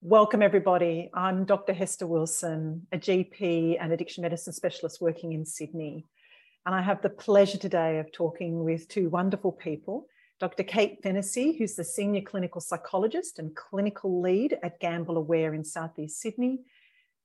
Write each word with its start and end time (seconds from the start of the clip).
Welcome, 0.00 0.42
everybody. 0.42 1.10
I'm 1.12 1.44
Dr. 1.44 1.72
Hester 1.72 2.06
Wilson, 2.06 2.86
a 2.92 2.98
GP 2.98 3.78
and 3.80 3.92
addiction 3.92 4.22
medicine 4.22 4.52
specialist 4.52 5.00
working 5.00 5.32
in 5.32 5.44
Sydney. 5.44 6.06
And 6.64 6.72
I 6.72 6.82
have 6.82 7.02
the 7.02 7.10
pleasure 7.10 7.58
today 7.58 7.98
of 7.98 8.12
talking 8.12 8.62
with 8.62 8.86
two 8.86 9.08
wonderful 9.08 9.50
people 9.50 10.06
Dr. 10.38 10.62
Kate 10.62 11.00
Fennessy, 11.02 11.58
who's 11.58 11.74
the 11.74 11.82
senior 11.82 12.20
clinical 12.20 12.60
psychologist 12.60 13.40
and 13.40 13.56
clinical 13.56 14.20
lead 14.22 14.56
at 14.62 14.78
Gamble 14.78 15.16
Aware 15.16 15.52
in 15.52 15.64
Southeast 15.64 16.20
Sydney, 16.20 16.60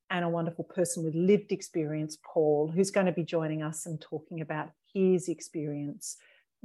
and 0.10 0.26
a 0.26 0.30
wonderful 0.30 0.64
person 0.64 1.04
with 1.04 1.14
lived 1.14 1.52
experience, 1.52 2.18
Paul, 2.26 2.72
who's 2.74 2.90
going 2.90 3.06
to 3.06 3.12
be 3.12 3.24
joining 3.24 3.62
us 3.62 3.86
and 3.86 4.02
talking 4.02 4.42
about 4.42 4.72
his 4.92 5.30
experience 5.30 6.18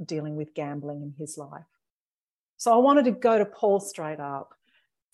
dealing 0.03 0.35
with 0.35 0.55
gambling 0.55 1.03
in 1.03 1.13
his 1.19 1.37
life. 1.37 1.69
So 2.57 2.73
I 2.73 2.77
wanted 2.77 3.05
to 3.05 3.11
go 3.11 3.37
to 3.37 3.45
Paul 3.45 3.79
straight 3.79 4.19
up 4.19 4.55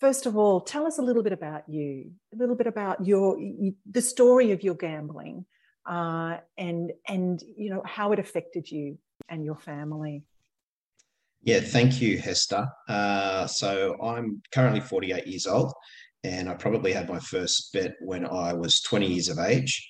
first 0.00 0.26
of 0.26 0.36
all, 0.36 0.60
tell 0.60 0.86
us 0.86 0.98
a 0.98 1.02
little 1.02 1.22
bit 1.22 1.32
about 1.32 1.68
you, 1.68 2.10
a 2.32 2.36
little 2.36 2.56
bit 2.56 2.66
about 2.66 3.06
your 3.06 3.38
the 3.90 4.02
story 4.02 4.52
of 4.52 4.62
your 4.62 4.74
gambling, 4.74 5.44
uh, 5.88 6.38
and 6.58 6.92
and 7.08 7.42
you 7.56 7.70
know 7.70 7.82
how 7.84 8.12
it 8.12 8.18
affected 8.18 8.70
you 8.70 8.98
and 9.28 9.44
your 9.44 9.56
family. 9.56 10.22
Yeah, 11.42 11.60
thank 11.60 12.00
you, 12.00 12.18
Hester. 12.18 12.66
Uh, 12.88 13.46
so 13.46 13.96
I'm 14.02 14.42
currently 14.52 14.80
48 14.80 15.26
years 15.26 15.46
old, 15.46 15.72
and 16.24 16.48
I 16.48 16.54
probably 16.54 16.92
had 16.92 17.08
my 17.08 17.20
first 17.20 17.72
bet 17.72 17.94
when 18.00 18.26
I 18.26 18.52
was 18.52 18.80
20 18.80 19.06
years 19.06 19.28
of 19.28 19.38
age. 19.38 19.88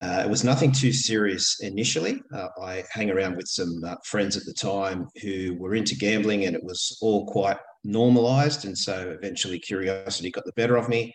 Uh, 0.00 0.22
it 0.24 0.30
was 0.30 0.42
nothing 0.42 0.72
too 0.72 0.92
serious 0.92 1.60
initially. 1.60 2.20
Uh, 2.34 2.48
I 2.60 2.84
hang 2.90 3.10
around 3.10 3.36
with 3.36 3.46
some 3.46 3.82
uh, 3.86 3.96
friends 4.04 4.36
at 4.36 4.44
the 4.46 4.54
time 4.54 5.08
who 5.22 5.54
were 5.58 5.74
into 5.74 5.94
gambling, 5.94 6.46
and 6.46 6.56
it 6.56 6.64
was 6.64 6.98
all 7.00 7.26
quite 7.26 7.58
normalized. 7.84 8.64
And 8.64 8.76
so 8.76 9.10
eventually 9.10 9.58
curiosity 9.58 10.30
got 10.30 10.44
the 10.44 10.52
better 10.52 10.76
of 10.76 10.88
me. 10.88 11.14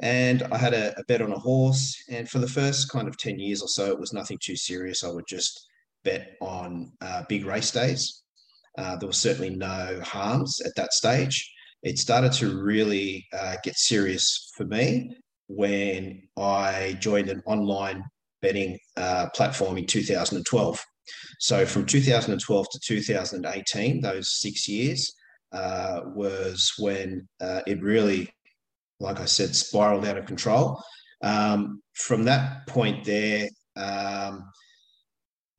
And 0.00 0.42
I 0.52 0.58
had 0.58 0.74
a, 0.74 0.98
a, 0.98 1.04
bet 1.04 1.22
on 1.22 1.32
a 1.32 1.38
horse. 1.38 1.96
And 2.08 2.28
for 2.28 2.38
the 2.38 2.48
first 2.48 2.88
kind 2.90 3.08
of 3.08 3.18
10 3.18 3.38
years 3.38 3.62
or 3.62 3.68
so, 3.68 3.86
it 3.90 3.98
was 3.98 4.12
nothing 4.12 4.38
too 4.40 4.56
serious. 4.56 5.02
I 5.02 5.10
would 5.10 5.26
just 5.28 5.66
bet 6.04 6.36
on 6.40 6.92
uh, 7.00 7.24
big 7.28 7.44
race 7.44 7.70
days. 7.70 8.22
Uh, 8.76 8.96
there 8.96 9.08
was 9.08 9.18
certainly 9.18 9.50
no 9.50 10.00
harms 10.04 10.60
at 10.64 10.74
that 10.76 10.92
stage. 10.92 11.52
It 11.82 11.98
started 11.98 12.32
to 12.34 12.60
really 12.62 13.26
uh, 13.32 13.56
get 13.64 13.76
serious 13.76 14.52
for 14.56 14.64
me 14.64 15.16
when 15.48 16.22
I 16.36 16.96
joined 17.00 17.28
an 17.28 17.42
online 17.46 18.04
betting 18.40 18.78
uh, 18.96 19.28
platform 19.34 19.78
in 19.78 19.86
2012. 19.86 20.84
So 21.40 21.66
from 21.66 21.86
2012 21.86 22.66
to 22.70 22.78
2018, 22.78 24.00
those 24.00 24.40
six 24.40 24.68
years, 24.68 25.12
uh, 25.52 26.02
was 26.06 26.72
when 26.78 27.28
uh, 27.40 27.62
it 27.66 27.82
really, 27.82 28.30
like 29.00 29.20
I 29.20 29.24
said, 29.24 29.54
spiraled 29.54 30.06
out 30.06 30.18
of 30.18 30.26
control. 30.26 30.82
Um, 31.22 31.82
from 31.94 32.24
that 32.24 32.66
point 32.66 33.04
there, 33.04 33.48
um, 33.76 34.44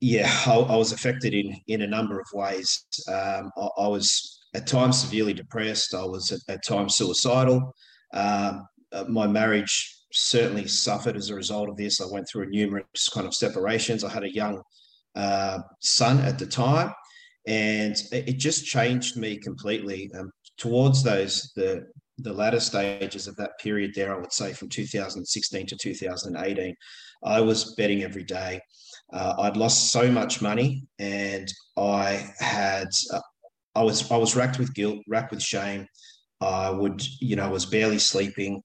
yeah, 0.01 0.31
I, 0.45 0.53
I, 0.53 0.75
was 0.75 0.93
affected 0.93 1.33
in 1.33 1.57
in 1.67 1.81
a 1.81 1.87
number 1.87 2.19
of 2.19 2.27
ways. 2.33 2.85
Um, 3.07 3.51
I, 3.57 3.67
I, 3.79 3.87
was 3.87 4.45
at 4.55 4.67
times 4.67 5.01
severely 5.01 5.33
depressed. 5.33 5.93
I 5.93 6.05
was 6.05 6.31
at, 6.31 6.39
at 6.47 6.65
times 6.65 6.95
suicidal. 6.95 7.75
Um, 8.13 8.65
uh, 8.91 9.05
my 9.07 9.27
marriage 9.27 9.99
certainly 10.11 10.67
suffered 10.67 11.15
as 11.15 11.29
a 11.29 11.35
result 11.35 11.69
of 11.69 11.77
this. 11.77 12.01
I 12.01 12.05
went 12.05 12.27
through 12.27 12.49
numerous 12.49 13.09
kind 13.13 13.27
of 13.27 13.35
separations. 13.35 14.03
I 14.03 14.09
had 14.09 14.23
a 14.23 14.33
young 14.33 14.61
uh, 15.15 15.59
son 15.81 16.19
at 16.19 16.39
the 16.39 16.45
time, 16.45 16.93
and 17.47 17.95
it 18.11 18.37
just 18.37 18.65
changed 18.65 19.17
me 19.17 19.37
completely 19.37 20.11
um, 20.17 20.31
towards 20.57 21.03
those 21.03 21.51
the 21.55 21.85
the 22.19 22.33
latter 22.33 22.59
stages 22.59 23.27
of 23.27 23.35
that 23.37 23.57
period 23.59 23.91
there 23.95 24.13
i 24.13 24.19
would 24.19 24.33
say 24.33 24.51
from 24.53 24.67
2016 24.69 25.65
to 25.67 25.75
2018 25.77 26.75
i 27.23 27.41
was 27.41 27.75
betting 27.75 28.03
every 28.03 28.23
day. 28.23 28.59
Uh, 29.11 29.33
i'd 29.39 29.57
lost 29.57 29.91
so 29.91 30.11
much 30.11 30.41
money 30.41 30.83
and 30.99 31.51
i 31.77 32.29
had 32.39 32.87
uh, 33.13 33.21
i 33.75 33.81
was 33.81 34.11
i 34.11 34.17
was 34.17 34.35
racked 34.35 34.59
with 34.59 34.73
guilt 34.73 34.99
racked 35.07 35.31
with 35.31 35.41
shame. 35.41 35.85
I 36.41 36.69
would 36.69 37.01
you 37.19 37.35
know 37.35 37.45
I 37.45 37.49
was 37.49 37.65
barely 37.65 37.99
sleeping. 37.99 38.61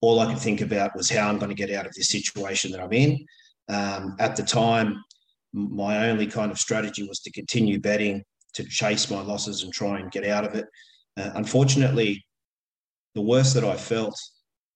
All 0.00 0.18
i 0.18 0.26
could 0.26 0.42
think 0.42 0.60
about 0.60 0.96
was 0.96 1.10
how 1.10 1.28
i'm 1.28 1.38
going 1.38 1.54
to 1.54 1.62
get 1.62 1.70
out 1.70 1.86
of 1.86 1.92
this 1.94 2.08
situation 2.08 2.72
that 2.72 2.80
i'm 2.80 2.92
in. 2.92 3.24
Um, 3.68 4.16
at 4.18 4.34
the 4.34 4.42
time 4.42 4.96
my 5.52 6.08
only 6.08 6.26
kind 6.26 6.50
of 6.50 6.58
strategy 6.58 7.06
was 7.06 7.20
to 7.20 7.32
continue 7.32 7.80
betting, 7.80 8.22
to 8.54 8.64
chase 8.64 9.10
my 9.10 9.20
losses 9.20 9.62
and 9.62 9.72
try 9.72 9.98
and 9.98 10.10
get 10.10 10.26
out 10.26 10.44
of 10.44 10.54
it. 10.54 10.66
Uh, 11.16 11.30
unfortunately, 11.34 12.24
the 13.14 13.22
worse 13.22 13.52
that 13.52 13.64
I 13.64 13.76
felt 13.76 14.14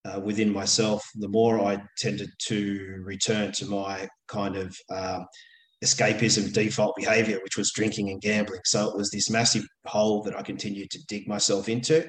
uh, 0.05 0.21
within 0.21 0.53
myself, 0.53 1.05
the 1.17 1.29
more 1.29 1.61
I 1.61 1.83
tended 1.99 2.31
to 2.49 3.03
return 3.03 3.53
to 3.53 3.67
my 3.67 4.09
kind 4.29 4.57
of 4.57 4.77
um, 4.95 5.27
escapism 5.85 6.53
default 6.53 6.95
behavior, 6.97 7.39
which 7.43 7.57
was 7.57 7.73
drinking 7.73 8.11
and 8.11 8.21
gambling. 8.21 8.61
So 8.65 8.89
it 8.89 8.97
was 8.97 9.11
this 9.11 9.31
massive 9.31 9.67
hole 9.87 10.23
that 10.23 10.39
I 10.39 10.43
continued 10.43 10.91
to 10.91 11.05
dig 11.07 11.27
myself 11.27 11.69
into. 11.69 12.09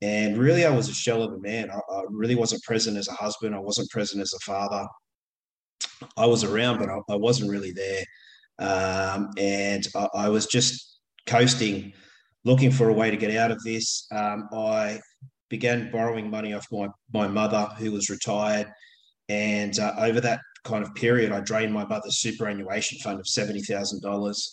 And 0.00 0.38
really, 0.38 0.64
I 0.64 0.70
was 0.70 0.88
a 0.88 0.94
shell 0.94 1.22
of 1.22 1.32
a 1.32 1.40
man. 1.40 1.70
I, 1.70 1.76
I 1.76 2.02
really 2.08 2.36
wasn't 2.36 2.62
present 2.62 2.96
as 2.96 3.08
a 3.08 3.12
husband. 3.12 3.54
I 3.54 3.58
wasn't 3.58 3.90
present 3.90 4.22
as 4.22 4.32
a 4.32 4.44
father. 4.44 4.86
I 6.16 6.26
was 6.26 6.44
around, 6.44 6.78
but 6.78 6.88
I, 6.88 6.98
I 7.10 7.16
wasn't 7.16 7.50
really 7.50 7.72
there. 7.72 8.04
Um, 8.58 9.30
and 9.38 9.86
I, 9.94 10.08
I, 10.14 10.28
was 10.28 10.46
just 10.46 10.98
coasting, 11.26 11.92
looking 12.44 12.72
for 12.72 12.88
a 12.88 12.92
way 12.92 13.10
to 13.10 13.16
get 13.16 13.36
out 13.36 13.52
of 13.52 13.62
this. 13.62 14.06
Um, 14.10 14.48
I 14.52 15.00
began 15.48 15.90
borrowing 15.90 16.28
money 16.28 16.54
off 16.54 16.66
my, 16.72 16.88
my 17.12 17.28
mother, 17.28 17.68
who 17.78 17.92
was 17.92 18.10
retired. 18.10 18.66
And 19.28 19.78
uh, 19.78 19.94
over 19.98 20.20
that 20.22 20.40
kind 20.64 20.84
of 20.84 20.94
period, 20.94 21.32
I 21.32 21.40
drained 21.40 21.72
my 21.72 21.84
mother's 21.84 22.18
superannuation 22.18 22.98
fund 22.98 23.20
of 23.20 23.26
$70,000. 23.26 24.48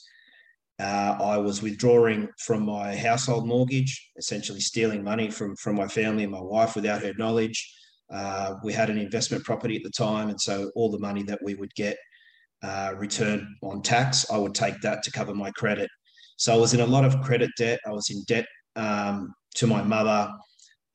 Uh, 0.77 0.83
I 1.23 1.38
was 1.38 1.62
withdrawing 1.62 2.27
from 2.38 2.66
my 2.66 2.95
household 2.95 3.47
mortgage, 3.47 4.12
essentially 4.17 4.59
stealing 4.59 5.03
money 5.03 5.31
from, 5.31 5.56
from 5.56 5.75
my 5.75 5.88
family 5.88 6.23
and 6.23 6.31
my 6.31 6.41
wife 6.41 6.75
without 6.75 7.01
her 7.01 7.13
knowledge. 7.17 7.73
Uh, 8.12 8.56
we 8.64 8.72
had 8.74 8.90
an 8.90 8.98
investment 8.98 9.44
property 9.44 9.76
at 9.76 9.84
the 9.84 9.90
time, 9.90 10.30
and 10.30 10.40
so 10.40 10.72
all 10.76 10.90
the 10.90 11.00
money 11.00 11.24
that 11.24 11.40
we 11.44 11.56
would 11.56 11.74
get 11.76 11.98
uh, 12.64 12.94
returned 12.98 13.46
on 13.64 13.82
tax, 13.82 14.30
I 14.32 14.38
would 14.38 14.56
take 14.56 14.80
that 14.82 15.04
to 15.04 15.12
cover 15.12 15.34
my 15.34 15.52
credit. 15.52 15.90
So 16.38 16.54
I 16.54 16.58
was 16.58 16.74
in 16.74 16.82
a 16.82 16.86
lot 16.86 17.06
of 17.06 17.22
credit 17.22 17.50
debt. 17.58 17.80
I 17.86 17.92
was 17.92 18.10
in 18.10 18.24
debt 18.28 18.46
um, 18.76 19.34
to 19.56 19.68
my 19.68 19.82
mother. 19.82 20.32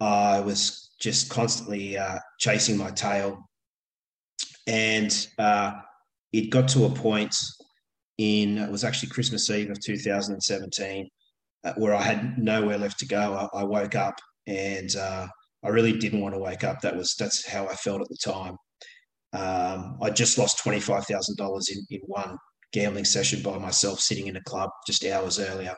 I 0.00 0.40
was 0.40 0.90
just 1.00 1.30
constantly 1.30 1.96
uh, 1.98 2.18
chasing 2.38 2.76
my 2.76 2.90
tail, 2.90 3.38
and 4.66 5.26
uh, 5.38 5.72
it 6.32 6.50
got 6.50 6.68
to 6.68 6.84
a 6.84 6.90
point 6.90 7.36
in 8.18 8.58
it 8.58 8.70
was 8.70 8.84
actually 8.84 9.08
Christmas 9.08 9.48
Eve 9.48 9.70
of 9.70 9.80
2017 9.80 11.08
uh, 11.64 11.72
where 11.76 11.94
I 11.94 12.02
had 12.02 12.38
nowhere 12.38 12.78
left 12.78 12.98
to 13.00 13.06
go. 13.06 13.48
I, 13.54 13.60
I 13.60 13.64
woke 13.64 13.94
up 13.94 14.14
and 14.46 14.94
uh, 14.96 15.26
I 15.64 15.68
really 15.68 15.92
didn't 15.92 16.20
want 16.20 16.34
to 16.34 16.40
wake 16.40 16.64
up. 16.64 16.80
That 16.80 16.96
was 16.96 17.14
that's 17.18 17.46
how 17.46 17.66
I 17.66 17.74
felt 17.74 18.00
at 18.00 18.08
the 18.08 18.16
time. 18.22 18.56
Um, 19.32 19.98
I 20.02 20.10
just 20.10 20.38
lost 20.38 20.58
twenty 20.58 20.80
five 20.80 21.06
thousand 21.06 21.36
dollars 21.36 21.68
in 21.70 21.84
in 21.90 22.00
one 22.06 22.36
gambling 22.72 23.04
session 23.04 23.42
by 23.42 23.58
myself, 23.58 24.00
sitting 24.00 24.28
in 24.28 24.36
a 24.36 24.42
club 24.44 24.70
just 24.86 25.04
hours 25.04 25.38
earlier, 25.38 25.74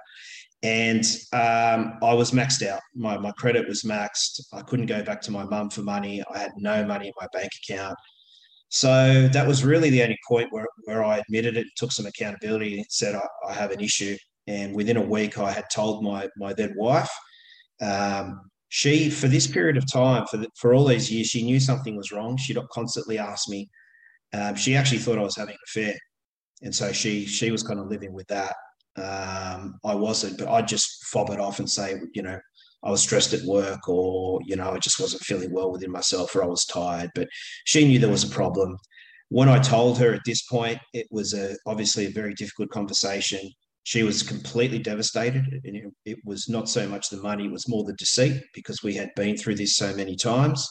and 0.63 1.05
um, 1.33 1.99
I 2.03 2.15
was 2.15 2.31
maxed 2.31 2.67
out. 2.67 2.81
My 2.95 3.19
my 3.19 3.33
credit 3.33 3.67
was 3.69 3.83
maxed. 3.83 4.41
I 4.53 4.63
couldn't 4.63 4.87
go 4.87 5.03
back 5.03 5.21
to 5.23 5.31
my 5.31 5.45
mum 5.45 5.71
for 5.71 5.83
money. 5.83 6.23
I 6.33 6.39
had 6.39 6.53
no 6.57 6.85
money 6.85 7.09
in 7.09 7.13
my 7.21 7.27
bank 7.33 7.51
account. 7.63 7.97
So 8.69 9.29
that 9.29 9.47
was 9.47 9.67
really 9.67 9.91
the 9.91 10.03
only 10.03 10.19
point 10.27 10.51
where, 10.51 10.67
where 10.85 11.05
I 11.05 11.19
admitted 11.19 11.59
it, 11.59 11.67
took 11.77 11.93
some 11.93 12.07
accountability, 12.07 12.79
and 12.79 12.87
said 12.89 13.15
I, 13.15 13.27
I 13.47 13.53
have 13.53 13.71
an 13.71 13.81
issue. 13.81 14.17
And 14.47 14.75
within 14.75 14.97
a 14.97 15.03
week, 15.03 15.37
I 15.37 15.53
had 15.53 15.65
told 15.71 16.03
my 16.03 16.29
my 16.39 16.55
then 16.55 16.75
wife. 16.77 17.11
Um, 17.83 18.41
she 18.75 19.11
for 19.11 19.29
this 19.29 19.47
period 19.47 19.77
of 19.77 19.85
time 19.93 20.27
for 20.31 20.39
the, 20.39 20.49
for 20.57 20.73
all 20.73 20.87
these 20.87 21.13
years 21.13 21.27
she 21.27 21.43
knew 21.43 21.61
something 21.61 21.95
was 21.95 22.11
wrong. 22.11 22.39
She'd 22.39 22.57
constantly 22.73 23.19
asked 23.19 23.51
me 23.51 23.69
um, 24.33 24.55
she 24.55 24.75
actually 24.75 24.99
thought 24.99 25.19
i 25.19 25.23
was 25.23 25.37
having 25.37 25.55
an 25.55 25.61
affair. 25.69 25.95
And 26.63 26.75
so 26.75 26.91
she 26.91 27.27
she 27.27 27.51
was 27.51 27.63
kind 27.63 27.79
of 27.79 27.89
living 27.89 28.15
with 28.15 28.27
that. 28.29 28.55
Um, 28.97 29.79
i 29.85 29.95
wasn't 29.95 30.39
but 30.39 30.49
i'd 30.49 30.69
just 30.69 31.05
fob 31.07 31.31
it 31.31 31.41
off 31.41 31.59
and 31.61 31.71
say 31.71 31.99
you 32.13 32.23
know 32.23 32.39
i 32.85 32.91
was 32.91 33.01
stressed 33.01 33.33
at 33.33 33.41
work 33.47 33.89
or 33.89 34.39
you 34.45 34.55
know 34.55 34.69
i 34.69 34.79
just 34.79 35.01
wasn't 35.01 35.23
feeling 35.23 35.51
well 35.51 35.73
within 35.73 35.91
myself 35.91 36.35
or 36.35 36.43
i 36.43 36.47
was 36.47 36.65
tired. 36.65 37.11
But 37.15 37.29
she 37.65 37.87
knew 37.87 37.99
there 37.99 38.11
was 38.11 38.25
a 38.25 38.35
problem. 38.41 38.79
When 39.29 39.51
i 39.51 39.59
told 39.59 39.99
her 39.99 40.15
at 40.15 40.23
this 40.25 40.43
point 40.43 40.79
it 40.95 41.07
was 41.11 41.35
a 41.35 41.57
obviously 41.67 42.07
a 42.07 42.11
very 42.11 42.33
difficult 42.33 42.71
conversation 42.71 43.51
she 43.85 44.03
was 44.03 44.23
completely 44.23 44.79
devastated. 44.79 45.45
And 45.65 45.93
it, 46.05 46.19
was 46.25 46.49
not 46.49 46.69
so 46.69 46.89
much 46.89 47.09
the 47.09 47.17
money, 47.19 47.47
it 47.47 47.53
was 47.53 47.69
more 47.69 47.85
the 47.85 47.95
deceit 47.95 48.43
because 48.55 48.83
we 48.83 48.95
had 48.95 49.11
been 49.17 49.37
through 49.37 49.57
this 49.57 49.77
so 49.77 49.95
many 49.95 50.17
times. 50.17 50.69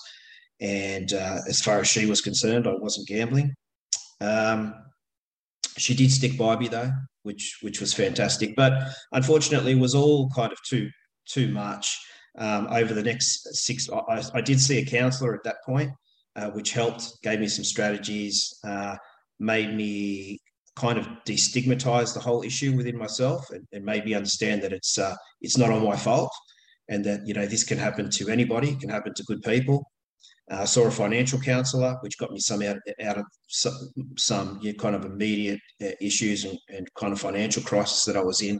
And 0.60 1.12
uh, 1.14 1.40
as 1.50 1.62
far 1.62 1.80
as 1.80 1.88
she 1.88 2.06
was 2.06 2.22
concerned, 2.22 2.68
I 2.68 2.74
wasn't 2.74 3.08
gambling. 3.08 3.54
Um, 4.22 4.76
she 5.78 5.96
did 5.96 6.12
stick 6.12 6.38
by 6.38 6.56
me 6.58 6.68
though, 6.68 6.92
which 7.24 7.58
which 7.62 7.80
was 7.80 7.94
fantastic. 7.94 8.56
But 8.56 8.74
unfortunately, 9.12 9.72
it 9.72 9.80
was 9.80 9.96
all 9.96 10.30
kind 10.30 10.52
of 10.52 10.60
too 10.68 10.90
too 11.28 11.50
much. 11.50 11.98
Um, 12.38 12.68
over 12.70 12.94
the 12.94 13.04
next 13.04 13.48
six, 13.56 13.90
I, 13.90 14.24
I, 14.34 14.40
did 14.40 14.62
see 14.62 14.78
a 14.78 14.86
counsellor 14.86 15.34
at 15.34 15.44
that 15.44 15.58
point, 15.66 15.92
uh, 16.38 16.50
which 16.52 16.72
helped, 16.72 17.12
gave 17.24 17.42
me 17.42 17.48
some 17.50 17.66
strategies, 17.66 18.58
uh, 18.66 18.96
made 19.38 19.76
me 19.76 20.40
kind 20.76 20.98
of 20.98 21.08
destigmatize 21.26 22.14
the 22.14 22.20
whole 22.20 22.44
issue 22.44 22.76
within 22.76 22.98
myself, 22.98 23.50
and, 23.52 23.68
and 23.72 23.84
made 23.84 24.06
me 24.06 24.14
understand 24.14 24.62
that 24.64 24.74
it's 24.74 24.98
uh, 24.98 25.16
it's 25.42 25.58
not 25.58 25.72
all 25.72 25.80
my 25.80 25.96
fault, 25.96 26.32
and 26.90 27.04
that 27.06 27.22
you 27.26 27.34
know 27.34 27.46
this 27.46 27.64
can 27.64 27.78
happen 27.78 28.10
to 28.10 28.30
anybody, 28.30 28.76
can 28.76 28.90
happen 28.90 29.14
to 29.14 29.24
good 29.24 29.42
people. 29.42 29.86
I 30.50 30.64
uh, 30.64 30.66
saw 30.66 30.86
a 30.88 30.92
financial 30.92 31.40
counsellor, 31.40 31.98
which 32.02 32.18
got 32.18 32.32
me 32.32 32.40
some 32.40 32.62
out, 32.62 32.78
out 33.02 33.18
of 33.18 33.26
some, 33.48 33.74
some 34.18 34.60
kind 34.80 34.96
of 34.96 35.06
immediate 35.06 35.62
uh, 35.82 35.92
issues 36.02 36.44
and, 36.44 36.58
and 36.68 36.94
kind 36.96 37.14
of 37.14 37.22
financial 37.22 37.64
crisis 37.64 38.04
that 38.04 38.18
I 38.18 38.22
was 38.22 38.42
in. 38.42 38.60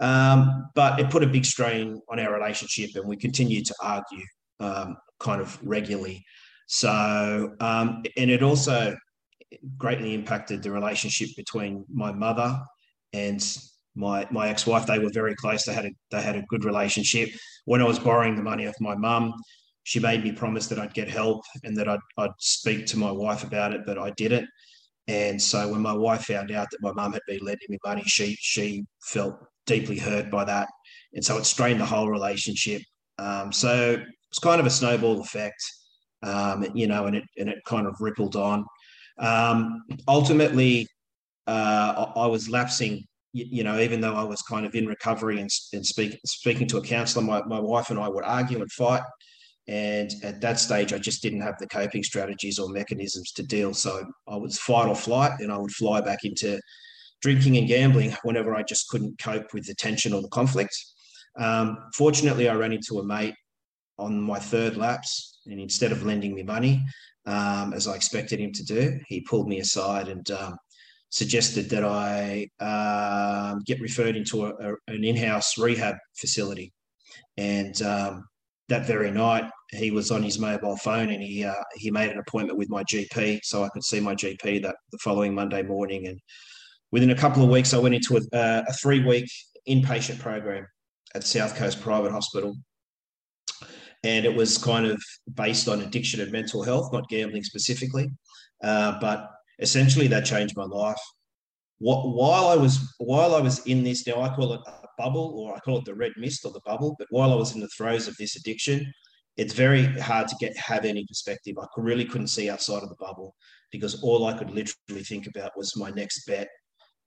Um, 0.00 0.68
but 0.74 1.00
it 1.00 1.08
put 1.08 1.24
a 1.24 1.26
big 1.26 1.46
strain 1.46 1.98
on 2.10 2.20
our 2.20 2.32
relationship, 2.32 2.90
and 2.94 3.08
we 3.08 3.16
continued 3.16 3.64
to 3.66 3.74
argue 3.82 4.24
um, 4.60 4.96
kind 5.18 5.40
of 5.40 5.58
regularly. 5.62 6.22
So, 6.66 7.54
um, 7.60 8.02
and 8.16 8.30
it 8.30 8.42
also 8.42 8.94
greatly 9.76 10.14
impacted 10.14 10.62
the 10.62 10.70
relationship 10.70 11.28
between 11.36 11.84
my 11.92 12.12
mother 12.12 12.60
and 13.12 13.44
my 13.94 14.26
my 14.30 14.48
ex-wife. 14.48 14.86
They 14.86 14.98
were 14.98 15.10
very 15.12 15.34
close. 15.34 15.64
They 15.64 15.74
had 15.74 15.86
a 15.86 15.90
they 16.10 16.22
had 16.22 16.36
a 16.36 16.42
good 16.48 16.64
relationship. 16.64 17.30
When 17.64 17.80
I 17.80 17.84
was 17.84 17.98
borrowing 17.98 18.36
the 18.36 18.42
money 18.42 18.66
off 18.66 18.74
my 18.80 18.94
mum, 18.94 19.34
she 19.82 20.00
made 20.00 20.22
me 20.22 20.32
promise 20.32 20.66
that 20.68 20.78
I'd 20.78 20.94
get 20.94 21.08
help 21.08 21.42
and 21.64 21.76
that 21.76 21.88
I'd, 21.88 22.00
I'd 22.18 22.30
speak 22.38 22.86
to 22.86 22.98
my 22.98 23.10
wife 23.10 23.42
about 23.42 23.72
it, 23.72 23.82
but 23.86 23.98
I 23.98 24.10
didn't. 24.10 24.48
And 25.06 25.40
so 25.40 25.68
when 25.68 25.80
my 25.80 25.94
wife 25.94 26.24
found 26.24 26.50
out 26.50 26.68
that 26.70 26.82
my 26.82 26.92
mum 26.92 27.14
had 27.14 27.22
been 27.26 27.40
lending 27.42 27.66
me 27.70 27.78
money, 27.84 28.02
she 28.04 28.36
she 28.38 28.84
felt 29.00 29.38
deeply 29.66 29.98
hurt 29.98 30.30
by 30.30 30.44
that, 30.44 30.68
and 31.14 31.24
so 31.24 31.38
it 31.38 31.46
strained 31.46 31.80
the 31.80 31.86
whole 31.86 32.10
relationship. 32.10 32.82
Um, 33.18 33.50
so 33.52 34.02
it's 34.30 34.38
kind 34.38 34.60
of 34.60 34.66
a 34.66 34.70
snowball 34.70 35.20
effect, 35.20 35.60
um, 36.22 36.66
you 36.74 36.86
know, 36.86 37.06
and 37.06 37.16
it 37.16 37.24
and 37.38 37.48
it 37.48 37.64
kind 37.64 37.86
of 37.86 37.96
rippled 38.00 38.36
on. 38.36 38.66
Um, 39.18 39.84
ultimately, 40.06 40.86
uh, 41.46 42.12
I, 42.14 42.26
was 42.26 42.48
lapsing, 42.48 43.04
you, 43.32 43.46
you, 43.50 43.64
know, 43.64 43.78
even 43.80 44.00
though 44.00 44.14
I 44.14 44.24
was 44.24 44.42
kind 44.42 44.66
of 44.66 44.74
in 44.74 44.86
recovery 44.86 45.40
and, 45.40 45.50
and 45.72 45.84
speak, 45.84 46.18
speaking 46.24 46.66
to 46.68 46.78
a 46.78 46.82
counsellor, 46.82 47.22
my, 47.22 47.42
my 47.44 47.60
wife 47.60 47.90
and 47.90 47.98
I 47.98 48.08
would 48.08 48.24
argue 48.24 48.60
and 48.60 48.70
fight. 48.72 49.02
And 49.66 50.10
at 50.22 50.40
that 50.40 50.58
stage, 50.58 50.92
I 50.92 50.98
just 50.98 51.22
didn't 51.22 51.42
have 51.42 51.58
the 51.58 51.66
coping 51.66 52.02
strategies 52.02 52.58
or 52.58 52.70
mechanisms 52.70 53.32
to 53.32 53.42
deal. 53.42 53.74
So 53.74 54.02
I 54.26 54.36
was 54.36 54.58
fight 54.58 54.88
or 54.88 54.94
flight, 54.94 55.32
and 55.40 55.52
I 55.52 55.58
would 55.58 55.72
fly 55.72 56.00
back 56.00 56.20
into 56.24 56.58
drinking 57.20 57.58
and 57.58 57.68
gambling 57.68 58.16
whenever 58.22 58.54
I 58.54 58.62
just 58.62 58.88
couldn't 58.88 59.18
cope 59.18 59.52
with 59.52 59.66
the 59.66 59.74
tension 59.74 60.14
or 60.14 60.22
the 60.22 60.28
conflict. 60.28 60.74
Um, 61.38 61.76
fortunately, 61.94 62.48
I 62.48 62.54
ran 62.54 62.72
into 62.72 62.98
a 62.98 63.04
mate 63.04 63.34
on 63.98 64.20
my 64.20 64.38
third 64.38 64.76
lapse, 64.76 65.37
and 65.48 65.60
instead 65.60 65.92
of 65.92 66.04
lending 66.04 66.34
me 66.34 66.42
money, 66.42 66.84
um, 67.26 67.72
as 67.74 67.86
I 67.86 67.94
expected 67.94 68.40
him 68.40 68.52
to 68.52 68.64
do, 68.64 68.98
he 69.06 69.20
pulled 69.20 69.48
me 69.48 69.60
aside 69.60 70.08
and 70.08 70.30
um, 70.30 70.56
suggested 71.10 71.70
that 71.70 71.84
I 71.84 72.48
uh, 72.60 73.56
get 73.66 73.80
referred 73.80 74.16
into 74.16 74.46
a, 74.46 74.50
a, 74.50 74.74
an 74.88 75.04
in-house 75.04 75.58
rehab 75.58 75.96
facility. 76.16 76.72
And 77.36 77.80
um, 77.82 78.24
that 78.68 78.86
very 78.86 79.10
night, 79.10 79.50
he 79.70 79.90
was 79.90 80.10
on 80.10 80.22
his 80.22 80.38
mobile 80.38 80.76
phone 80.76 81.10
and 81.10 81.22
he 81.22 81.44
uh, 81.44 81.54
he 81.76 81.90
made 81.90 82.10
an 82.10 82.18
appointment 82.18 82.58
with 82.58 82.70
my 82.70 82.82
GP, 82.84 83.40
so 83.42 83.64
I 83.64 83.68
could 83.70 83.84
see 83.84 84.00
my 84.00 84.14
GP 84.14 84.62
that 84.62 84.76
the 84.92 84.98
following 84.98 85.34
Monday 85.34 85.62
morning. 85.62 86.06
And 86.06 86.18
within 86.90 87.10
a 87.10 87.14
couple 87.14 87.42
of 87.42 87.50
weeks, 87.50 87.74
I 87.74 87.78
went 87.78 87.94
into 87.94 88.16
a, 88.16 88.36
uh, 88.36 88.64
a 88.66 88.72
three 88.72 89.04
week 89.04 89.28
inpatient 89.68 90.18
program 90.18 90.66
at 91.14 91.24
South 91.24 91.56
Coast 91.56 91.80
Private 91.80 92.12
Hospital. 92.12 92.54
And 94.04 94.24
it 94.24 94.34
was 94.34 94.58
kind 94.58 94.86
of 94.86 95.02
based 95.34 95.68
on 95.68 95.80
addiction 95.80 96.20
and 96.20 96.30
mental 96.30 96.62
health, 96.62 96.92
not 96.92 97.08
gambling 97.08 97.42
specifically. 97.42 98.08
Uh, 98.62 98.98
but 99.00 99.28
essentially, 99.58 100.06
that 100.08 100.24
changed 100.24 100.56
my 100.56 100.64
life. 100.64 101.00
What, 101.78 102.08
while 102.08 102.48
I 102.48 102.56
was 102.56 102.94
while 102.98 103.34
I 103.34 103.40
was 103.40 103.64
in 103.66 103.84
this, 103.84 104.06
now 104.06 104.20
I 104.20 104.34
call 104.34 104.52
it 104.52 104.60
a 104.66 104.86
bubble, 104.98 105.34
or 105.38 105.54
I 105.54 105.60
call 105.60 105.78
it 105.78 105.84
the 105.84 105.94
red 105.94 106.12
mist 106.16 106.44
or 106.44 106.52
the 106.52 106.60
bubble. 106.64 106.96
But 106.98 107.08
while 107.10 107.32
I 107.32 107.36
was 107.36 107.54
in 107.54 107.60
the 107.60 107.68
throes 107.76 108.08
of 108.08 108.16
this 108.16 108.36
addiction, 108.36 108.92
it's 109.36 109.54
very 109.54 109.84
hard 110.00 110.28
to 110.28 110.36
get 110.40 110.56
have 110.56 110.84
any 110.84 111.06
perspective. 111.06 111.56
I 111.60 111.66
really 111.76 112.04
couldn't 112.04 112.28
see 112.28 112.50
outside 112.50 112.82
of 112.82 112.88
the 112.88 112.96
bubble 112.96 113.34
because 113.70 114.02
all 114.02 114.26
I 114.26 114.36
could 114.36 114.50
literally 114.50 115.04
think 115.04 115.26
about 115.26 115.56
was 115.56 115.76
my 115.76 115.90
next 115.90 116.26
bet 116.26 116.48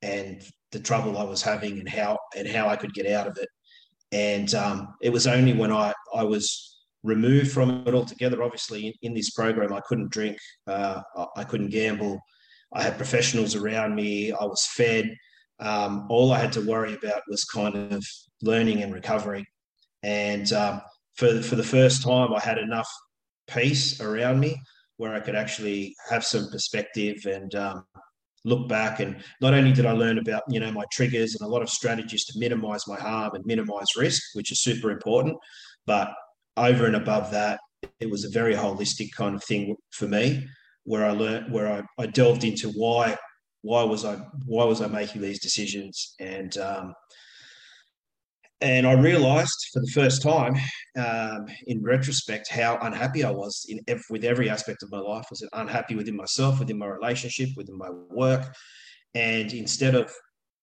and 0.01 0.41
the 0.71 0.79
trouble 0.79 1.17
I 1.17 1.23
was 1.23 1.41
having 1.41 1.79
and 1.79 1.89
how 1.89 2.17
and 2.35 2.47
how 2.47 2.67
I 2.69 2.75
could 2.75 2.93
get 2.93 3.07
out 3.07 3.27
of 3.27 3.37
it. 3.37 3.49
And 4.13 4.53
um, 4.55 4.87
it 5.01 5.11
was 5.11 5.27
only 5.27 5.53
when 5.53 5.71
I 5.71 5.93
I 6.15 6.23
was 6.23 6.80
removed 7.03 7.51
from 7.51 7.83
it 7.87 7.93
altogether. 7.93 8.43
Obviously, 8.43 8.87
in, 8.87 8.93
in 9.01 9.13
this 9.13 9.31
program, 9.31 9.73
I 9.73 9.81
couldn't 9.81 10.11
drink, 10.11 10.37
uh, 10.67 11.01
I 11.35 11.43
couldn't 11.43 11.69
gamble. 11.69 12.19
I 12.73 12.83
had 12.83 12.97
professionals 12.97 13.55
around 13.55 13.95
me. 13.95 14.31
I 14.31 14.45
was 14.45 14.65
fed. 14.65 15.13
Um, 15.59 16.07
all 16.09 16.31
I 16.31 16.39
had 16.39 16.51
to 16.53 16.61
worry 16.61 16.93
about 16.93 17.21
was 17.27 17.43
kind 17.43 17.75
of 17.75 18.03
learning 18.41 18.81
and 18.81 18.93
recovery. 18.93 19.45
And 20.03 20.51
um, 20.53 20.81
for 21.15 21.41
for 21.41 21.55
the 21.55 21.63
first 21.63 22.03
time, 22.03 22.33
I 22.33 22.39
had 22.39 22.57
enough 22.57 22.89
peace 23.47 23.99
around 24.01 24.39
me 24.39 24.59
where 24.97 25.13
I 25.13 25.19
could 25.19 25.35
actually 25.35 25.95
have 26.09 26.23
some 26.23 26.49
perspective 26.49 27.25
and 27.25 27.53
um, 27.55 27.85
look 28.45 28.67
back 28.67 28.99
and 28.99 29.23
not 29.39 29.53
only 29.53 29.71
did 29.71 29.85
I 29.85 29.91
learn 29.91 30.17
about 30.17 30.43
you 30.49 30.59
know 30.59 30.71
my 30.71 30.83
triggers 30.91 31.35
and 31.35 31.47
a 31.47 31.51
lot 31.51 31.61
of 31.61 31.69
strategies 31.69 32.25
to 32.25 32.39
minimize 32.39 32.87
my 32.87 32.99
harm 32.99 33.35
and 33.35 33.45
minimize 33.45 33.87
risk, 33.97 34.21
which 34.33 34.51
is 34.51 34.61
super 34.61 34.91
important, 34.91 35.37
but 35.85 36.13
over 36.57 36.85
and 36.85 36.95
above 36.95 37.31
that, 37.31 37.59
it 37.99 38.09
was 38.09 38.25
a 38.25 38.29
very 38.29 38.53
holistic 38.53 39.11
kind 39.15 39.35
of 39.35 39.43
thing 39.43 39.75
for 39.91 40.07
me, 40.07 40.47
where 40.83 41.05
I 41.05 41.11
learned 41.11 41.51
where 41.51 41.71
I, 41.71 41.83
I 42.01 42.07
delved 42.07 42.43
into 42.43 42.69
why 42.69 43.17
why 43.63 43.83
was 43.83 44.05
I 44.05 44.15
why 44.45 44.65
was 44.65 44.81
I 44.81 44.87
making 44.87 45.21
these 45.21 45.41
decisions 45.41 46.15
and 46.19 46.57
um, 46.57 46.93
and 48.61 48.85
I 48.85 48.93
realised 48.93 49.69
for 49.73 49.79
the 49.79 49.91
first 49.91 50.21
time, 50.21 50.53
um, 50.95 51.47
in 51.65 51.81
retrospect, 51.81 52.47
how 52.47 52.77
unhappy 52.81 53.23
I 53.23 53.31
was 53.31 53.65
in 53.67 53.79
every, 53.87 54.03
with 54.11 54.23
every 54.23 54.51
aspect 54.51 54.83
of 54.83 54.91
my 54.91 54.99
life. 54.99 55.25
I 55.25 55.31
was 55.31 55.49
unhappy 55.53 55.95
within 55.95 56.15
myself, 56.15 56.59
within 56.59 56.77
my 56.77 56.85
relationship, 56.85 57.49
within 57.57 57.77
my 57.77 57.89
work, 57.89 58.55
and 59.15 59.51
instead 59.51 59.95
of 59.95 60.13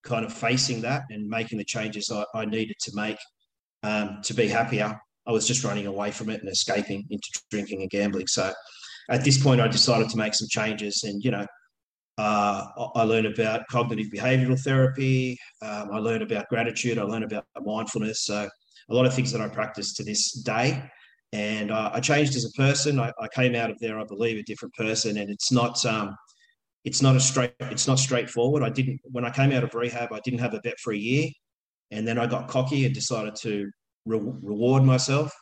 kind 0.04 0.24
of 0.24 0.32
facing 0.32 0.80
that 0.82 1.02
and 1.10 1.28
making 1.28 1.58
the 1.58 1.64
changes 1.64 2.10
I, 2.12 2.24
I 2.34 2.44
needed 2.44 2.76
to 2.82 2.92
make 2.94 3.18
um, 3.82 4.20
to 4.22 4.32
be 4.32 4.46
happier, 4.46 4.96
I 5.28 5.32
was 5.32 5.46
just 5.46 5.62
running 5.62 5.86
away 5.86 6.10
from 6.10 6.30
it 6.30 6.40
and 6.40 6.48
escaping 6.48 7.06
into 7.10 7.28
drinking 7.50 7.82
and 7.82 7.90
gambling. 7.90 8.26
So, 8.26 8.52
at 9.10 9.24
this 9.24 9.42
point, 9.42 9.60
I 9.60 9.68
decided 9.68 10.08
to 10.10 10.16
make 10.16 10.34
some 10.34 10.48
changes, 10.50 11.04
and 11.04 11.22
you 11.22 11.30
know, 11.30 11.46
uh, 12.18 12.64
I 12.96 13.04
learned 13.04 13.26
about 13.26 13.66
cognitive 13.68 14.08
behavioral 14.08 14.60
therapy. 14.60 15.38
Um, 15.62 15.90
I 15.92 15.98
learned 15.98 16.22
about 16.22 16.48
gratitude. 16.48 16.98
I 16.98 17.02
learned 17.02 17.24
about 17.24 17.44
mindfulness. 17.64 18.24
So 18.24 18.48
a 18.90 18.94
lot 18.94 19.06
of 19.06 19.14
things 19.14 19.30
that 19.32 19.40
I 19.40 19.48
practice 19.48 19.94
to 19.94 20.04
this 20.04 20.32
day. 20.32 20.82
And 21.32 21.70
uh, 21.70 21.90
I 21.92 22.00
changed 22.00 22.34
as 22.34 22.44
a 22.44 22.50
person. 22.60 22.98
I, 22.98 23.12
I, 23.20 23.28
came 23.28 23.54
out 23.54 23.70
of 23.70 23.78
there, 23.78 24.00
I 24.00 24.04
believe, 24.04 24.38
a 24.38 24.42
different 24.42 24.74
person. 24.74 25.18
And 25.18 25.30
it's 25.30 25.52
not, 25.52 25.84
um, 25.84 26.16
it's 26.84 27.02
not 27.02 27.14
a 27.14 27.20
straight, 27.20 27.52
it's 27.60 27.86
not 27.86 27.98
straightforward. 27.98 28.62
I 28.62 28.70
didn't 28.70 29.00
when 29.04 29.24
I 29.24 29.30
came 29.30 29.52
out 29.52 29.62
of 29.62 29.74
rehab, 29.74 30.12
I 30.12 30.20
didn't 30.24 30.40
have 30.40 30.54
a 30.54 30.60
bet 30.60 30.78
for 30.80 30.92
a 30.92 30.96
year, 30.96 31.28
and 31.90 32.08
then 32.08 32.18
I 32.18 32.26
got 32.26 32.48
cocky 32.48 32.86
and 32.86 32.94
decided 32.94 33.36
to 33.42 33.70
re- 34.08 34.32
reward 34.42 34.82
myself 34.82 35.32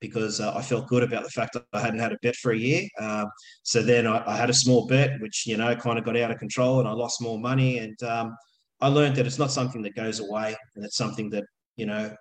because 0.00 0.40
uh, 0.40 0.52
I 0.54 0.62
felt 0.62 0.88
good 0.88 1.02
about 1.02 1.24
the 1.24 1.30
fact 1.30 1.54
that 1.54 1.64
I 1.72 1.80
hadn't 1.80 2.00
had 2.00 2.12
a 2.12 2.18
bet 2.22 2.36
for 2.36 2.52
a 2.52 2.58
year. 2.58 2.86
Um, 3.00 3.26
so 3.62 3.82
then 3.82 4.06
I, 4.06 4.22
I, 4.26 4.36
had 4.36 4.50
a 4.50 4.54
small 4.54 4.86
bet, 4.86 5.20
which 5.20 5.46
you 5.46 5.56
know 5.56 5.74
kind 5.76 5.98
of 5.98 6.04
got 6.04 6.16
out 6.16 6.30
of 6.30 6.38
control, 6.38 6.80
and 6.80 6.88
I 6.88 6.92
lost 6.92 7.22
more 7.22 7.38
money. 7.38 7.78
And 7.78 8.00
um, 8.02 8.36
I 8.80 8.88
learned 8.88 9.16
that 9.16 9.26
it's 9.26 9.38
not 9.38 9.50
something 9.50 9.82
that 9.82 9.94
goes 9.94 10.20
away, 10.20 10.56
and 10.74 10.84
it's 10.84 10.96
something 10.96 11.30
that 11.30 11.44
you 11.76 11.86
know 11.86 12.14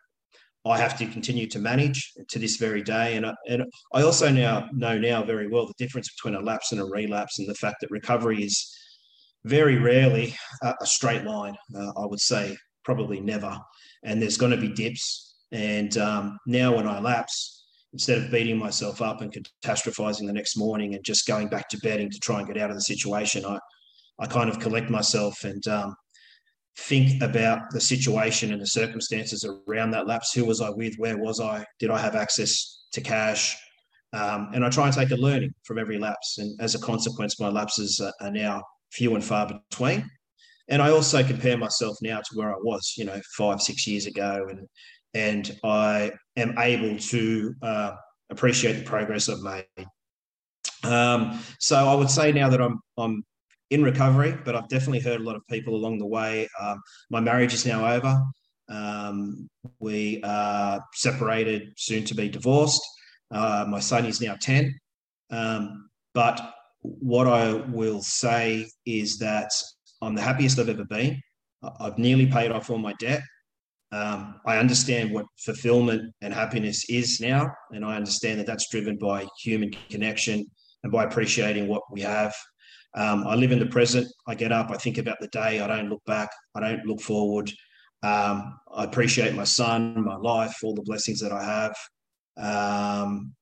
I 0.66 0.78
have 0.78 0.98
to 0.98 1.06
continue 1.06 1.48
to 1.48 1.60
manage 1.60 2.12
to 2.30 2.40
this 2.40 2.56
very 2.58 2.82
day. 2.82 3.18
And 3.18 3.26
I, 3.26 3.34
and 3.48 3.64
I 3.94 4.02
also 4.02 4.30
now 4.32 4.68
know 4.74 4.98
now 4.98 5.24
very 5.24 5.48
well 5.48 5.68
the 5.68 5.74
difference 5.78 6.10
between 6.14 6.36
a 6.36 6.44
lapse 6.44 6.72
and 6.72 6.82
a 6.82 6.86
relapse, 6.86 7.40
and 7.40 7.48
the 7.48 7.56
fact 7.56 7.78
that 7.82 7.92
recovery 7.92 8.44
is 8.44 8.74
very 9.44 9.78
rarely 9.78 10.36
a, 10.64 10.74
straight 10.86 11.24
line. 11.24 11.56
Uh, 11.78 11.92
I 11.98 12.06
would 12.06 12.22
say 12.22 12.58
probably 12.84 13.20
never, 13.20 13.58
and 14.04 14.22
there's 14.22 14.38
going 14.38 14.52
to 14.52 14.58
be 14.58 14.70
dips. 14.70 15.25
And 15.52 15.98
um, 15.98 16.38
now 16.48 16.76
when 16.76 16.88
I 16.88 17.00
lapse, 17.00 17.64
instead 17.94 18.18
of 18.18 18.32
beating 18.32 18.58
myself 18.58 19.02
up 19.02 19.22
and 19.22 19.34
catastrophizing 19.64 20.28
the 20.28 20.34
next 20.34 20.58
morning 20.58 20.96
and 20.96 21.04
just 21.04 21.28
going 21.28 21.48
back 21.48 21.70
to 21.70 21.78
bedding 21.80 22.10
to 22.10 22.20
try 22.20 22.40
and 22.40 22.48
get 22.48 22.58
out 22.58 22.70
of 22.70 22.76
the 22.76 22.82
situation, 22.82 23.46
I, 23.46 23.60
I 24.20 24.28
kind 24.28 24.50
of 24.50 24.60
collect 24.60 24.90
myself 24.90 25.44
and 25.44 25.66
um, 25.68 25.96
think 26.78 27.22
about 27.22 27.70
the 27.72 27.80
situation 27.80 28.52
and 28.52 28.62
the 28.62 28.68
circumstances 28.68 29.48
around 29.68 29.92
that 29.92 30.08
lapse. 30.08 30.34
Who 30.34 30.46
was 30.46 30.62
I 30.62 30.70
with? 30.70 30.96
Where 30.98 31.18
was 31.18 31.40
I? 31.40 31.66
Did 31.80 31.90
I 31.90 32.00
have 32.00 32.16
access 32.16 32.86
to 32.94 33.02
cash? 33.02 33.56
Um, 34.14 34.50
and 34.54 34.66
I 34.66 34.70
try 34.70 34.86
and 34.86 34.94
take 34.94 35.12
a 35.12 35.16
learning 35.16 35.54
from 35.64 35.78
every 35.78 35.98
lapse. 35.98 36.38
And 36.38 36.60
as 36.62 36.76
a 36.76 36.80
consequence, 36.80 37.40
my 37.40 37.50
lapses 37.50 38.00
are, 38.00 38.14
are 38.22 38.32
now 38.32 38.62
few 38.92 39.16
and 39.16 39.24
far 39.24 39.60
between. 39.70 40.10
And 40.68 40.82
I 40.82 40.90
also 40.90 41.24
compare 41.24 41.58
myself 41.58 41.98
now 42.02 42.18
to 42.18 42.36
where 42.36 42.50
I 42.50 42.58
was, 42.64 42.96
you 42.98 43.06
know, 43.06 43.22
five, 43.38 43.62
six 43.62 43.86
years 43.86 44.08
ago, 44.08 44.48
and 44.50 44.68
and 45.16 45.58
I 45.64 46.12
am 46.36 46.56
able 46.60 47.00
to 47.00 47.56
uh, 47.64 47.96
appreciate 48.30 48.74
the 48.74 48.84
progress 48.84 49.30
I've 49.30 49.40
made. 49.40 49.88
Um, 50.84 51.40
so 51.60 51.78
I 51.78 51.96
would 51.96 52.12
say 52.12 52.32
now 52.32 52.50
that 52.50 52.62
I'm 52.62 52.80
I'm 52.98 53.24
in 53.72 53.82
recovery, 53.82 54.38
but 54.46 54.56
I've 54.56 54.68
definitely 54.68 55.00
heard 55.00 55.22
a 55.22 55.24
lot 55.24 55.36
of 55.36 55.42
people 55.50 55.76
along 55.76 55.98
the 55.98 56.06
way. 56.06 56.48
Um, 56.62 56.82
my 57.10 57.20
marriage 57.20 57.54
is 57.54 57.66
now 57.66 57.92
over. 57.96 58.22
Um, 58.70 59.50
we 59.80 60.22
are 60.24 60.84
separated, 60.94 61.74
soon 61.78 62.04
to 62.06 62.14
be 62.14 62.30
divorced. 62.30 62.82
Uh, 63.32 63.66
my 63.68 63.80
son 63.80 64.06
is 64.06 64.22
now 64.22 64.36
10. 64.40 64.74
Um, 65.32 65.90
but 66.14 66.54
what 66.82 67.28
I 67.28 67.54
will 67.54 68.02
say 68.02 68.68
is 68.86 69.18
that 69.18 69.52
I'm 70.02 70.14
the 70.14 70.22
happiest 70.22 70.60
I've 70.60 70.70
ever 70.70 70.86
been. 70.86 71.20
I've 71.80 71.98
nearly 71.98 72.28
paid 72.28 72.52
off 72.52 72.70
all 72.70 72.78
my 72.78 72.94
debt. 73.00 73.24
Um, 73.92 74.40
I 74.46 74.58
understand 74.58 75.14
what 75.14 75.26
fulfillment 75.38 76.14
and 76.22 76.34
happiness 76.34 76.90
is 76.90 77.20
now, 77.22 77.50
and 77.72 77.86
I 77.86 77.96
understand 77.96 78.40
that 78.40 78.48
that's 78.48 78.70
driven 78.70 78.98
by 78.98 79.26
human 79.42 79.78
connection 79.90 80.46
and 80.84 80.92
by 80.92 81.04
appreciating 81.04 81.68
what 81.68 81.84
we 81.92 82.02
have. 82.02 82.34
Um, 82.96 83.28
I 83.28 83.36
live 83.36 83.52
in 83.52 83.60
the 83.60 83.66
present. 83.66 84.08
I 84.28 84.36
get 84.36 84.52
up, 84.52 84.72
I 84.72 84.78
think 84.78 84.98
about 84.98 85.18
the 85.20 85.28
day. 85.28 85.60
I 85.60 85.68
don't 85.68 85.90
look 85.90 86.04
back. 86.06 86.30
I 86.56 86.60
don't 86.62 86.86
look 86.86 87.02
forward. 87.02 87.52
Um, 88.04 88.60
I 88.74 88.84
appreciate 88.84 89.36
my 89.36 89.44
son, 89.44 90.04
my 90.04 90.16
life, 90.16 90.56
all 90.64 90.76
the 90.76 90.82
blessings 90.84 91.20
that 91.22 91.32
I 91.32 91.44
have. 91.44 91.76
Um, 92.38 93.34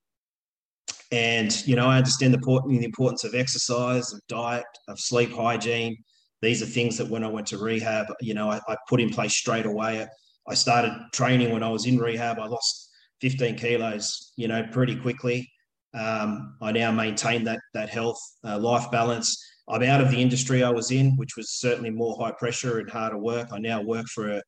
and, 1.11 1.67
you 1.67 1.75
know, 1.75 1.87
I 1.87 1.97
understand 1.97 2.33
the, 2.33 2.61
the 2.67 2.83
importance 2.83 3.23
of 3.23 3.35
exercise, 3.35 4.11
of 4.13 4.21
diet, 4.27 4.65
of 4.87 4.99
sleep 4.99 5.31
hygiene. 5.31 5.97
These 6.41 6.63
are 6.63 6.65
things 6.65 6.97
that 6.97 7.09
when 7.09 7.23
I 7.23 7.27
went 7.27 7.47
to 7.47 7.57
rehab, 7.57 8.07
you 8.19 8.33
know, 8.33 8.49
I, 8.49 8.59
I 8.67 8.75
put 8.89 8.99
in 8.99 9.09
place 9.09 9.35
straight 9.35 9.65
away. 9.65 10.07
I 10.47 10.53
started 10.55 10.93
training 11.13 11.51
when 11.51 11.63
I 11.63 11.69
was 11.69 11.85
in 11.85 11.97
rehab. 11.97 12.39
I 12.39 12.47
lost 12.47 12.89
15 13.21 13.55
kilos, 13.55 14.33
you 14.35 14.47
know, 14.47 14.63
pretty 14.71 14.95
quickly. 14.95 15.49
Um, 15.93 16.57
I 16.61 16.71
now 16.71 16.91
maintain 16.91 17.43
that 17.45 17.59
that 17.73 17.89
health, 17.89 18.19
uh, 18.43 18.57
life 18.57 18.89
balance. 18.91 19.41
I'm 19.69 19.83
out 19.83 20.01
of 20.01 20.11
the 20.11 20.21
industry 20.21 20.63
I 20.63 20.69
was 20.69 20.91
in, 20.91 21.15
which 21.15 21.37
was 21.37 21.51
certainly 21.51 21.89
more 21.89 22.17
high 22.19 22.33
pressure 22.33 22.79
and 22.79 22.89
harder 22.89 23.17
work. 23.17 23.49
I 23.51 23.59
now 23.59 23.81
work 23.81 24.07
for 24.07 24.29
a, 24.29 24.41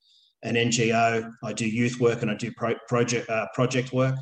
an 0.43 0.55
NGO. 0.55 1.31
I 1.43 1.53
do 1.53 1.67
youth 1.67 1.99
work 1.99 2.21
and 2.21 2.31
I 2.31 2.35
do 2.35 2.51
pro- 2.57 2.75
project 2.89 3.29
uh, 3.29 3.47
project 3.53 3.93
work 3.93 4.15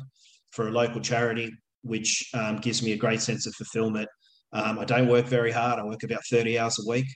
for 0.52 0.68
a 0.68 0.70
local 0.70 1.00
charity, 1.00 1.50
which 1.82 2.28
um, 2.34 2.58
gives 2.58 2.82
me 2.82 2.92
a 2.92 2.96
great 2.96 3.20
sense 3.20 3.46
of 3.46 3.54
fulfillment. 3.54 4.08
Um, 4.52 4.78
I 4.78 4.84
don't 4.84 5.08
work 5.08 5.26
very 5.26 5.50
hard. 5.50 5.80
I 5.80 5.84
work 5.84 6.04
about 6.04 6.24
30 6.30 6.58
hours 6.58 6.78
a 6.78 6.88
week. 6.88 7.06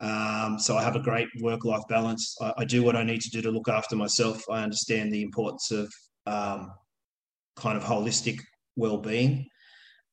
Um, 0.00 0.58
so 0.58 0.76
I 0.76 0.82
have 0.82 0.96
a 0.96 1.00
great 1.00 1.28
work 1.40 1.64
life 1.64 1.82
balance. 1.88 2.36
I, 2.40 2.52
I, 2.58 2.64
do 2.64 2.84
what 2.84 2.94
I 2.94 3.02
need 3.02 3.20
to 3.20 3.30
do 3.30 3.42
to 3.42 3.50
look 3.50 3.68
after 3.68 3.96
myself. 3.96 4.44
I 4.48 4.62
understand 4.62 5.12
the 5.12 5.22
importance 5.22 5.72
of 5.72 5.92
um, 6.26 6.70
kind 7.56 7.76
of 7.76 7.82
holistic 7.82 8.38
well 8.76 8.98
being. 8.98 9.46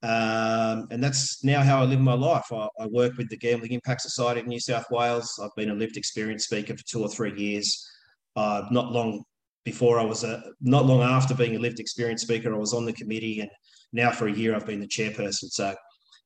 Um, 0.02 0.88
and 0.92 1.04
that's 1.04 1.44
now 1.44 1.62
how 1.62 1.82
I 1.82 1.86
live 1.86 2.00
my 2.00 2.14
life. 2.14 2.46
I, 2.52 2.68
I, 2.80 2.88
work 2.88 3.18
with 3.18 3.30
the 3.30 3.38
Gambling 3.38 3.72
Impact 3.72 4.02
Society 4.02 4.40
of 4.40 4.48
New 4.48 4.60
South 4.60 4.86
Wales. 4.92 5.40
I've 5.44 5.56
been 5.56 5.70
a 5.70 5.76
lived 5.76 5.98
experience 5.98 6.46
speaker 6.46 6.76
for 6.76 6.84
two 6.84 7.02
or 7.02 7.10
three 7.10 7.34
years. 7.40 7.88
Uh, 8.36 8.64
not 8.72 8.92
long 8.92 9.24
before 9.64 10.00
I 10.00 10.04
was 10.04 10.24
a, 10.24 10.44
not 10.62 10.86
long 10.86 11.02
after 11.02 11.34
being 11.34 11.56
a 11.56 11.60
lived 11.60 11.80
experience 11.80 12.22
speaker, 12.22 12.54
I 12.54 12.58
was 12.58 12.74
on 12.74 12.86
the 12.86 12.94
committee, 12.94 13.40
and 13.40 13.50
now 13.94 14.12
for 14.12 14.28
a 14.28 14.32
year 14.32 14.56
I've 14.56 14.66
been 14.66 14.80
the 14.80 14.88
chairperson. 14.88 15.50
So 15.50 15.76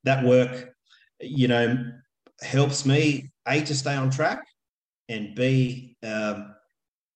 that 0.04 0.26
work, 0.26 0.74
you 1.22 1.48
know, 1.48 1.78
helps 2.42 2.86
me 2.86 3.32
a 3.50 3.62
to 3.62 3.76
stay 3.76 3.96
on 3.96 4.10
track, 4.10 4.42
and 5.08 5.36
b 5.36 5.96
um, 6.04 6.56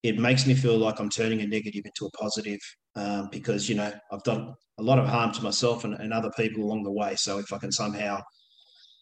it 0.04 0.20
makes 0.20 0.46
me 0.46 0.54
feel 0.54 0.78
like 0.78 1.00
I'm 1.00 1.10
turning 1.10 1.42
a 1.42 1.48
negative 1.48 1.84
into 1.86 2.06
a 2.06 2.12
positive 2.12 2.60
um, 2.96 3.30
because 3.32 3.70
you 3.70 3.76
know 3.76 3.92
I've 4.12 4.24
done 4.24 4.54
a 4.80 4.84
lot 4.84 5.00
of 5.00 5.08
harm 5.08 5.32
to 5.34 5.44
myself 5.44 5.84
and, 5.84 5.94
and, 5.96 6.12
other 6.12 6.32
people 6.36 6.64
along 6.64 6.84
the 6.84 6.92
way. 6.92 7.16
So 7.16 7.38
if 7.38 7.54
I 7.54 7.58
can 7.58 7.72
somehow 7.72 8.20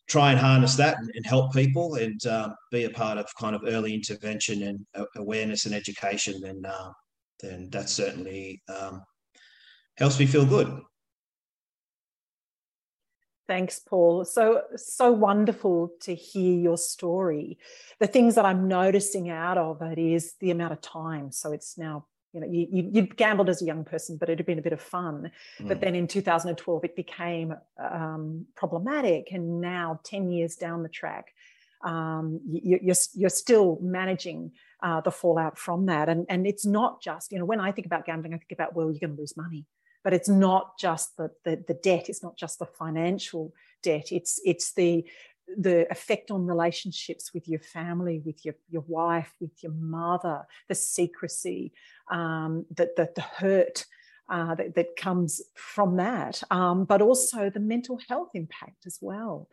try 0.09 0.31
and 0.31 0.39
harness 0.39 0.75
that 0.75 0.97
and, 0.97 1.09
and 1.15 1.25
help 1.25 1.53
people 1.53 1.95
and 1.95 2.25
um, 2.27 2.53
be 2.71 2.83
a 2.83 2.89
part 2.89 3.17
of 3.17 3.25
kind 3.39 3.55
of 3.55 3.63
early 3.65 3.93
intervention 3.93 4.63
and 4.63 4.85
uh, 4.95 5.05
awareness 5.15 5.65
and 5.65 5.73
education, 5.73 6.41
then 6.41 6.61
uh, 6.65 6.91
then 7.39 7.69
that 7.71 7.89
certainly 7.89 8.61
um, 8.69 9.01
helps 9.97 10.19
me 10.19 10.25
feel 10.25 10.45
good. 10.45 10.81
Thanks, 13.47 13.79
Paul. 13.79 14.23
So, 14.25 14.63
so 14.75 15.11
wonderful 15.11 15.91
to 16.01 16.15
hear 16.15 16.57
your 16.57 16.77
story. 16.77 17.57
The 17.99 18.07
things 18.07 18.35
that 18.35 18.45
I'm 18.45 18.67
noticing 18.67 19.29
out 19.29 19.57
of 19.57 19.81
it 19.81 19.97
is 19.97 20.35
the 20.39 20.51
amount 20.51 20.73
of 20.73 20.81
time. 20.81 21.31
So 21.31 21.51
it's 21.51 21.77
now, 21.77 22.05
you 22.33 22.39
know, 22.39 22.47
you, 22.47 22.67
you, 22.71 22.89
you 22.93 23.01
gambled 23.01 23.49
as 23.49 23.61
a 23.61 23.65
young 23.65 23.83
person, 23.83 24.17
but 24.17 24.29
it 24.29 24.39
had 24.39 24.45
been 24.45 24.59
a 24.59 24.61
bit 24.61 24.73
of 24.73 24.81
fun. 24.81 25.31
Mm. 25.59 25.67
But 25.67 25.81
then 25.81 25.95
in 25.95 26.07
2012, 26.07 26.85
it 26.85 26.95
became 26.95 27.53
um, 27.77 28.45
problematic. 28.55 29.29
And 29.31 29.59
now, 29.59 29.99
10 30.05 30.31
years 30.31 30.55
down 30.55 30.83
the 30.83 30.89
track, 30.89 31.33
um, 31.83 32.39
you, 32.47 32.79
you're, 32.81 32.95
you're 33.15 33.29
still 33.29 33.79
managing 33.81 34.51
uh, 34.83 35.01
the 35.01 35.11
fallout 35.11 35.57
from 35.57 35.87
that. 35.87 36.09
And, 36.09 36.25
and 36.29 36.47
it's 36.47 36.65
not 36.65 37.01
just, 37.01 37.31
you 37.31 37.39
know, 37.39 37.45
when 37.45 37.59
I 37.59 37.71
think 37.71 37.87
about 37.87 38.05
gambling, 38.05 38.33
I 38.33 38.37
think 38.37 38.51
about, 38.51 38.75
well, 38.75 38.91
you're 38.91 38.99
going 38.99 39.15
to 39.15 39.19
lose 39.19 39.35
money 39.35 39.65
but 40.03 40.13
it's 40.13 40.29
not 40.29 40.77
just 40.77 41.15
the, 41.17 41.31
the, 41.43 41.63
the 41.67 41.73
debt 41.73 42.09
it's 42.09 42.23
not 42.23 42.37
just 42.37 42.59
the 42.59 42.65
financial 42.65 43.53
debt 43.83 44.11
it's 44.11 44.39
it's 44.45 44.73
the 44.73 45.05
the 45.57 45.91
effect 45.91 46.31
on 46.31 46.45
relationships 46.45 47.33
with 47.33 47.47
your 47.47 47.59
family 47.59 48.21
with 48.25 48.45
your, 48.45 48.55
your 48.69 48.83
wife 48.87 49.33
with 49.39 49.51
your 49.61 49.73
mother 49.73 50.45
the 50.69 50.75
secrecy 50.75 51.73
um, 52.09 52.65
the, 52.75 52.89
the, 52.95 53.09
the 53.15 53.21
hurt 53.21 53.85
uh, 54.29 54.55
that, 54.55 54.75
that, 54.75 54.95
comes 54.95 55.41
from 55.55 55.97
that 55.97 56.41
um, 56.51 56.85
but 56.85 57.01
also 57.01 57.49
the 57.49 57.59
mental 57.59 57.99
health 58.07 58.29
impact 58.33 58.85
as 58.85 58.97
well. 59.01 59.49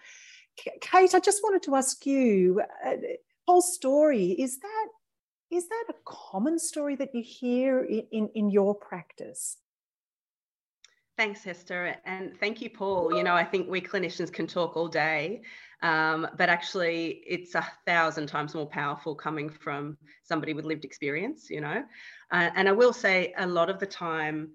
Kate 0.80 1.14
i 1.14 1.20
just 1.20 1.42
wanted 1.42 1.62
to 1.62 1.74
ask 1.74 2.04
you 2.06 2.62
uh, 2.84 2.94
whole 3.46 3.62
story 3.62 4.32
is 4.32 4.58
that 4.58 4.86
is 5.50 5.68
that 5.68 5.84
a 5.88 5.94
common 6.04 6.58
story 6.58 6.94
that 6.94 7.14
you 7.14 7.22
hear 7.22 7.82
in, 7.82 8.06
in, 8.12 8.28
in 8.34 8.50
your 8.50 8.74
practice 8.74 9.56
Thanks, 11.18 11.42
Hester. 11.42 11.96
And 12.04 12.38
thank 12.38 12.62
you, 12.62 12.70
Paul. 12.70 13.12
You 13.12 13.24
know, 13.24 13.34
I 13.34 13.42
think 13.42 13.68
we 13.68 13.80
clinicians 13.80 14.32
can 14.32 14.46
talk 14.46 14.76
all 14.76 14.86
day, 14.86 15.42
um, 15.82 16.28
but 16.36 16.48
actually, 16.48 17.24
it's 17.26 17.56
a 17.56 17.66
thousand 17.84 18.28
times 18.28 18.54
more 18.54 18.68
powerful 18.68 19.16
coming 19.16 19.50
from 19.50 19.98
somebody 20.22 20.54
with 20.54 20.64
lived 20.64 20.84
experience, 20.84 21.50
you 21.50 21.60
know. 21.60 21.82
Uh, 22.30 22.50
and 22.54 22.68
I 22.68 22.72
will 22.72 22.92
say, 22.92 23.34
a 23.36 23.44
lot 23.48 23.68
of 23.68 23.80
the 23.80 23.86
time, 23.86 24.50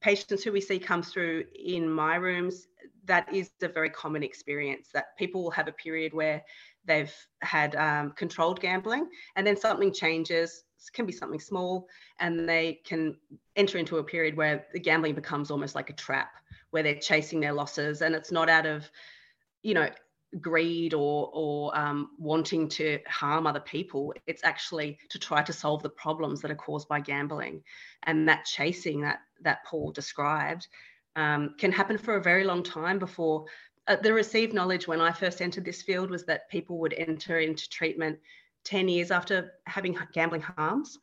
patients 0.00 0.42
who 0.42 0.50
we 0.50 0.60
see 0.60 0.80
come 0.80 1.00
through 1.00 1.44
in 1.54 1.88
my 1.88 2.16
rooms, 2.16 2.66
that 3.04 3.32
is 3.32 3.50
a 3.62 3.68
very 3.68 3.90
common 3.90 4.24
experience 4.24 4.88
that 4.94 5.16
people 5.16 5.44
will 5.44 5.52
have 5.52 5.68
a 5.68 5.72
period 5.72 6.12
where 6.12 6.42
they've 6.84 7.14
had 7.42 7.76
um, 7.76 8.10
controlled 8.16 8.60
gambling 8.60 9.06
and 9.36 9.46
then 9.46 9.56
something 9.56 9.92
changes 9.92 10.64
can 10.90 11.06
be 11.06 11.12
something 11.12 11.40
small 11.40 11.88
and 12.20 12.48
they 12.48 12.80
can 12.84 13.16
enter 13.56 13.78
into 13.78 13.98
a 13.98 14.04
period 14.04 14.36
where 14.36 14.66
the 14.72 14.80
gambling 14.80 15.14
becomes 15.14 15.50
almost 15.50 15.74
like 15.74 15.90
a 15.90 15.94
trap 15.94 16.32
where 16.70 16.82
they're 16.82 16.94
chasing 16.98 17.40
their 17.40 17.52
losses 17.52 18.02
and 18.02 18.14
it's 18.14 18.32
not 18.32 18.48
out 18.48 18.66
of 18.66 18.88
you 19.62 19.74
know 19.74 19.88
greed 20.40 20.94
or 20.94 21.30
or 21.32 21.76
um, 21.78 22.10
wanting 22.18 22.68
to 22.68 22.98
harm 23.06 23.46
other 23.46 23.60
people. 23.60 24.12
It's 24.26 24.42
actually 24.42 24.98
to 25.10 25.18
try 25.18 25.42
to 25.42 25.52
solve 25.52 25.82
the 25.82 25.90
problems 25.90 26.40
that 26.40 26.50
are 26.50 26.56
caused 26.56 26.88
by 26.88 27.00
gambling. 27.00 27.62
And 28.02 28.28
that 28.28 28.44
chasing 28.44 29.00
that 29.02 29.20
that 29.42 29.64
paul 29.64 29.92
described 29.92 30.66
um, 31.16 31.54
can 31.58 31.70
happen 31.70 31.98
for 31.98 32.16
a 32.16 32.22
very 32.22 32.44
long 32.44 32.62
time 32.62 32.98
before 32.98 33.44
uh, 33.86 33.96
the 33.96 34.12
received 34.12 34.52
knowledge 34.52 34.88
when 34.88 35.00
i 35.00 35.12
first 35.12 35.40
entered 35.40 35.64
this 35.64 35.82
field 35.82 36.10
was 36.10 36.24
that 36.24 36.48
people 36.50 36.78
would 36.78 36.94
enter 36.94 37.38
into 37.38 37.68
treatment 37.68 38.18
10 38.64 38.88
years 38.88 39.10
after 39.10 39.52
having 39.66 39.96
gambling 40.12 40.42
harms. 40.42 40.98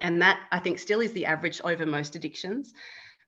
And 0.00 0.20
that 0.22 0.40
I 0.52 0.58
think 0.58 0.78
still 0.78 1.00
is 1.00 1.12
the 1.12 1.26
average 1.26 1.60
over 1.64 1.86
most 1.86 2.16
addictions. 2.16 2.72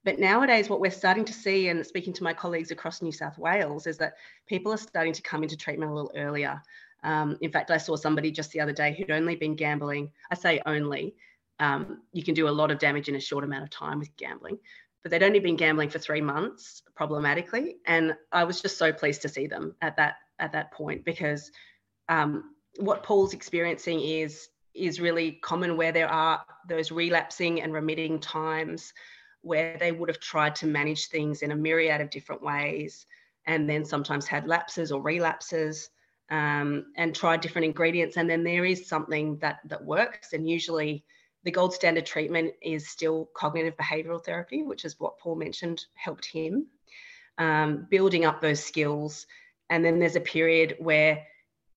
But 0.05 0.19
nowadays, 0.19 0.69
what 0.69 0.81
we're 0.81 0.91
starting 0.91 1.25
to 1.25 1.33
see, 1.33 1.69
and 1.69 1.85
speaking 1.85 2.13
to 2.15 2.25
my 2.25 2.33
colleagues 2.33 2.71
across 2.71 3.03
New 3.03 3.13
South 3.13 3.37
Wales, 3.39 3.87
is 3.87 3.99
that 3.99 4.15
people 4.47 4.73
are 4.73 4.79
starting 4.79 5.13
to 5.13 5.23
come 5.23 5.43
into 5.43 5.57
treatment 5.57 5.91
a 5.91 5.95
little 5.95 6.13
earlier. 6.15 6.63
Um, 7.03 7.37
in 7.41 7.51
fact, 7.51 7.71
I 7.71 7.79
saw 7.79 7.97
somebody 7.97 8.31
just 8.31 8.53
the 8.53 8.61
other 8.61 8.73
day 8.73 8.95
who'd 8.95 9.11
only 9.11 9.37
been 9.37 9.55
gambling. 9.55 10.11
I 10.31 10.35
say 10.35 10.61
only. 10.67 11.15
Um, 11.61 12.03
you 12.13 12.23
can 12.23 12.35
do 12.35 12.49
a 12.49 12.51
lot 12.51 12.71
of 12.71 12.79
damage 12.79 13.09
in 13.09 13.17
a 13.17 13.21
short 13.21 13.45
amount 13.45 13.65
of 13.65 13.71
time 13.71 13.99
with 13.99 14.17
gambling, 14.17 14.59
but 15.03 15.11
they'd 15.11 15.25
only 15.25 15.41
been 15.41 15.57
gambling 15.57 15.91
for 15.91 15.99
three 15.99 16.21
months 16.21 16.83
problematically. 16.95 17.77
And 17.85 18.15
I 18.31 18.45
was 18.45 18.61
just 18.61 18.79
so 18.79 18.93
pleased 18.93 19.23
to 19.23 19.29
see 19.29 19.47
them 19.49 19.75
at 19.83 19.97
that 19.97 20.17
at 20.39 20.53
that 20.53 20.71
point 20.73 21.05
because 21.05 21.51
um, 22.09 22.55
what 22.79 23.03
Paul's 23.03 23.35
experiencing 23.35 24.01
is 24.01 24.49
is 24.75 25.01
really 25.01 25.33
common 25.43 25.77
where 25.77 25.93
there 25.93 26.09
are 26.09 26.45
those 26.69 26.93
relapsing 26.93 27.61
and 27.63 27.73
remitting 27.73 28.21
times 28.21 28.93
where 29.43 29.77
they 29.79 29.91
would 29.91 30.09
have 30.09 30.21
tried 30.21 30.55
to 30.55 30.67
manage 30.67 31.07
things 31.07 31.43
in 31.43 31.51
a 31.51 31.57
myriad 31.57 32.01
of 32.01 32.11
different 32.11 32.43
ways 32.43 33.07
and 33.47 33.69
then 33.69 33.85
sometimes 33.85 34.27
had 34.27 34.47
lapses 34.47 34.93
or 34.93 35.03
relapses 35.03 35.91
um, 36.31 36.85
and 36.97 37.15
tried 37.15 37.41
different 37.41 37.65
ingredients 37.65 38.17
and 38.17 38.31
then 38.31 38.45
there 38.45 38.65
is 38.65 38.89
something 38.89 39.37
that 39.39 39.59
that 39.65 39.85
works 39.85 40.33
and 40.33 40.49
usually 40.49 41.05
the 41.45 41.51
gold 41.51 41.73
standard 41.73 42.07
treatment 42.07 42.53
is 42.61 42.89
still 42.89 43.31
cognitive 43.35 43.77
behavioral 43.77 44.23
therapy, 44.23 44.63
which 44.63 44.85
is 44.85 44.99
what 44.99 45.19
Paul 45.19 45.37
mentioned 45.37 45.87
helped 45.95 46.27
him, 46.27 46.67
um, 47.39 47.87
building 47.89 48.25
up 48.25 48.41
those 48.41 48.63
skills. 48.63 49.27
And 49.71 49.85
then 49.85 49.99
there's 49.99 50.17
a 50.17 50.21
period 50.21 50.77
where, 50.79 51.25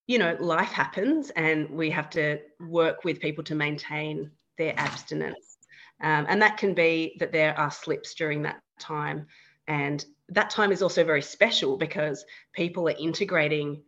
you 0.08 0.18
know, 0.18 0.36
life 0.40 0.72
happens 0.72 1.30
and 1.32 1.70
we 1.70 1.90
have 1.92 2.10
to 2.12 2.40
work 2.60 3.04
with 3.04 3.20
people 3.20 3.44
to 3.46 3.56
maintain 3.56 4.32
their 4.58 4.74
abstinence. 4.78 5.58
Um, 6.02 6.26
and 6.28 6.42
that 6.42 6.58
can 6.58 6.74
be 6.74 7.16
that 7.20 7.32
there 7.32 7.58
are 7.58 7.72
slips 7.72 8.16
during 8.16 8.42
that 8.42 8.62
time. 8.80 9.28
And 9.68 10.04
that 10.30 10.50
time 10.50 10.72
is 10.72 10.82
also 10.82 11.04
very 11.04 11.22
special 11.22 11.78
because 11.78 12.26
people 12.54 12.88
are 12.90 12.96
integrating 12.98 13.84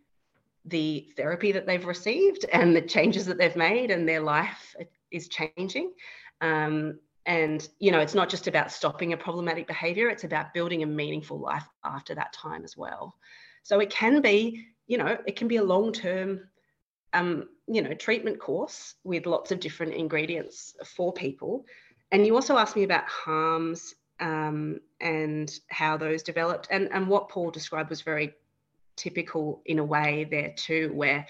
the 0.65 1.07
therapy 1.17 1.51
that 1.51 1.65
they've 1.65 1.85
received 1.85 2.45
and 2.51 2.75
the 2.75 2.81
changes 2.81 3.25
that 3.25 3.37
they've 3.37 3.55
made 3.55 3.91
and 3.91 4.07
their 4.07 4.21
life 4.21 4.75
is 5.11 5.27
changing 5.27 5.91
um, 6.41 6.99
and 7.25 7.67
you 7.79 7.91
know 7.91 7.99
it's 7.99 8.15
not 8.15 8.29
just 8.29 8.47
about 8.47 8.71
stopping 8.71 9.13
a 9.13 9.17
problematic 9.17 9.67
behavior 9.67 10.09
it's 10.09 10.23
about 10.23 10.53
building 10.53 10.83
a 10.83 10.85
meaningful 10.85 11.37
life 11.37 11.67
after 11.83 12.15
that 12.15 12.31
time 12.33 12.63
as 12.63 12.77
well 12.77 13.15
so 13.61 13.79
it 13.79 13.89
can 13.89 14.21
be 14.21 14.65
you 14.87 14.97
know 14.97 15.17
it 15.25 15.35
can 15.35 15.47
be 15.47 15.57
a 15.57 15.63
long 15.63 15.91
term 15.91 16.41
um, 17.13 17.49
you 17.67 17.81
know 17.81 17.93
treatment 17.93 18.39
course 18.39 18.95
with 19.03 19.25
lots 19.25 19.51
of 19.51 19.59
different 19.59 19.93
ingredients 19.93 20.75
for 20.85 21.13
people. 21.13 21.65
And 22.11 22.25
you 22.27 22.35
also 22.35 22.57
asked 22.57 22.75
me 22.75 22.83
about 22.83 23.05
harms 23.05 23.95
um, 24.19 24.79
and 25.01 25.51
how 25.69 25.97
those 25.97 26.23
developed 26.23 26.67
and 26.69 26.89
and 26.91 27.07
what 27.07 27.29
paul 27.29 27.51
described 27.51 27.89
was 27.89 28.01
very 28.01 28.33
typical 28.95 29.61
in 29.65 29.79
a 29.79 29.83
way 29.83 30.27
there 30.29 30.53
too, 30.55 30.91
where 30.93 31.25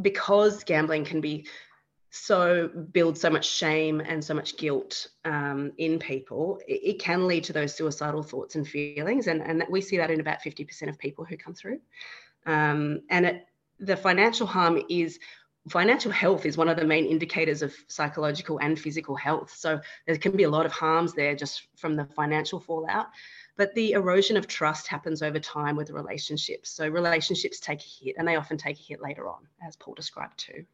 because 0.00 0.64
gambling 0.64 1.04
can 1.04 1.20
be 1.20 1.46
so 2.10 2.68
build 2.68 3.18
so 3.18 3.28
much 3.28 3.48
shame 3.48 4.00
and 4.00 4.24
so 4.24 4.34
much 4.34 4.56
guilt 4.56 5.08
um, 5.24 5.72
in 5.78 5.98
people, 5.98 6.60
it, 6.66 6.80
it, 6.94 6.98
can 6.98 7.26
lead 7.26 7.44
to 7.44 7.52
those 7.52 7.74
suicidal 7.74 8.22
thoughts 8.22 8.54
and 8.54 8.66
feelings, 8.66 9.26
and 9.26 9.42
and 9.42 9.64
we 9.68 9.80
see 9.80 9.96
that 9.98 10.10
in 10.10 10.20
about 10.20 10.42
fifty 10.42 10.64
percent 10.64 10.90
of 10.90 10.98
people 10.98 11.24
who 11.24 11.36
come 11.36 11.54
through. 11.54 11.80
Um, 12.46 13.02
and 13.10 13.26
it, 13.26 13.46
the 13.80 13.96
financial 13.96 14.46
harm 14.46 14.82
is 14.88 15.18
financial 15.68 16.12
health 16.12 16.46
is 16.46 16.56
one 16.56 16.68
of 16.68 16.76
the 16.76 16.84
main 16.84 17.06
indicators 17.06 17.62
of 17.62 17.74
psychological 17.88 18.58
and 18.58 18.78
physical 18.78 19.16
health. 19.16 19.52
So 19.54 19.80
there 20.06 20.16
can 20.16 20.36
be 20.36 20.44
a 20.44 20.50
lot 20.50 20.66
of 20.66 20.72
harms 20.72 21.12
there 21.12 21.34
just 21.34 21.66
from 21.76 21.96
the 21.96 22.04
financial 22.04 22.60
fallout. 22.60 23.08
But 23.56 23.74
the 23.74 23.92
erosion 23.92 24.36
of 24.36 24.46
trust 24.46 24.86
happens 24.86 25.22
over 25.22 25.40
time 25.40 25.76
with 25.76 25.90
relationships. 25.90 26.70
So 26.70 26.86
relationships 26.88 27.58
take 27.58 27.80
a 27.80 28.04
hit 28.04 28.16
and 28.18 28.28
they 28.28 28.36
often 28.36 28.58
take 28.58 28.78
a 28.78 28.82
hit 28.82 29.00
later 29.00 29.28
on, 29.28 29.48
as 29.66 29.76
Paul 29.76 29.94
described 29.94 30.38
too. 30.38 30.66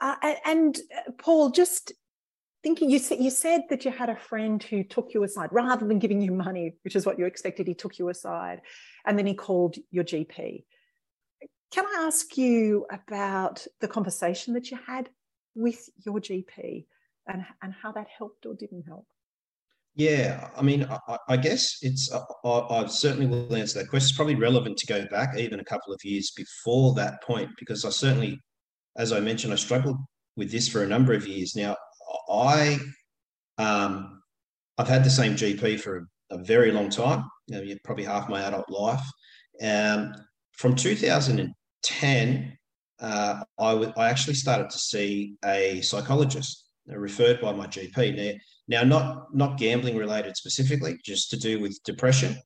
Uh, 0.00 0.34
and 0.44 0.76
uh, 0.96 1.12
Paul, 1.18 1.50
just 1.50 1.92
thinking, 2.62 2.90
you 2.90 2.98
said, 2.98 3.20
you 3.20 3.30
said 3.30 3.62
that 3.70 3.84
you 3.84 3.90
had 3.90 4.10
a 4.10 4.16
friend 4.16 4.62
who 4.62 4.82
took 4.84 5.14
you 5.14 5.22
aside 5.24 5.50
rather 5.52 5.86
than 5.86 5.98
giving 5.98 6.20
you 6.20 6.32
money, 6.32 6.74
which 6.82 6.96
is 6.96 7.06
what 7.06 7.18
you 7.18 7.26
expected. 7.26 7.66
He 7.66 7.74
took 7.74 7.98
you 7.98 8.08
aside 8.08 8.60
and 9.06 9.18
then 9.18 9.26
he 9.26 9.34
called 9.34 9.76
your 9.90 10.04
GP. 10.04 10.64
Can 11.72 11.84
I 11.86 12.04
ask 12.06 12.36
you 12.36 12.86
about 12.90 13.66
the 13.80 13.88
conversation 13.88 14.54
that 14.54 14.70
you 14.70 14.78
had 14.86 15.08
with 15.54 15.88
your 16.04 16.20
GP? 16.20 16.86
and, 17.26 17.44
and 17.62 17.74
how 17.82 17.92
that 17.92 18.06
helped 18.16 18.46
or 18.46 18.54
didn't 18.54 18.84
help? 18.86 19.06
Yeah, 19.94 20.50
I 20.54 20.62
mean, 20.62 20.86
I, 21.08 21.16
I 21.28 21.36
guess 21.38 21.78
it's, 21.80 22.12
I, 22.12 22.48
I, 22.48 22.86
certainly 22.86 23.26
will 23.26 23.54
answer 23.56 23.78
that 23.78 23.88
question. 23.88 24.08
It's 24.08 24.16
probably 24.16 24.34
relevant 24.34 24.76
to 24.78 24.86
go 24.86 25.06
back 25.06 25.38
even 25.38 25.58
a 25.58 25.64
couple 25.64 25.92
of 25.92 25.98
years 26.04 26.32
before 26.36 26.94
that 26.94 27.22
point, 27.22 27.48
because 27.58 27.84
I 27.84 27.90
certainly, 27.90 28.38
as 28.96 29.12
I 29.12 29.20
mentioned, 29.20 29.52
I 29.52 29.56
struggled 29.56 29.98
with 30.36 30.50
this 30.50 30.68
for 30.68 30.82
a 30.82 30.88
number 30.88 31.12
of 31.12 31.26
years. 31.26 31.54
Now, 31.56 31.76
I, 32.30 32.78
um, 33.58 34.22
I've 34.78 34.88
had 34.88 35.04
the 35.04 35.10
same 35.10 35.34
GP 35.34 35.80
for 35.80 36.08
a, 36.30 36.38
very 36.38 36.72
long 36.72 36.90
time, 36.90 37.24
you 37.46 37.64
know, 37.64 37.74
probably 37.84 38.04
half 38.04 38.28
my 38.28 38.42
adult 38.42 38.68
life. 38.68 39.02
Um, 39.62 40.12
from 40.52 40.74
2010, 40.74 42.58
uh, 43.00 43.42
I, 43.58 43.70
w- 43.72 43.92
I 43.96 44.08
actually 44.08 44.34
started 44.34 44.70
to 44.70 44.78
see 44.78 45.36
a 45.44 45.80
psychologist 45.82 46.64
referred 46.86 47.40
by 47.40 47.52
my 47.52 47.66
GP. 47.66 48.16
Now, 48.68 48.82
now 48.82 48.82
not 48.82 49.34
not 49.34 49.58
gambling 49.58 49.96
related 49.96 50.36
specifically, 50.36 50.98
just 51.04 51.30
to 51.30 51.36
do 51.36 51.60
with 51.60 51.82
depression 51.84 52.36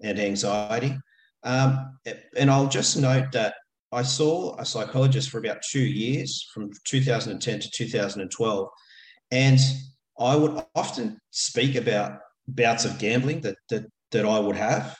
and 0.00 0.18
anxiety. 0.18 0.96
Um, 1.42 1.98
and 2.36 2.50
I'll 2.50 2.68
just 2.68 2.96
note 2.96 3.32
that 3.32 3.54
I 3.94 4.02
saw 4.02 4.56
a 4.58 4.64
psychologist 4.64 5.30
for 5.30 5.38
about 5.38 5.62
two 5.70 5.84
years, 5.84 6.46
from 6.52 6.70
2010 6.84 7.60
to 7.60 7.70
2012, 7.70 8.68
and 9.30 9.58
I 10.18 10.36
would 10.36 10.64
often 10.74 11.18
speak 11.30 11.76
about 11.76 12.18
bouts 12.48 12.84
of 12.84 12.98
gambling 12.98 13.40
that 13.42 13.56
that 13.70 13.86
that 14.10 14.26
I 14.26 14.38
would 14.38 14.56
have, 14.56 14.96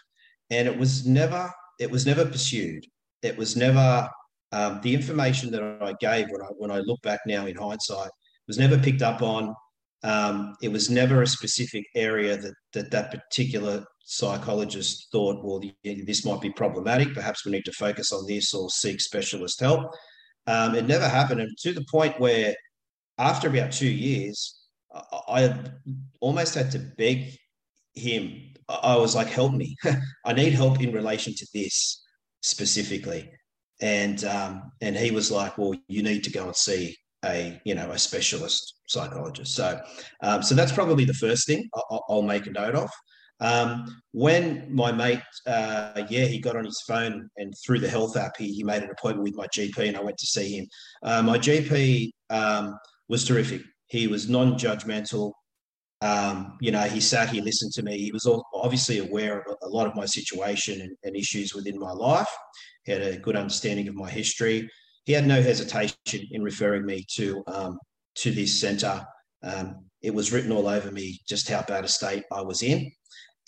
and 0.51 0.69
it 0.69 0.79
was 0.79 1.07
never 1.07 1.53
it 1.81 1.91
was 1.91 2.07
never 2.07 2.25
pursued. 2.25 2.87
It 3.23 3.37
was 3.37 3.57
never 3.57 4.09
um, 4.53 4.81
the 4.83 4.95
information 4.95 5.51
that 5.51 5.63
I 5.83 5.95
gave 6.01 6.31
when 6.31 6.43
I 6.43 6.49
when 6.57 6.71
I 6.71 6.79
look 6.79 7.03
back 7.03 7.21
now 7.27 7.47
in 7.47 7.57
hindsight 7.57 8.11
was 8.47 8.59
never 8.59 8.79
picked 8.79 9.03
up 9.03 9.23
on. 9.23 9.55
Um, 10.05 10.55
it 10.63 10.71
was 10.71 10.91
never 10.91 11.23
a 11.23 11.27
specific 11.27 11.87
area 11.95 12.37
that 12.37 12.55
that, 12.75 12.91
that 12.91 13.11
particular 13.11 13.85
psychologist 14.05 15.09
thought, 15.11 15.43
well, 15.43 15.63
this 15.83 16.27
might 16.27 16.43
be 16.43 16.51
problematic. 16.51 17.15
Perhaps 17.15 17.45
we 17.45 17.53
need 17.53 17.65
to 17.65 17.73
focus 17.73 18.13
on 18.13 18.27
this 18.27 18.53
or 18.53 18.69
seek 18.69 19.01
specialist 19.01 19.61
help. 19.61 19.91
Um, 20.47 20.75
it 20.75 20.87
never 20.87 21.09
happened. 21.09 21.41
And 21.41 21.57
to 21.63 21.73
the 21.73 21.87
point 21.91 22.21
where, 22.21 22.55
after 23.17 23.49
about 23.49 23.73
two 23.73 23.89
years, 23.89 24.61
I 25.27 25.55
almost 26.21 26.55
had 26.55 26.71
to 26.73 26.79
beg 26.79 27.39
him. 27.95 28.53
I 28.69 28.97
was 28.97 29.15
like, 29.15 29.29
help 29.29 29.55
me. 29.55 29.75
I 30.27 30.35
need 30.35 30.53
help 30.53 30.83
in 30.83 30.93
relation 30.93 31.33
to 31.35 31.47
this 31.55 32.03
specifically. 32.43 33.31
And 33.81 34.23
um, 34.25 34.71
and 34.83 34.97
he 34.97 35.11
was 35.11 35.31
like, 35.31 35.57
well, 35.57 35.75
you 35.89 36.03
need 36.03 36.25
to 36.25 36.31
go 36.31 36.45
and 36.45 36.57
see 36.57 36.95
a 37.25 37.61
you 37.65 37.75
know 37.75 37.91
a 37.91 37.99
specialist 37.99 38.81
psychologist. 38.87 39.55
So 39.55 39.81
um, 40.23 40.43
so 40.43 40.55
that's 40.55 40.73
probably 40.73 41.05
the 41.05 41.15
first 41.15 41.47
thing 41.47 41.69
I'll, 41.75 42.05
I'll 42.09 42.23
make 42.23 42.47
a 42.47 42.51
note 42.51 42.75
of. 42.75 42.91
Um, 43.41 44.01
when 44.13 44.73
my 44.73 44.93
mate, 44.93 45.21
uh, 45.47 46.05
yeah, 46.09 46.25
he 46.25 46.39
got 46.39 46.57
on 46.57 46.65
his 46.65 46.83
phone 46.87 47.29
and 47.37 47.53
through 47.65 47.81
the 47.81 47.89
health 47.89 48.17
app, 48.17 48.37
he, 48.37 48.53
he 48.53 48.63
made 48.63 48.83
an 48.83 48.91
appointment 48.91 49.25
with 49.25 49.37
my 49.37 49.47
GP 49.49 49.89
and 49.89 49.97
I 49.97 50.03
went 50.03 50.19
to 50.19 50.27
see 50.27 50.57
him. 50.57 50.67
Uh, 51.03 51.23
my 51.23 51.39
GP 51.39 52.11
um, 52.31 52.79
was 53.09 53.25
terrific. 53.25 53.63
He 53.89 54.07
was 54.07 54.29
non-judgmental. 54.29 55.33
Um, 56.01 56.57
you 56.61 56.71
know, 56.71 56.83
he 56.83 57.01
sat, 57.01 57.29
he 57.29 57.41
listened 57.41 57.73
to 57.73 57.83
me. 57.83 57.99
He 57.99 58.13
was 58.13 58.25
all, 58.25 58.45
obviously 58.55 58.99
aware 58.99 59.41
of 59.41 59.57
a 59.63 59.69
lot 59.69 59.87
of 59.87 59.97
my 59.97 60.07
situation 60.07 60.81
and, 60.81 60.97
and 61.03 61.17
issues 61.17 61.55
within 61.55 61.79
my 61.79 61.93
life. 61.93 62.29
He 62.85 62.93
had 62.93 63.03
a 63.03 63.19
good 63.19 63.37
understanding 63.37 63.89
of 63.89 63.95
my 63.95 64.11
history 64.11 64.69
he 65.05 65.13
had 65.13 65.27
no 65.27 65.41
hesitation 65.43 65.97
in 66.31 66.43
referring 66.43 66.87
me 66.87 67.05
to 67.17 67.43
um, 67.47 67.79
to 68.17 68.31
this 68.31 68.59
centre. 68.59 69.05
Um, 69.43 69.85
it 70.03 70.15
was 70.15 70.33
written 70.33 70.53
all 70.53 70.69
over 70.69 70.91
me 70.91 71.21
just 71.29 71.49
how 71.49 71.63
bad 71.63 71.85
a 71.85 71.89
state 71.89 72.25
I 72.33 72.43
was 72.43 72.63
in, 72.63 72.91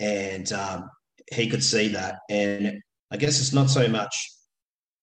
and 0.00 0.50
um, 0.52 0.90
he 1.32 1.48
could 1.48 1.64
see 1.64 1.88
that. 1.88 2.16
And 2.30 2.80
I 3.10 3.16
guess 3.16 3.40
it's 3.40 3.52
not 3.52 3.70
so 3.70 3.88
much, 3.88 4.14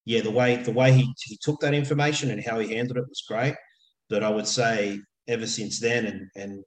yeah, 0.06 0.22
the 0.22 0.32
way 0.32 0.58
the 0.58 0.72
way 0.72 0.92
he 0.94 1.12
he 1.24 1.38
took 1.42 1.60
that 1.62 1.74
information 1.74 2.32
and 2.32 2.44
how 2.44 2.60
he 2.60 2.76
handled 2.76 2.98
it 2.98 3.10
was 3.10 3.24
great. 3.28 3.56
But 4.10 4.24
I 4.24 4.30
would 4.30 4.48
say 4.48 5.00
ever 5.28 5.48
since 5.48 5.80
then, 5.80 6.06
and 6.06 6.30
and 6.36 6.63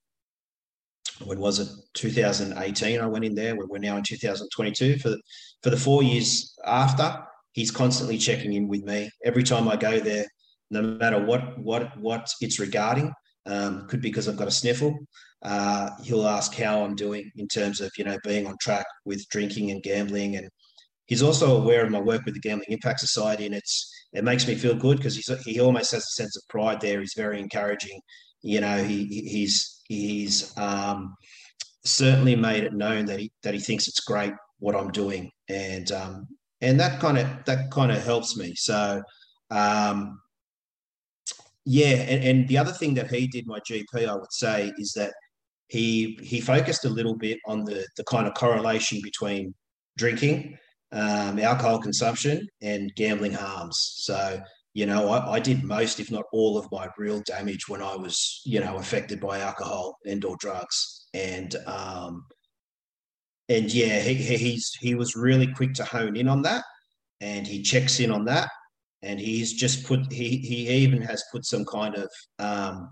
when 1.25 1.39
was 1.39 1.59
it 1.59 1.69
2018 1.95 3.01
i 3.01 3.07
went 3.07 3.25
in 3.25 3.35
there 3.35 3.57
we're 3.57 3.79
now 3.79 3.97
in 3.97 4.03
2022 4.03 4.99
for 4.99 5.17
for 5.63 5.71
the 5.71 5.77
four 5.77 6.03
years 6.03 6.55
after 6.67 7.25
he's 7.57 7.71
constantly 7.71 8.19
checking 8.19 8.53
in 8.53 8.69
with 8.69 8.85
me 8.85 9.11
every 9.25 9.43
time 9.43 9.67
I 9.67 9.77
go 9.77 9.99
there, 9.99 10.27
no 10.71 10.83
matter 10.83 11.19
what 11.25 11.59
what 11.59 11.99
what 11.99 12.31
it's 12.41 12.61
regarding. 12.61 13.13
Um, 13.47 13.87
could 13.87 14.01
be 14.01 14.09
because 14.09 14.29
I've 14.29 14.37
got 14.37 14.49
a 14.49 14.53
sniffle. 14.53 14.97
Uh, 15.43 15.91
he'll 16.03 16.27
ask 16.27 16.53
how 16.55 16.85
I'm 16.85 16.97
doing 16.97 17.31
in 17.37 17.49
terms 17.49 17.81
of 17.81 17.91
you 17.97 18.05
know 18.05 18.19
being 18.25 18.47
on 18.47 18.57
track 18.61 18.87
with 19.05 19.27
drinking 19.29 19.71
and 19.71 19.83
gambling, 19.83 20.37
and 20.37 20.49
he's 21.07 21.23
also 21.23 21.57
aware 21.57 21.85
of 21.85 21.91
my 21.91 22.01
work 22.01 22.25
with 22.25 22.35
the 22.35 22.41
Gambling 22.41 22.71
Impact 22.71 23.01
Society, 23.01 23.47
and 23.47 23.55
it's 23.55 23.91
it 24.13 24.25
makes 24.25 24.47
me 24.47 24.55
feel 24.55 24.75
good 24.75 24.99
because 24.99 25.17
he's 25.17 25.31
he 25.45 25.61
almost 25.61 25.93
has 25.93 26.03
a 26.03 26.23
sense 26.23 26.37
of 26.37 26.43
pride 26.49 26.81
there. 26.81 27.01
He's 27.01 27.15
very 27.17 27.41
encouraging. 27.41 28.01
You 28.43 28.61
know, 28.61 28.83
he 28.83 29.07
he's 29.07 29.81
he's 29.89 30.57
um, 30.59 31.15
certainly 31.85 32.37
made 32.37 32.65
it 32.65 32.75
known 32.75 33.07
that 33.07 33.21
he 33.21 33.31
that 33.45 33.55
he 33.55 33.61
thinks 33.61 33.89
it's 33.89 34.01
great 34.01 34.35
what 34.59 34.75
I'm 34.75 34.91
doing, 34.91 35.31
and 35.49 35.91
um, 35.93 36.27
and 36.61 36.79
that 36.81 37.01
kind 37.01 37.19
of 37.19 37.27
that 37.47 37.71
kind 37.71 37.93
of 37.93 38.03
helps 38.03 38.37
me. 38.37 38.55
So, 38.57 39.03
um, 39.51 40.21
yeah, 41.65 41.97
and, 41.97 42.25
and 42.25 42.49
the 42.49 42.59
other 42.59 42.73
thing 42.73 42.95
that 42.95 43.11
he 43.11 43.27
did, 43.27 43.47
my 43.47 43.61
GP, 43.61 44.09
I 44.09 44.15
would 44.15 44.33
say, 44.33 44.73
is 44.79 44.93
that 44.97 45.13
he 45.69 46.19
he 46.23 46.41
focused 46.41 46.85
a 46.85 46.91
little 46.91 47.17
bit 47.17 47.39
on 47.47 47.65
the 47.65 47.87
the 47.97 48.05
kind 48.05 48.27
of 48.27 48.35
correlation 48.35 49.01
between 49.03 49.55
drinking 49.97 50.59
um, 50.93 51.39
alcohol 51.39 51.81
consumption, 51.81 52.47
and 52.63 52.95
gambling 52.97 53.33
harms. 53.33 53.77
So, 53.97 54.41
you 54.75 54.87
know, 54.87 55.09
I, 55.09 55.33
I, 55.33 55.41
did 55.41 55.65
most, 55.65 56.01
if 56.01 56.11
not 56.11 56.25
all, 56.33 56.59
of 56.59 56.71
my 56.71 56.89
real 56.97 57.23
damage 57.27 57.69
when 57.69 57.83
I 57.83 57.97
was, 57.97 58.43
you 58.45 58.61
know, 58.61 58.77
affected 58.77 59.21
by 59.21 59.41
alcohol 59.41 59.97
and 60.07 60.25
or 60.25 60.37
drugs. 60.39 61.09
And 61.15 61.55
um, 61.67 62.25
and 63.49 63.73
yeah, 63.73 64.01
he, 64.01 64.15
he's 64.15 64.73
he 64.81 64.95
was 64.95 65.15
really 65.15 65.47
quick 65.47 65.75
to 65.75 65.85
hone 65.85 66.17
in 66.17 66.29
on 66.29 66.43
that, 66.43 66.65
and 67.21 67.47
he 67.47 67.63
checks 67.63 68.01
in 68.01 68.11
on 68.11 68.25
that, 68.25 68.51
and 69.03 69.21
he's 69.21 69.53
just 69.53 69.87
put 69.87 70.11
he 70.13 70.39
he 70.39 70.69
even 70.69 71.01
has 71.03 71.23
put 71.31 71.45
some 71.45 71.65
kind 71.65 71.95
of 71.95 72.11
um, 72.39 72.91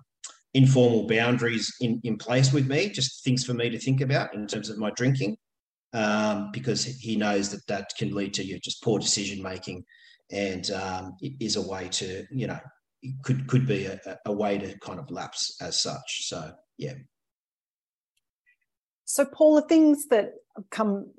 informal 0.55 1.07
boundaries 1.07 1.73
in 1.81 2.01
in 2.05 2.17
place 2.17 2.53
with 2.53 2.69
me, 2.69 2.89
just 2.89 3.25
things 3.25 3.45
for 3.45 3.55
me 3.55 3.69
to 3.71 3.79
think 3.79 4.01
about 4.01 4.35
in 4.35 4.47
terms 4.47 4.71
of 4.71 4.79
my 4.79 4.91
drinking, 4.91 5.37
um, 5.93 6.51
because 6.53 6.85
he 6.85 7.17
knows 7.17 7.51
that 7.51 7.67
that 7.67 7.91
can 7.99 8.15
lead 8.15 8.35
to 8.35 8.45
you 8.45 8.59
just 8.61 8.83
poor 8.83 9.01
decision 9.01 9.43
making, 9.43 9.85
and 10.31 10.71
um, 10.71 11.17
is 11.41 11.57
a 11.57 11.69
way 11.69 11.89
to 11.89 12.25
you 12.31 12.47
know 12.47 12.61
could 13.25 13.49
could 13.49 13.67
be 13.67 13.87
a, 13.87 13.99
a 14.27 14.33
way 14.33 14.57
to 14.57 14.79
kind 14.79 15.01
of 15.01 15.11
lapse 15.11 15.57
as 15.61 15.83
such. 15.83 16.29
So 16.29 16.53
yeah. 16.79 16.95
So, 19.07 19.27
Paul, 19.27 19.57
the 19.57 19.63
things 19.63 20.07
that 20.07 20.33
come 20.71 21.11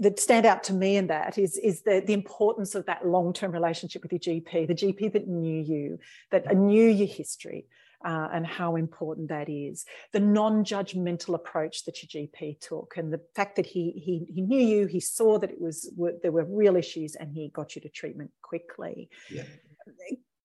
that 0.00 0.18
stand 0.18 0.46
out 0.46 0.62
to 0.64 0.72
me 0.72 0.96
in 0.96 1.08
that 1.08 1.38
is 1.38 1.56
is 1.58 1.82
the 1.82 2.02
the 2.06 2.12
importance 2.12 2.74
of 2.74 2.86
that 2.86 3.06
long 3.06 3.32
term 3.32 3.52
relationship 3.52 4.02
with 4.02 4.12
your 4.12 4.20
GP, 4.20 4.66
the 4.66 4.74
GP 4.74 5.12
that 5.12 5.28
knew 5.28 5.62
you, 5.62 5.98
that 6.30 6.56
knew 6.56 6.88
your 6.88 7.08
history. 7.08 7.66
Uh, 8.04 8.28
and 8.32 8.46
how 8.46 8.76
important 8.76 9.28
that 9.28 9.48
is. 9.48 9.84
The 10.12 10.20
non-judgmental 10.20 11.34
approach 11.34 11.84
that 11.84 12.00
your 12.00 12.28
GP 12.28 12.60
took, 12.60 12.94
and 12.96 13.12
the 13.12 13.20
fact 13.34 13.56
that 13.56 13.66
he 13.66 13.90
he 13.90 14.24
he 14.32 14.40
knew 14.40 14.60
you, 14.60 14.86
he 14.86 15.00
saw 15.00 15.36
that 15.40 15.50
it 15.50 15.60
was 15.60 15.92
there 16.22 16.30
were 16.30 16.44
real 16.44 16.76
issues, 16.76 17.16
and 17.16 17.32
he 17.32 17.48
got 17.48 17.74
you 17.74 17.82
to 17.82 17.88
treatment 17.88 18.30
quickly. 18.40 19.10
Yeah. 19.28 19.42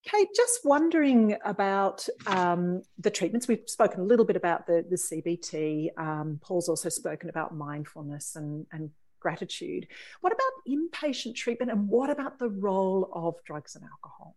Kate, 0.04 0.28
just 0.36 0.66
wondering 0.66 1.38
about 1.46 2.08
um, 2.28 2.82
the 3.00 3.10
treatments. 3.10 3.48
We've 3.48 3.64
spoken 3.68 4.02
a 4.02 4.04
little 4.04 4.26
bit 4.26 4.36
about 4.36 4.68
the, 4.68 4.86
the 4.90 4.98
CBT. 4.98 5.98
Um, 5.98 6.40
Paul's 6.44 6.68
also 6.68 6.90
spoken 6.90 7.30
about 7.30 7.56
mindfulness 7.56 8.36
and, 8.36 8.66
and 8.74 8.90
gratitude. 9.22 9.88
What 10.20 10.34
about 10.34 10.52
inpatient 10.68 11.36
treatment 11.36 11.72
and 11.72 11.88
what 11.88 12.10
about 12.10 12.38
the 12.38 12.50
role 12.50 13.10
of 13.14 13.36
drugs 13.46 13.76
and 13.76 13.86
alcohol? 13.86 14.36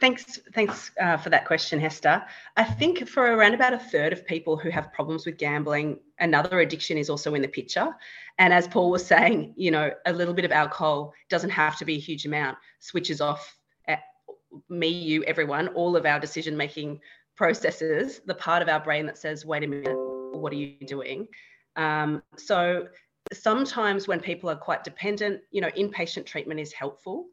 Thanks, 0.00 0.40
thanks 0.52 0.90
uh, 1.00 1.16
for 1.16 1.30
that 1.30 1.46
question, 1.46 1.78
Hester. 1.78 2.22
I 2.56 2.64
think 2.64 3.08
for 3.08 3.22
around 3.22 3.54
about 3.54 3.72
a 3.72 3.78
third 3.78 4.12
of 4.12 4.26
people 4.26 4.56
who 4.56 4.68
have 4.68 4.92
problems 4.92 5.24
with 5.24 5.38
gambling, 5.38 6.00
another 6.18 6.60
addiction 6.60 6.98
is 6.98 7.08
also 7.08 7.34
in 7.34 7.40
the 7.40 7.48
picture. 7.48 7.94
And 8.38 8.52
as 8.52 8.66
Paul 8.66 8.90
was 8.90 9.06
saying, 9.06 9.54
you 9.56 9.70
know, 9.70 9.92
a 10.04 10.12
little 10.12 10.34
bit 10.34 10.44
of 10.44 10.50
alcohol 10.50 11.14
doesn't 11.30 11.50
have 11.50 11.78
to 11.78 11.84
be 11.84 11.94
a 11.94 12.00
huge 12.00 12.26
amount, 12.26 12.58
switches 12.80 13.20
off 13.20 13.55
me, 14.68 14.88
you, 14.88 15.22
everyone, 15.24 15.68
all 15.68 15.96
of 15.96 16.06
our 16.06 16.20
decision 16.20 16.56
making 16.56 17.00
processes, 17.36 18.20
the 18.26 18.34
part 18.34 18.62
of 18.62 18.68
our 18.68 18.80
brain 18.80 19.06
that 19.06 19.18
says, 19.18 19.44
wait 19.44 19.64
a 19.64 19.66
minute, 19.66 19.96
what 20.32 20.52
are 20.52 20.56
you 20.56 20.76
doing? 20.86 21.28
Um, 21.76 22.22
so 22.36 22.88
sometimes 23.32 24.08
when 24.08 24.20
people 24.20 24.48
are 24.50 24.56
quite 24.56 24.84
dependent, 24.84 25.42
you 25.50 25.60
know, 25.60 25.70
inpatient 25.70 26.26
treatment 26.26 26.60
is 26.60 26.72
helpful. 26.72 27.26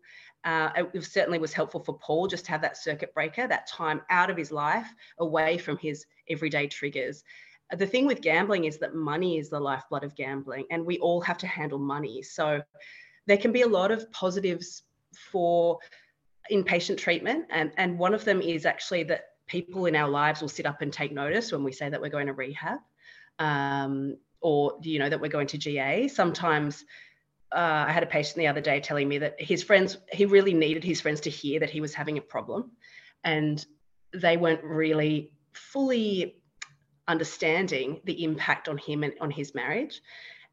Uh, 0.43 0.69
it 0.93 1.03
certainly 1.05 1.39
was 1.39 1.53
helpful 1.53 1.81
for 1.81 1.97
Paul 1.99 2.27
just 2.27 2.45
to 2.45 2.51
have 2.51 2.61
that 2.61 2.75
circuit 2.75 3.13
breaker, 3.13 3.47
that 3.47 3.67
time 3.67 4.01
out 4.09 4.29
of 4.29 4.35
his 4.35 4.51
life, 4.51 4.93
away 5.19 5.57
from 5.57 5.77
his 5.77 6.05
everyday 6.29 6.67
triggers. 6.67 7.23
The 7.77 7.87
thing 7.87 8.05
with 8.05 8.21
gambling 8.21 8.65
is 8.65 8.77
that 8.79 8.93
money 8.93 9.37
is 9.37 9.49
the 9.49 9.59
lifeblood 9.59 10.03
of 10.03 10.15
gambling, 10.15 10.65
and 10.69 10.85
we 10.85 10.99
all 10.99 11.21
have 11.21 11.37
to 11.39 11.47
handle 11.47 11.79
money. 11.79 12.21
So 12.21 12.61
there 13.25 13.37
can 13.37 13.53
be 13.53 13.61
a 13.61 13.67
lot 13.67 13.89
of 13.91 14.11
positives 14.11 14.83
for 15.31 15.79
inpatient 16.51 16.97
treatment. 16.97 17.45
And, 17.49 17.71
and 17.77 17.97
one 17.97 18.13
of 18.13 18.25
them 18.25 18.41
is 18.41 18.65
actually 18.65 19.03
that 19.03 19.25
people 19.47 19.85
in 19.85 19.95
our 19.95 20.09
lives 20.09 20.41
will 20.41 20.49
sit 20.49 20.65
up 20.65 20.81
and 20.81 20.91
take 20.91 21.11
notice 21.11 21.51
when 21.51 21.63
we 21.63 21.71
say 21.71 21.89
that 21.89 22.01
we're 22.01 22.09
going 22.09 22.27
to 22.27 22.33
rehab 22.33 22.79
um, 23.39 24.17
or, 24.41 24.77
you 24.81 24.99
know, 24.99 25.09
that 25.09 25.19
we're 25.19 25.29
going 25.29 25.47
to 25.47 25.57
GA. 25.57 26.07
Sometimes 26.07 26.85
uh, 27.51 27.85
I 27.87 27.91
had 27.91 28.03
a 28.03 28.07
patient 28.07 28.37
the 28.37 28.47
other 28.47 28.61
day 28.61 28.79
telling 28.79 29.07
me 29.07 29.17
that 29.19 29.39
his 29.39 29.63
friends, 29.63 29.97
he 30.11 30.25
really 30.25 30.53
needed 30.53 30.83
his 30.83 31.01
friends 31.01 31.21
to 31.21 31.29
hear 31.29 31.59
that 31.59 31.69
he 31.69 31.81
was 31.81 31.93
having 31.93 32.17
a 32.17 32.21
problem. 32.21 32.71
And 33.23 33.63
they 34.13 34.37
weren't 34.37 34.63
really 34.63 35.31
fully 35.53 36.37
understanding 37.07 38.01
the 38.05 38.23
impact 38.23 38.69
on 38.69 38.77
him 38.77 39.03
and 39.03 39.13
on 39.19 39.29
his 39.29 39.53
marriage 39.53 40.01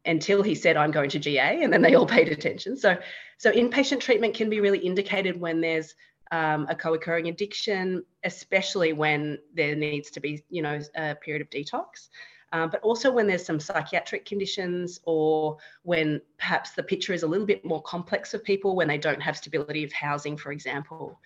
until 0.05 0.41
he 0.41 0.55
said 0.55 0.77
i'm 0.77 0.91
going 0.91 1.09
to 1.09 1.19
ga 1.19 1.61
and 1.63 1.71
then 1.71 1.81
they 1.81 1.95
all 1.95 2.05
paid 2.05 2.29
attention. 2.29 2.77
So 2.77 2.97
so 3.37 3.51
inpatient 3.51 3.99
treatment 3.99 4.35
can 4.35 4.49
be 4.49 4.59
really 4.59 4.79
indicated 4.79 5.39
when 5.39 5.61
there's 5.61 5.95
um, 6.31 6.65
a 6.69 6.75
co-occurring 6.75 7.27
addiction 7.27 8.03
especially 8.23 8.93
when 8.93 9.39
there 9.53 9.75
needs 9.75 10.09
to 10.11 10.19
be 10.19 10.43
you 10.49 10.61
know 10.61 10.79
a 10.95 11.15
period 11.15 11.41
of 11.41 11.49
detox. 11.49 12.09
Um, 12.53 12.69
but 12.69 12.81
also 12.81 13.09
when 13.09 13.27
there's 13.27 13.45
some 13.45 13.61
psychiatric 13.61 14.25
conditions 14.25 14.99
or 15.05 15.57
when 15.83 16.19
perhaps 16.37 16.71
the 16.71 16.83
picture 16.83 17.13
is 17.13 17.23
a 17.23 17.27
little 17.27 17.45
bit 17.45 17.63
more 17.63 17.81
complex 17.83 18.33
of 18.33 18.43
people 18.43 18.75
when 18.75 18.89
they 18.89 18.97
don't 18.97 19.21
have 19.21 19.37
stability 19.37 19.85
of 19.85 19.93
housing 19.93 20.35
for 20.35 20.51
example 20.51 21.17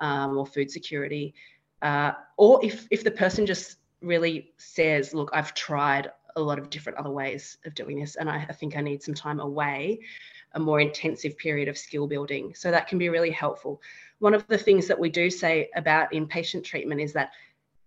um, 0.00 0.36
or 0.36 0.44
food 0.44 0.70
security. 0.70 1.34
Uh, 1.82 2.12
or 2.36 2.64
if 2.64 2.86
if 2.90 3.04
the 3.04 3.10
person 3.10 3.46
just 3.46 3.76
really 4.00 4.52
says 4.56 5.14
look 5.14 5.30
i've 5.32 5.54
tried 5.54 6.10
a 6.36 6.40
lot 6.40 6.58
of 6.58 6.70
different 6.70 6.98
other 6.98 7.10
ways 7.10 7.58
of 7.64 7.74
doing 7.74 8.00
this. 8.00 8.16
And 8.16 8.28
I, 8.28 8.46
I 8.48 8.52
think 8.52 8.76
I 8.76 8.80
need 8.80 9.02
some 9.02 9.14
time 9.14 9.40
away, 9.40 10.00
a 10.52 10.60
more 10.60 10.80
intensive 10.80 11.36
period 11.38 11.68
of 11.68 11.78
skill 11.78 12.06
building. 12.06 12.54
So 12.54 12.70
that 12.70 12.88
can 12.88 12.98
be 12.98 13.08
really 13.08 13.30
helpful. 13.30 13.80
One 14.18 14.34
of 14.34 14.46
the 14.46 14.58
things 14.58 14.86
that 14.88 14.98
we 14.98 15.10
do 15.10 15.30
say 15.30 15.70
about 15.74 16.12
inpatient 16.12 16.64
treatment 16.64 17.00
is 17.00 17.12
that 17.14 17.32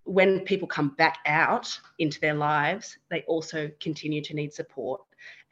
when 0.03 0.41
people 0.41 0.67
come 0.67 0.89
back 0.89 1.17
out 1.25 1.79
into 1.99 2.19
their 2.19 2.35
lives, 2.35 2.97
they 3.09 3.23
also 3.23 3.71
continue 3.79 4.21
to 4.21 4.35
need 4.35 4.53
support. 4.53 5.01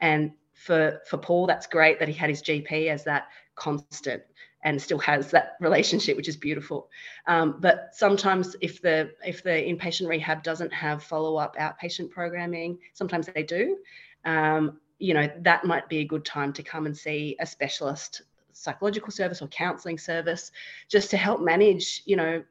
And 0.00 0.32
for 0.54 1.00
for 1.08 1.18
Paul, 1.18 1.46
that's 1.46 1.66
great 1.66 1.98
that 1.98 2.08
he 2.08 2.14
had 2.14 2.30
his 2.30 2.42
GP 2.42 2.88
as 2.88 3.04
that 3.04 3.28
constant 3.56 4.22
and 4.64 4.80
still 4.80 4.98
has 4.98 5.30
that 5.30 5.56
relationship, 5.60 6.16
which 6.16 6.28
is 6.28 6.36
beautiful. 6.36 6.88
Um, 7.26 7.56
but 7.60 7.90
sometimes, 7.92 8.56
if 8.60 8.80
the 8.80 9.12
if 9.24 9.42
the 9.42 9.50
inpatient 9.50 10.08
rehab 10.08 10.42
doesn't 10.42 10.72
have 10.72 11.02
follow 11.02 11.36
up 11.36 11.56
outpatient 11.56 12.10
programming, 12.10 12.78
sometimes 12.94 13.28
they 13.34 13.42
do. 13.42 13.78
Um, 14.24 14.80
you 14.98 15.12
know 15.12 15.28
that 15.40 15.64
might 15.64 15.88
be 15.88 15.98
a 15.98 16.04
good 16.04 16.24
time 16.24 16.52
to 16.54 16.62
come 16.62 16.86
and 16.86 16.96
see 16.96 17.36
a 17.40 17.46
specialist 17.46 18.22
psychological 18.52 19.10
service 19.10 19.42
or 19.42 19.48
counselling 19.48 19.98
service, 19.98 20.50
just 20.88 21.10
to 21.10 21.16
help 21.16 21.40
manage 21.40 22.02
you 22.06 22.16
know 22.16 22.42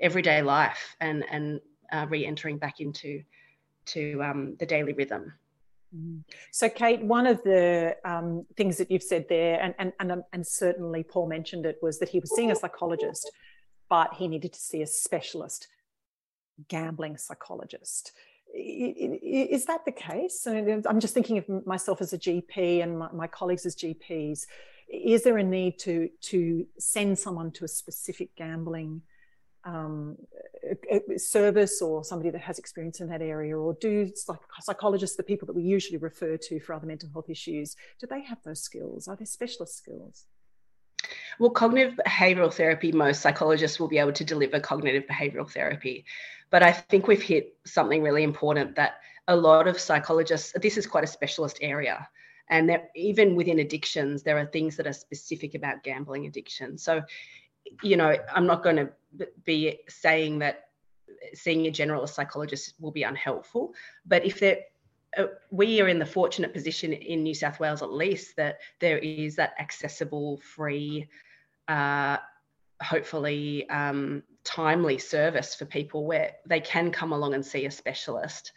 everyday 0.00 0.42
life 0.42 0.96
and 1.00 1.24
and 1.30 1.60
uh, 1.92 2.06
re-entering 2.08 2.58
back 2.58 2.80
into 2.80 3.22
to 3.86 4.20
um, 4.22 4.56
the 4.58 4.66
daily 4.66 4.92
rhythm. 4.92 5.32
Mm. 5.94 6.22
So, 6.52 6.68
Kate, 6.68 7.02
one 7.02 7.26
of 7.26 7.42
the 7.42 7.96
um, 8.04 8.46
things 8.56 8.78
that 8.78 8.90
you've 8.90 9.02
said 9.02 9.26
there, 9.28 9.60
and, 9.60 9.74
and, 9.78 9.92
and, 10.00 10.12
um, 10.12 10.22
and 10.32 10.46
certainly 10.46 11.02
Paul 11.02 11.28
mentioned 11.28 11.66
it, 11.66 11.78
was 11.82 11.98
that 11.98 12.08
he 12.08 12.18
was 12.18 12.34
seeing 12.34 12.50
a 12.50 12.56
psychologist, 12.56 13.30
but 13.88 14.14
he 14.14 14.28
needed 14.28 14.52
to 14.52 14.60
see 14.60 14.82
a 14.82 14.86
specialist 14.86 15.68
gambling 16.68 17.16
psychologist. 17.16 18.12
Is 18.54 19.66
that 19.66 19.84
the 19.84 19.92
case? 19.92 20.46
I'm 20.46 21.00
just 21.00 21.14
thinking 21.14 21.38
of 21.38 21.66
myself 21.66 22.00
as 22.00 22.12
a 22.12 22.18
GP 22.18 22.82
and 22.82 22.98
my, 22.98 23.08
my 23.12 23.26
colleagues 23.26 23.66
as 23.66 23.76
GPs. 23.76 24.46
Is 24.88 25.24
there 25.24 25.36
a 25.36 25.42
need 25.42 25.78
to, 25.80 26.08
to 26.22 26.66
send 26.78 27.18
someone 27.18 27.50
to 27.52 27.64
a 27.64 27.68
specific 27.68 28.34
gambling 28.36 29.02
um, 29.66 30.16
service 31.16 31.82
or 31.82 32.04
somebody 32.04 32.30
that 32.30 32.40
has 32.40 32.58
experience 32.58 33.00
in 33.00 33.08
that 33.08 33.20
area 33.20 33.56
or 33.56 33.76
do 33.80 34.10
like 34.28 34.38
psychologists 34.60 35.16
the 35.16 35.22
people 35.22 35.46
that 35.46 35.54
we 35.54 35.62
usually 35.62 35.98
refer 35.98 36.36
to 36.36 36.60
for 36.60 36.72
other 36.72 36.86
mental 36.86 37.08
health 37.12 37.28
issues 37.28 37.76
do 38.00 38.06
they 38.06 38.22
have 38.22 38.38
those 38.44 38.62
skills? 38.62 39.08
Are 39.08 39.16
they 39.16 39.24
specialist 39.24 39.76
skills? 39.76 40.26
Well 41.38 41.50
cognitive 41.50 41.98
behavioral 42.06 42.52
therapy 42.52 42.92
most 42.92 43.20
psychologists 43.20 43.78
will 43.78 43.88
be 43.88 43.98
able 43.98 44.12
to 44.12 44.24
deliver 44.24 44.60
cognitive 44.60 45.04
behavioral 45.06 45.50
therapy. 45.50 46.04
But 46.50 46.62
i 46.62 46.72
think 46.72 47.06
we've 47.06 47.22
hit 47.22 47.56
something 47.66 48.02
really 48.02 48.22
important 48.22 48.76
that 48.76 49.00
a 49.28 49.36
lot 49.36 49.66
of 49.66 49.80
psychologists 49.80 50.52
this 50.62 50.78
is 50.78 50.86
quite 50.86 51.04
a 51.04 51.08
specialist 51.08 51.58
area. 51.60 52.08
And 52.48 52.78
even 52.94 53.34
within 53.34 53.58
addictions 53.58 54.22
there 54.22 54.38
are 54.38 54.46
things 54.46 54.76
that 54.76 54.86
are 54.86 54.92
specific 54.92 55.54
about 55.54 55.82
gambling 55.82 56.26
addiction. 56.26 56.78
So 56.78 57.02
you 57.82 57.96
know 57.96 58.16
i'm 58.34 58.46
not 58.46 58.62
going 58.62 58.76
to 58.76 58.88
be 59.44 59.78
saying 59.88 60.38
that 60.38 60.66
seeing 61.34 61.66
a 61.66 61.70
generalist 61.70 62.10
psychologist 62.10 62.74
will 62.80 62.90
be 62.90 63.02
unhelpful. 63.02 63.74
But 64.04 64.24
if 64.24 64.40
there, 64.40 64.60
uh, 65.16 65.26
we 65.50 65.80
are 65.80 65.88
in 65.88 65.98
the 65.98 66.06
fortunate 66.06 66.52
position 66.52 66.92
in 66.92 67.22
New 67.22 67.34
South 67.34 67.60
Wales, 67.60 67.82
at 67.82 67.92
least, 67.92 68.36
that 68.36 68.58
there 68.80 68.98
is 68.98 69.36
that 69.36 69.54
accessible, 69.58 70.38
free, 70.38 71.08
uh, 71.68 72.18
hopefully 72.82 73.68
um, 73.70 74.22
timely 74.44 74.98
service 74.98 75.54
for 75.54 75.64
people 75.64 76.04
where 76.04 76.32
they 76.46 76.60
can 76.60 76.90
come 76.90 77.12
along 77.12 77.34
and 77.34 77.44
see 77.44 77.64
a 77.66 77.70
specialist. 77.70 78.52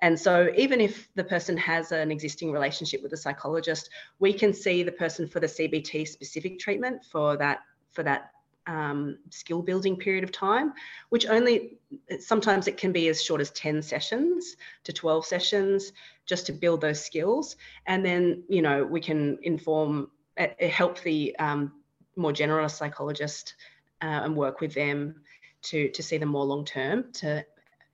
And 0.00 0.18
so, 0.18 0.52
even 0.56 0.80
if 0.80 1.08
the 1.14 1.24
person 1.24 1.56
has 1.56 1.92
an 1.92 2.10
existing 2.10 2.52
relationship 2.52 3.02
with 3.02 3.12
a 3.12 3.16
psychologist, 3.16 3.90
we 4.18 4.32
can 4.32 4.52
see 4.52 4.82
the 4.82 4.92
person 4.92 5.26
for 5.26 5.40
the 5.40 5.46
CBT 5.46 6.06
specific 6.06 6.58
treatment 6.58 7.04
for 7.04 7.36
that 7.36 7.60
for 7.92 8.02
that 8.02 8.33
um, 8.66 9.18
skill 9.30 9.62
building 9.62 9.96
period 9.96 10.24
of 10.24 10.32
time, 10.32 10.72
which 11.10 11.26
only 11.26 11.78
sometimes 12.18 12.66
it 12.66 12.76
can 12.76 12.92
be 12.92 13.08
as 13.08 13.22
short 13.22 13.40
as 13.40 13.50
10 13.50 13.82
sessions 13.82 14.56
to 14.84 14.92
12 14.92 15.26
sessions 15.26 15.92
just 16.26 16.46
to 16.46 16.52
build 16.52 16.80
those 16.80 17.04
skills. 17.04 17.56
And 17.86 18.04
then, 18.04 18.44
you 18.48 18.62
know, 18.62 18.84
we 18.84 19.00
can 19.00 19.38
inform, 19.42 20.10
uh, 20.38 20.46
help 20.60 21.00
the 21.02 21.36
um, 21.38 21.72
more 22.16 22.32
generalist 22.32 22.76
psychologist 22.76 23.54
uh, 24.02 24.22
and 24.24 24.36
work 24.36 24.60
with 24.60 24.74
them 24.74 25.22
to, 25.62 25.88
to 25.90 26.02
see 26.02 26.18
them 26.18 26.30
more 26.30 26.44
long 26.44 26.64
term 26.64 27.12
to 27.14 27.44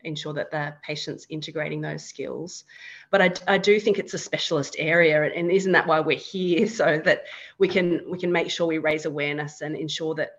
ensure 0.04 0.33
that 0.33 0.50
the 0.50 0.74
patient's 0.83 1.26
integrating 1.28 1.80
those 1.80 2.04
skills. 2.04 2.64
But 3.11 3.22
I, 3.22 3.54
I 3.54 3.59
do 3.59 3.78
think 3.80 3.98
it's 3.98 4.14
a 4.14 4.18
specialist 4.18 4.76
area, 4.78 5.22
and 5.22 5.50
isn't 5.50 5.72
that 5.72 5.87
why 5.87 6.00
we're 6.00 6.16
here? 6.16 6.66
So 6.80 7.00
that 7.04 7.24
we 7.59 7.68
can 7.68 8.00
we 8.09 8.18
can 8.18 8.33
make 8.33 8.50
sure 8.50 8.66
we 8.66 8.78
raise 8.78 9.04
awareness 9.04 9.61
and 9.61 9.76
ensure 9.76 10.14
that 10.14 10.30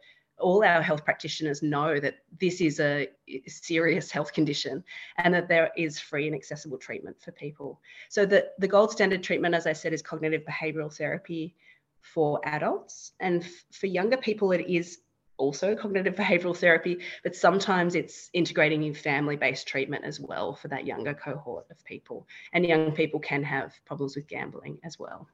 all 0.42 0.64
our 0.64 0.82
health 0.82 1.06
practitioners 1.06 1.62
know 1.62 2.00
that 2.00 2.16
this 2.40 2.62
is 2.62 2.80
a 2.80 3.08
serious 3.48 4.12
health 4.12 4.34
condition 4.34 4.84
and 5.18 5.34
that 5.34 5.48
there 5.48 5.72
is 5.78 6.00
free 6.00 6.28
and 6.28 6.36
accessible 6.36 6.78
treatment 6.78 7.16
for 7.22 7.32
people. 7.32 7.80
So 8.10 8.26
the, 8.26 8.50
the 8.60 8.68
gold 8.68 8.92
standard 8.92 9.24
treatment, 9.24 9.56
as 9.56 9.68
I 9.68 9.74
said, 9.74 9.94
is 9.94 10.02
cognitive 10.02 10.44
behavioral 10.44 10.96
therapy 10.96 11.56
for 12.02 12.42
adults. 12.44 13.14
And 13.20 13.44
f- 13.44 13.66
for 13.72 13.88
younger 13.88 14.18
people, 14.18 14.52
it 14.52 14.66
is 14.68 15.00
also 15.38 15.76
cognitive 15.76 16.16
behavioral 16.24 16.56
therapy, 16.56 17.00
but 17.24 17.36
sometimes 17.36 17.96
it's 17.96 18.30
integrating 18.34 18.84
in 18.84 18.94
family 18.94 19.36
based 19.36 19.68
treatment 19.68 20.06
as 20.06 20.20
well 20.20 20.56
for 20.56 20.68
that 20.70 20.86
younger 20.86 21.14
cohort 21.14 21.66
of 21.72 21.84
people. 21.86 22.28
And 22.54 22.66
young 22.66 22.92
people 22.92 23.20
can 23.20 23.44
have 23.44 23.74
problems 23.86 24.16
with 24.16 24.28
gambling 24.28 24.80
as 24.84 25.00
well. 25.00 25.28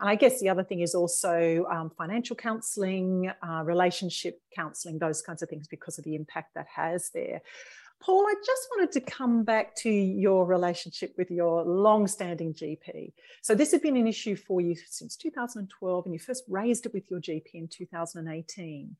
And 0.00 0.10
I 0.10 0.14
guess 0.14 0.40
the 0.40 0.48
other 0.48 0.64
thing 0.64 0.80
is 0.80 0.94
also 0.94 1.64
um, 1.70 1.90
financial 1.96 2.36
counselling, 2.36 3.32
uh, 3.42 3.62
relationship 3.64 4.40
counselling, 4.54 4.98
those 4.98 5.22
kinds 5.22 5.42
of 5.42 5.48
things 5.48 5.68
because 5.68 5.98
of 5.98 6.04
the 6.04 6.14
impact 6.14 6.54
that 6.54 6.66
has 6.74 7.10
there. 7.14 7.40
Paul, 8.00 8.26
I 8.26 8.34
just 8.44 8.68
wanted 8.76 8.92
to 8.92 9.00
come 9.00 9.42
back 9.42 9.74
to 9.76 9.90
your 9.90 10.44
relationship 10.44 11.14
with 11.16 11.30
your 11.30 11.64
long-standing 11.64 12.52
GP. 12.52 13.12
So 13.40 13.54
this 13.54 13.72
had 13.72 13.80
been 13.80 13.96
an 13.96 14.06
issue 14.06 14.36
for 14.36 14.60
you 14.60 14.76
since 14.86 15.16
2012, 15.16 16.04
and 16.04 16.14
you 16.14 16.20
first 16.20 16.44
raised 16.46 16.84
it 16.84 16.92
with 16.92 17.10
your 17.10 17.20
GP 17.20 17.54
in 17.54 17.68
2018 17.68 18.96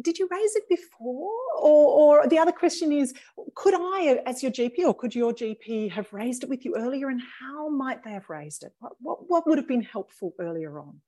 did 0.00 0.18
you 0.18 0.28
raise 0.30 0.56
it 0.56 0.68
before? 0.68 1.30
Or, 1.58 2.20
or 2.22 2.28
the 2.28 2.38
other 2.38 2.52
question 2.52 2.92
is, 2.92 3.12
could 3.54 3.74
I, 3.74 4.22
as 4.26 4.42
your 4.42 4.52
GP, 4.52 4.80
or 4.86 4.94
could 4.94 5.14
your 5.14 5.32
GP 5.32 5.90
have 5.92 6.12
raised 6.12 6.42
it 6.42 6.48
with 6.48 6.64
you 6.64 6.76
earlier? 6.76 7.08
And 7.08 7.20
how 7.40 7.68
might 7.68 8.02
they 8.04 8.12
have 8.12 8.30
raised 8.30 8.62
it? 8.62 8.72
What, 8.78 8.92
what, 9.00 9.28
what 9.28 9.46
would 9.46 9.58
have 9.58 9.68
been 9.68 9.82
helpful 9.82 10.32
earlier 10.38 10.78
on? 10.78 11.00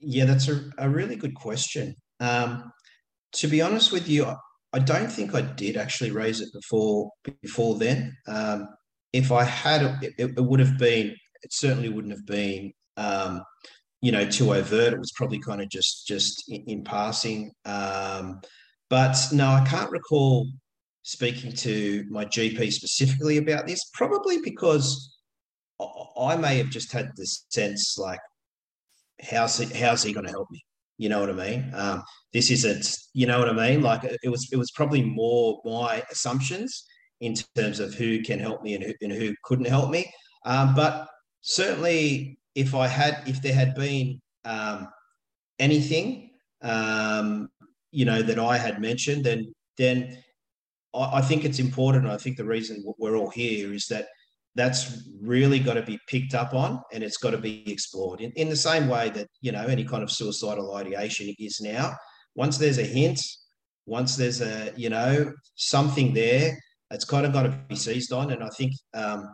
Yeah, 0.00 0.24
that's 0.24 0.48
a, 0.48 0.70
a 0.78 0.88
really 0.88 1.16
good 1.16 1.34
question. 1.34 1.94
Um, 2.20 2.72
to 3.32 3.48
be 3.48 3.62
honest 3.62 3.92
with 3.92 4.08
you, 4.08 4.26
I 4.72 4.78
don't 4.78 5.10
think 5.10 5.34
I 5.34 5.40
did 5.40 5.76
actually 5.76 6.10
raise 6.10 6.40
it 6.40 6.52
before 6.52 7.10
before 7.42 7.78
then. 7.78 8.16
Um, 8.26 8.68
if 9.12 9.30
I 9.30 9.44
had, 9.44 9.82
it, 10.02 10.14
it, 10.18 10.40
would 10.40 10.58
have 10.60 10.78
been. 10.78 11.14
It 11.42 11.52
certainly 11.52 11.88
wouldn't 11.88 12.12
have 12.12 12.26
been 12.26 12.72
um, 12.96 13.42
you 14.04 14.12
know 14.12 14.26
too 14.28 14.52
overt. 14.52 14.92
It 14.92 14.98
was 14.98 15.12
probably 15.12 15.38
kind 15.38 15.62
of 15.62 15.68
just 15.70 16.06
just 16.06 16.44
in, 16.50 16.62
in 16.66 16.84
passing. 16.84 17.52
Um, 17.64 18.42
but 18.90 19.16
no, 19.32 19.46
I 19.48 19.64
can't 19.66 19.90
recall 19.90 20.46
speaking 21.02 21.52
to 21.52 22.04
my 22.10 22.26
GP 22.26 22.70
specifically 22.70 23.38
about 23.38 23.66
this. 23.66 23.90
Probably 23.94 24.38
because 24.42 25.16
I 26.20 26.36
may 26.36 26.58
have 26.58 26.68
just 26.68 26.92
had 26.92 27.12
this 27.16 27.46
sense 27.48 27.96
like, 27.96 28.20
how's 29.22 29.56
he, 29.58 29.74
how's 29.74 30.02
he 30.02 30.12
going 30.12 30.26
to 30.26 30.32
help 30.32 30.50
me? 30.50 30.62
You 30.98 31.08
know 31.08 31.20
what 31.20 31.30
I 31.30 31.32
mean? 31.32 31.72
Um, 31.74 32.02
this 32.34 32.50
isn't, 32.50 32.96
you 33.14 33.26
know 33.26 33.38
what 33.38 33.48
I 33.48 33.52
mean? 33.52 33.82
Like 33.82 34.04
it 34.04 34.28
was, 34.28 34.48
it 34.52 34.56
was 34.56 34.70
probably 34.70 35.02
more 35.02 35.60
my 35.64 36.02
assumptions 36.12 36.84
in 37.20 37.34
terms 37.56 37.80
of 37.80 37.94
who 37.94 38.22
can 38.22 38.38
help 38.38 38.62
me 38.62 38.74
and 38.74 38.84
who, 38.84 38.92
and 39.00 39.12
who 39.12 39.34
couldn't 39.44 39.66
help 39.66 39.90
me. 39.90 40.12
Um, 40.44 40.74
but 40.74 41.08
certainly, 41.40 42.38
if 42.54 42.74
I 42.74 42.86
had, 42.86 43.22
if 43.26 43.42
there 43.42 43.54
had 43.54 43.74
been 43.74 44.20
um, 44.44 44.88
anything, 45.58 46.30
um, 46.62 47.48
you 47.90 48.04
know, 48.04 48.22
that 48.22 48.38
I 48.38 48.56
had 48.56 48.80
mentioned, 48.80 49.24
then 49.24 49.52
then 49.76 50.18
I, 50.94 51.18
I 51.18 51.20
think 51.20 51.44
it's 51.44 51.58
important. 51.58 52.06
I 52.06 52.16
think 52.16 52.36
the 52.36 52.44
reason 52.44 52.84
we're 52.98 53.16
all 53.16 53.30
here 53.30 53.72
is 53.72 53.86
that 53.86 54.06
that's 54.54 55.02
really 55.20 55.58
got 55.58 55.74
to 55.74 55.82
be 55.82 55.98
picked 56.08 56.34
up 56.34 56.54
on 56.54 56.80
and 56.92 57.02
it's 57.02 57.16
got 57.16 57.30
to 57.30 57.38
be 57.38 57.70
explored 57.70 58.20
in, 58.20 58.30
in 58.32 58.48
the 58.48 58.56
same 58.56 58.88
way 58.88 59.10
that 59.10 59.28
you 59.40 59.52
know 59.52 59.64
any 59.66 59.84
kind 59.84 60.02
of 60.02 60.10
suicidal 60.10 60.74
ideation 60.76 61.34
is 61.38 61.60
now 61.60 61.92
once 62.34 62.56
there's 62.58 62.78
a 62.78 62.84
hint 62.84 63.20
once 63.86 64.16
there's 64.16 64.40
a 64.40 64.72
you 64.76 64.88
know 64.88 65.32
something 65.56 66.14
there 66.14 66.56
it's 66.90 67.04
kind 67.04 67.26
of 67.26 67.32
got 67.32 67.42
to 67.42 67.58
be 67.68 67.74
seized 67.74 68.12
on 68.12 68.30
and 68.30 68.42
i 68.42 68.48
think 68.50 68.72
um, 68.94 69.28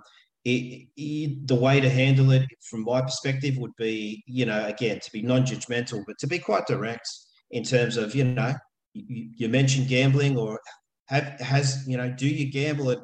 it, 0.45 0.89
it, 0.97 1.47
the 1.47 1.55
way 1.55 1.81
to 1.81 1.91
handle 1.91 2.31
it 2.31 2.47
from 2.63 2.85
my 2.85 3.03
perspective 3.03 3.57
would 3.59 3.75
be, 3.77 4.23
you 4.27 4.47
know, 4.47 4.65
again, 4.67 4.99
to 5.01 5.13
be 5.13 5.23
non-judgmental, 5.23 6.03
but 6.07 6.19
to 6.19 6.27
be 6.27 6.39
quite 6.39 6.67
direct 6.67 7.09
in 7.51 7.63
terms 7.63 7.97
of, 7.97 8.15
you 8.15 8.25
know, 8.25 8.55
you, 8.95 9.31
you 9.37 9.49
mentioned 9.49 9.89
gambling 9.89 10.39
or 10.39 10.59
have, 11.07 11.39
has, 11.41 11.85
you 11.87 11.97
know, 11.97 12.11
do 12.11 12.27
you 12.27 12.51
gamble 12.51 12.91
it? 12.91 13.01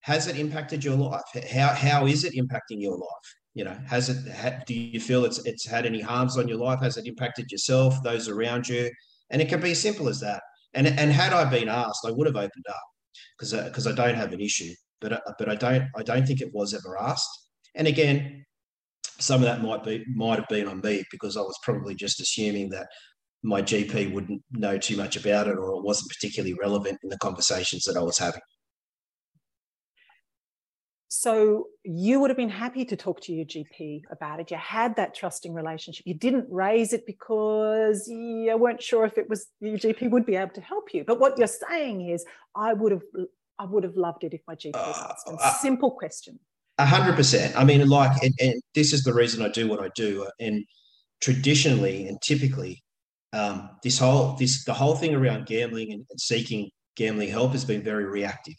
Has 0.00 0.26
it 0.28 0.38
impacted 0.38 0.82
your 0.82 0.96
life? 0.96 1.22
How, 1.52 1.68
how 1.68 2.06
is 2.06 2.24
it 2.24 2.34
impacting 2.34 2.80
your 2.80 2.96
life? 2.96 3.34
You 3.54 3.64
know, 3.64 3.76
has 3.86 4.08
it, 4.08 4.66
do 4.66 4.72
you 4.72 5.00
feel 5.00 5.24
it's, 5.24 5.44
it's 5.44 5.66
had 5.66 5.84
any 5.84 6.00
harms 6.00 6.38
on 6.38 6.48
your 6.48 6.58
life? 6.58 6.80
Has 6.80 6.96
it 6.96 7.06
impacted 7.06 7.50
yourself, 7.50 8.02
those 8.02 8.28
around 8.28 8.68
you? 8.68 8.90
And 9.30 9.42
it 9.42 9.48
can 9.48 9.60
be 9.60 9.72
as 9.72 9.82
simple 9.82 10.08
as 10.08 10.20
that. 10.20 10.42
And, 10.74 10.86
and 10.86 11.12
had 11.12 11.32
I 11.32 11.44
been 11.44 11.68
asked, 11.68 12.06
I 12.06 12.12
would 12.12 12.26
have 12.26 12.36
opened 12.36 12.64
up 12.68 12.82
because 13.36 13.52
because 13.52 13.86
I 13.86 13.92
don't 13.92 14.14
have 14.14 14.32
an 14.32 14.40
issue 14.40 14.72
but 15.00 15.22
but 15.38 15.48
I 15.48 15.54
don't 15.54 15.84
I 15.96 16.02
don't 16.02 16.26
think 16.26 16.40
it 16.40 16.52
was 16.52 16.74
ever 16.74 17.00
asked. 17.00 17.30
And 17.74 17.86
again, 17.86 18.44
some 19.18 19.40
of 19.40 19.46
that 19.46 19.62
might 19.62 19.84
be 19.84 20.04
might 20.14 20.38
have 20.38 20.48
been 20.48 20.68
on 20.68 20.80
me 20.80 21.04
because 21.10 21.36
I 21.36 21.40
was 21.40 21.58
probably 21.62 21.94
just 21.94 22.20
assuming 22.20 22.70
that 22.70 22.88
my 23.42 23.62
GP 23.62 24.12
wouldn't 24.12 24.42
know 24.50 24.78
too 24.78 24.96
much 24.96 25.16
about 25.16 25.46
it 25.46 25.56
or 25.56 25.70
it 25.70 25.84
wasn't 25.84 26.10
particularly 26.10 26.56
relevant 26.60 26.98
in 27.02 27.08
the 27.08 27.18
conversations 27.18 27.84
that 27.84 27.96
I 27.96 28.02
was 28.02 28.18
having. 28.18 28.40
So 31.10 31.68
you 31.84 32.20
would 32.20 32.30
have 32.30 32.36
been 32.36 32.50
happy 32.50 32.84
to 32.84 32.96
talk 32.96 33.20
to 33.22 33.32
your 33.32 33.46
GP 33.46 34.02
about 34.10 34.40
it. 34.40 34.50
You 34.50 34.58
had 34.58 34.96
that 34.96 35.14
trusting 35.14 35.54
relationship. 35.54 36.06
You 36.06 36.14
didn't 36.14 36.46
raise 36.50 36.92
it 36.92 37.06
because 37.06 38.06
you 38.08 38.54
weren't 38.58 38.82
sure 38.82 39.06
if 39.06 39.16
it 39.16 39.28
was 39.28 39.46
your 39.60 39.78
GP 39.78 40.10
would 40.10 40.26
be 40.26 40.36
able 40.36 40.52
to 40.54 40.60
help 40.60 40.92
you. 40.92 41.04
But 41.04 41.18
what 41.18 41.38
you're 41.38 41.46
saying 41.46 42.08
is, 42.08 42.24
I 42.54 42.74
would 42.74 42.92
have 42.92 43.02
I 43.58 43.64
would 43.64 43.84
have 43.84 43.96
loved 43.96 44.24
it 44.24 44.34
if 44.34 44.40
my 44.46 44.54
GP 44.54 44.72
uh, 44.74 45.08
asked. 45.10 45.28
Uh, 45.28 45.52
simple 45.54 45.90
question. 45.90 46.38
A 46.78 46.86
hundred 46.86 47.16
percent. 47.16 47.56
I 47.56 47.64
mean, 47.64 47.86
like, 47.88 48.22
and, 48.22 48.32
and, 48.40 48.62
this 48.74 48.92
is 48.92 49.02
the 49.02 49.12
reason 49.12 49.42
I 49.42 49.48
do 49.48 49.66
what 49.66 49.80
I 49.80 49.90
do. 49.96 50.28
And 50.38 50.64
traditionally 51.20 52.06
and 52.06 52.20
typically, 52.22 52.84
um, 53.32 53.70
this 53.82 53.98
whole 53.98 54.36
this 54.36 54.64
the 54.64 54.74
whole 54.74 54.94
thing 54.94 55.14
around 55.14 55.46
gambling 55.46 55.92
and, 55.92 56.06
and, 56.08 56.20
seeking 56.20 56.70
gambling 56.96 57.30
help 57.30 57.52
has 57.52 57.64
been 57.64 57.82
very 57.82 58.04
reactive, 58.04 58.54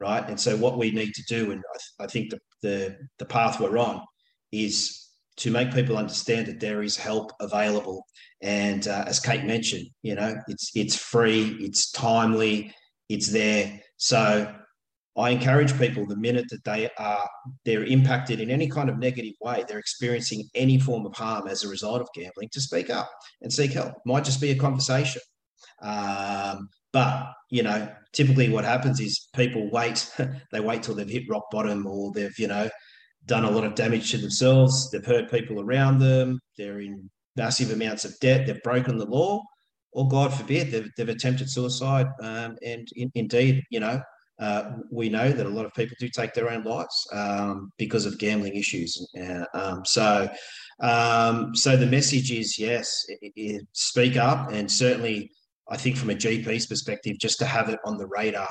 right? 0.00 0.28
And 0.28 0.38
so, 0.38 0.56
what 0.56 0.78
we 0.78 0.90
need 0.90 1.14
to 1.14 1.22
do, 1.28 1.52
and 1.52 1.62
I, 2.00 2.04
I 2.04 2.06
think 2.08 2.30
the, 2.30 2.40
the 2.62 2.96
the 3.20 3.24
path 3.24 3.60
we're 3.60 3.78
on, 3.78 4.02
is 4.50 5.08
to 5.36 5.50
make 5.50 5.72
people 5.72 5.96
understand 5.96 6.46
that 6.46 6.60
there 6.60 6.82
is 6.82 6.96
help 6.96 7.32
available. 7.40 8.04
And 8.42 8.86
uh, 8.88 9.04
as 9.06 9.20
Kate 9.20 9.44
mentioned, 9.44 9.86
you 10.02 10.16
know, 10.16 10.36
it's 10.48 10.72
it's 10.74 10.96
free, 10.96 11.56
it's 11.60 11.92
timely, 11.92 12.74
it's 13.08 13.30
there 13.30 13.80
so 14.04 14.54
I 15.16 15.30
encourage 15.30 15.78
people 15.78 16.04
the 16.06 16.14
minute 16.14 16.44
that 16.50 16.62
they 16.64 16.90
are 16.98 17.26
they're 17.64 17.84
impacted 17.84 18.38
in 18.38 18.50
any 18.50 18.68
kind 18.68 18.90
of 18.90 18.98
negative 18.98 19.32
way, 19.40 19.64
they're 19.66 19.78
experiencing 19.78 20.46
any 20.54 20.78
form 20.78 21.06
of 21.06 21.14
harm 21.14 21.48
as 21.48 21.64
a 21.64 21.68
result 21.68 22.02
of 22.02 22.08
gambling, 22.14 22.50
to 22.52 22.60
speak 22.60 22.90
up 22.90 23.10
and 23.40 23.50
seek 23.50 23.72
help. 23.72 23.94
Might 24.04 24.24
just 24.24 24.42
be 24.42 24.50
a 24.50 24.58
conversation. 24.58 25.22
Um, 25.80 26.68
but 26.92 27.32
you 27.50 27.62
know, 27.62 27.88
typically 28.12 28.50
what 28.50 28.64
happens 28.64 29.00
is 29.00 29.26
people 29.34 29.70
wait, 29.70 30.12
they 30.52 30.60
wait 30.60 30.82
till 30.82 30.94
they've 30.94 31.08
hit 31.08 31.30
rock 31.30 31.44
bottom 31.50 31.86
or 31.86 32.12
they've, 32.12 32.38
you 32.38 32.48
know, 32.48 32.68
done 33.24 33.46
a 33.46 33.50
lot 33.50 33.64
of 33.64 33.74
damage 33.74 34.10
to 34.10 34.18
themselves, 34.18 34.90
they've 34.90 35.06
hurt 35.06 35.30
people 35.30 35.62
around 35.62 35.98
them, 35.98 36.38
they're 36.58 36.80
in 36.80 37.08
massive 37.36 37.70
amounts 37.70 38.04
of 38.04 38.14
debt, 38.20 38.46
they've 38.46 38.62
broken 38.62 38.98
the 38.98 39.06
law, 39.06 39.42
or 39.94 40.08
God 40.08 40.34
forbid, 40.34 40.70
they've, 40.70 40.90
they've 40.96 41.08
attempted 41.08 41.48
suicide. 41.48 42.08
Um, 42.20 42.58
and 42.62 42.88
in, 42.96 43.10
indeed, 43.14 43.62
you 43.70 43.80
know, 43.80 44.02
uh, 44.40 44.72
we 44.90 45.08
know 45.08 45.30
that 45.30 45.46
a 45.46 45.48
lot 45.48 45.64
of 45.64 45.72
people 45.74 45.96
do 46.00 46.08
take 46.08 46.34
their 46.34 46.50
own 46.50 46.64
lives 46.64 47.06
um, 47.12 47.72
because 47.78 48.04
of 48.04 48.18
gambling 48.18 48.56
issues. 48.56 49.08
Uh, 49.16 49.44
um, 49.54 49.84
so, 49.84 50.28
um, 50.80 51.54
so 51.54 51.76
the 51.76 51.86
message 51.86 52.32
is 52.32 52.58
yes, 52.58 53.04
it, 53.08 53.32
it, 53.36 53.66
speak 53.72 54.16
up, 54.16 54.50
and 54.50 54.70
certainly, 54.70 55.30
I 55.70 55.76
think 55.76 55.96
from 55.96 56.10
a 56.10 56.14
GP's 56.14 56.66
perspective, 56.66 57.18
just 57.20 57.38
to 57.38 57.46
have 57.46 57.68
it 57.68 57.78
on 57.86 57.96
the 57.96 58.08
radar 58.08 58.50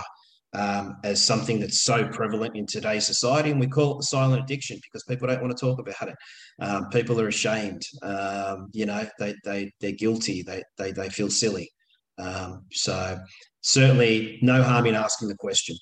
um, 0.54 0.98
as 1.04 1.24
something 1.24 1.60
that's 1.60 1.82
so 1.82 2.08
prevalent 2.08 2.56
in 2.56 2.66
today's 2.66 3.06
society, 3.06 3.52
and 3.52 3.60
we 3.60 3.68
call 3.68 4.00
it 4.00 4.04
silent 4.04 4.44
addiction 4.44 4.80
because 4.84 5.04
people 5.04 5.28
don't 5.28 5.42
want 5.42 5.56
to 5.56 5.66
talk 5.66 5.80
about 5.80 6.10
it. 6.10 6.16
Um, 6.62 6.90
people 6.90 7.20
are 7.20 7.28
ashamed. 7.28 7.82
Um, 8.02 8.70
you 8.72 8.86
know, 8.86 9.08
they 9.20 9.36
they 9.44 9.72
they're 9.82 9.92
guilty. 9.92 10.44
They 10.44 10.64
they 10.78 10.92
they 10.92 11.10
feel 11.10 11.30
silly. 11.30 11.72
Um, 12.20 12.66
so 12.72 13.20
certainly, 13.62 14.40
no 14.42 14.62
harm 14.62 14.86
in 14.86 14.96
asking 14.96 15.30
the 15.30 15.38
question. 15.38 15.76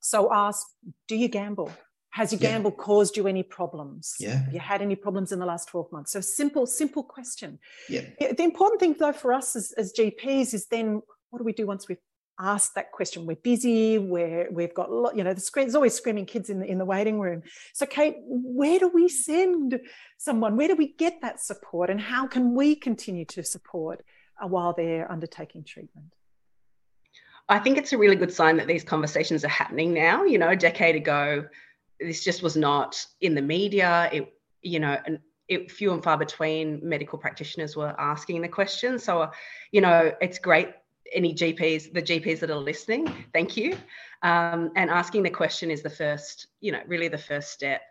So 0.00 0.32
ask: 0.32 0.66
Do 1.08 1.16
you 1.16 1.28
gamble? 1.28 1.70
Has 2.14 2.30
your 2.30 2.38
gamble 2.38 2.70
yeah. 2.70 2.84
caused 2.84 3.16
you 3.16 3.26
any 3.26 3.42
problems? 3.42 4.14
Yeah. 4.20 4.44
Have 4.44 4.54
you 4.54 4.60
had 4.60 4.82
any 4.82 4.94
problems 4.94 5.32
in 5.32 5.40
the 5.40 5.46
last 5.46 5.66
12 5.66 5.90
months? 5.90 6.12
So 6.12 6.20
simple, 6.20 6.64
simple 6.64 7.02
question. 7.02 7.58
Yeah. 7.88 8.02
The 8.20 8.44
important 8.44 8.78
thing 8.78 8.94
though 8.96 9.12
for 9.12 9.32
us 9.32 9.56
as, 9.56 9.72
as 9.76 9.92
GPs 9.92 10.54
is 10.54 10.68
then 10.70 11.02
what 11.30 11.40
do 11.40 11.44
we 11.44 11.52
do 11.52 11.66
once 11.66 11.88
we've 11.88 11.98
asked 12.38 12.74
that 12.74 12.92
question? 12.92 13.26
We're 13.26 13.36
busy, 13.36 13.98
we're, 13.98 14.50
we've 14.50 14.74
got, 14.74 14.90
lot, 14.90 15.16
you 15.16 15.24
know, 15.24 15.34
the 15.34 15.40
screen, 15.40 15.66
there's 15.66 15.74
always 15.74 15.94
screaming 15.94 16.26
kids 16.26 16.50
in 16.50 16.60
the, 16.60 16.66
in 16.66 16.78
the 16.78 16.84
waiting 16.84 17.20
room. 17.20 17.42
So 17.72 17.86
Kate, 17.86 18.16
where 18.26 18.78
do 18.78 18.88
we 18.88 19.08
send 19.08 19.80
someone? 20.18 20.56
Where 20.56 20.68
do 20.68 20.76
we 20.76 20.94
get 20.94 21.20
that 21.22 21.40
support? 21.40 21.90
And 21.90 22.00
how 22.00 22.26
can 22.26 22.54
we 22.54 22.74
continue 22.74 23.24
to 23.26 23.42
support 23.42 24.04
uh, 24.42 24.46
while 24.46 24.72
they're 24.72 25.10
undertaking 25.10 25.64
treatment? 25.64 26.12
I 27.48 27.58
think 27.58 27.76
it's 27.76 27.92
a 27.92 27.98
really 27.98 28.16
good 28.16 28.32
sign 28.32 28.56
that 28.56 28.66
these 28.66 28.84
conversations 28.84 29.44
are 29.44 29.48
happening 29.48 29.92
now. 29.92 30.24
You 30.24 30.38
know, 30.38 30.48
a 30.48 30.56
decade 30.56 30.96
ago, 30.96 31.44
this 32.00 32.24
just 32.24 32.42
was 32.42 32.56
not 32.56 33.04
in 33.20 33.34
the 33.34 33.42
media. 33.42 34.08
It, 34.12 34.32
you 34.62 34.80
know, 34.80 34.96
and 35.04 35.18
it, 35.46 35.70
few 35.70 35.92
and 35.92 36.02
far 36.02 36.16
between 36.16 36.80
medical 36.82 37.18
practitioners 37.18 37.76
were 37.76 37.94
asking 37.98 38.40
the 38.40 38.48
question. 38.48 38.98
So, 38.98 39.30
you 39.72 39.82
know, 39.82 40.12
it's 40.20 40.38
great. 40.38 40.70
Any 41.12 41.34
GPs, 41.34 41.92
the 41.92 42.02
GPs 42.02 42.40
that 42.40 42.50
are 42.50 42.56
listening, 42.56 43.12
thank 43.32 43.56
you. 43.56 43.76
Um, 44.22 44.70
and 44.76 44.90
asking 44.90 45.22
the 45.22 45.30
question 45.30 45.70
is 45.70 45.82
the 45.82 45.90
first, 45.90 46.48
you 46.60 46.72
know, 46.72 46.80
really 46.86 47.08
the 47.08 47.18
first 47.18 47.50
step. 47.52 47.82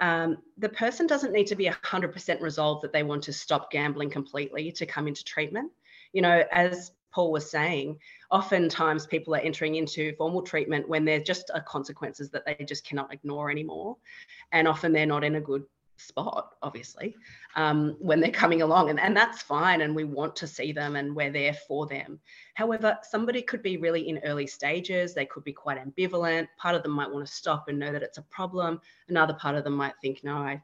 Um, 0.00 0.38
the 0.58 0.68
person 0.68 1.06
doesn't 1.06 1.32
need 1.32 1.46
to 1.48 1.54
be 1.54 1.66
100% 1.66 2.40
resolved 2.40 2.82
that 2.82 2.92
they 2.92 3.02
want 3.02 3.22
to 3.24 3.32
stop 3.32 3.70
gambling 3.70 4.10
completely 4.10 4.72
to 4.72 4.86
come 4.86 5.06
into 5.06 5.24
treatment. 5.24 5.70
You 6.12 6.22
know, 6.22 6.44
as 6.50 6.92
Paul 7.12 7.30
was 7.30 7.48
saying, 7.48 7.98
oftentimes 8.30 9.06
people 9.06 9.34
are 9.36 9.40
entering 9.40 9.76
into 9.76 10.14
formal 10.16 10.42
treatment 10.42 10.88
when 10.88 11.04
there 11.04 11.20
just 11.20 11.50
are 11.54 11.62
consequences 11.62 12.30
that 12.30 12.44
they 12.44 12.64
just 12.64 12.84
cannot 12.84 13.12
ignore 13.12 13.50
anymore. 13.50 13.96
And 14.50 14.66
often 14.66 14.92
they're 14.92 15.06
not 15.06 15.22
in 15.22 15.36
a 15.36 15.40
good 15.40 15.62
spot, 15.96 16.54
obviously, 16.62 17.14
um, 17.56 17.96
when 17.98 18.20
they're 18.20 18.30
coming 18.30 18.62
along. 18.62 18.90
And, 18.90 19.00
and 19.00 19.16
that's 19.16 19.42
fine. 19.42 19.80
And 19.80 19.94
we 19.94 20.04
want 20.04 20.36
to 20.36 20.46
see 20.46 20.72
them 20.72 20.96
and 20.96 21.14
we're 21.14 21.30
there 21.30 21.54
for 21.54 21.86
them. 21.86 22.20
However, 22.54 22.98
somebody 23.02 23.42
could 23.42 23.62
be 23.62 23.76
really 23.76 24.08
in 24.08 24.18
early 24.24 24.46
stages. 24.46 25.14
They 25.14 25.26
could 25.26 25.44
be 25.44 25.52
quite 25.52 25.78
ambivalent. 25.78 26.48
Part 26.58 26.74
of 26.74 26.82
them 26.82 26.92
might 26.92 27.10
want 27.10 27.26
to 27.26 27.32
stop 27.32 27.68
and 27.68 27.78
know 27.78 27.92
that 27.92 28.02
it's 28.02 28.18
a 28.18 28.22
problem. 28.22 28.80
Another 29.08 29.34
part 29.34 29.56
of 29.56 29.64
them 29.64 29.74
might 29.74 29.94
think, 30.02 30.22
no, 30.24 30.36
I, 30.36 30.62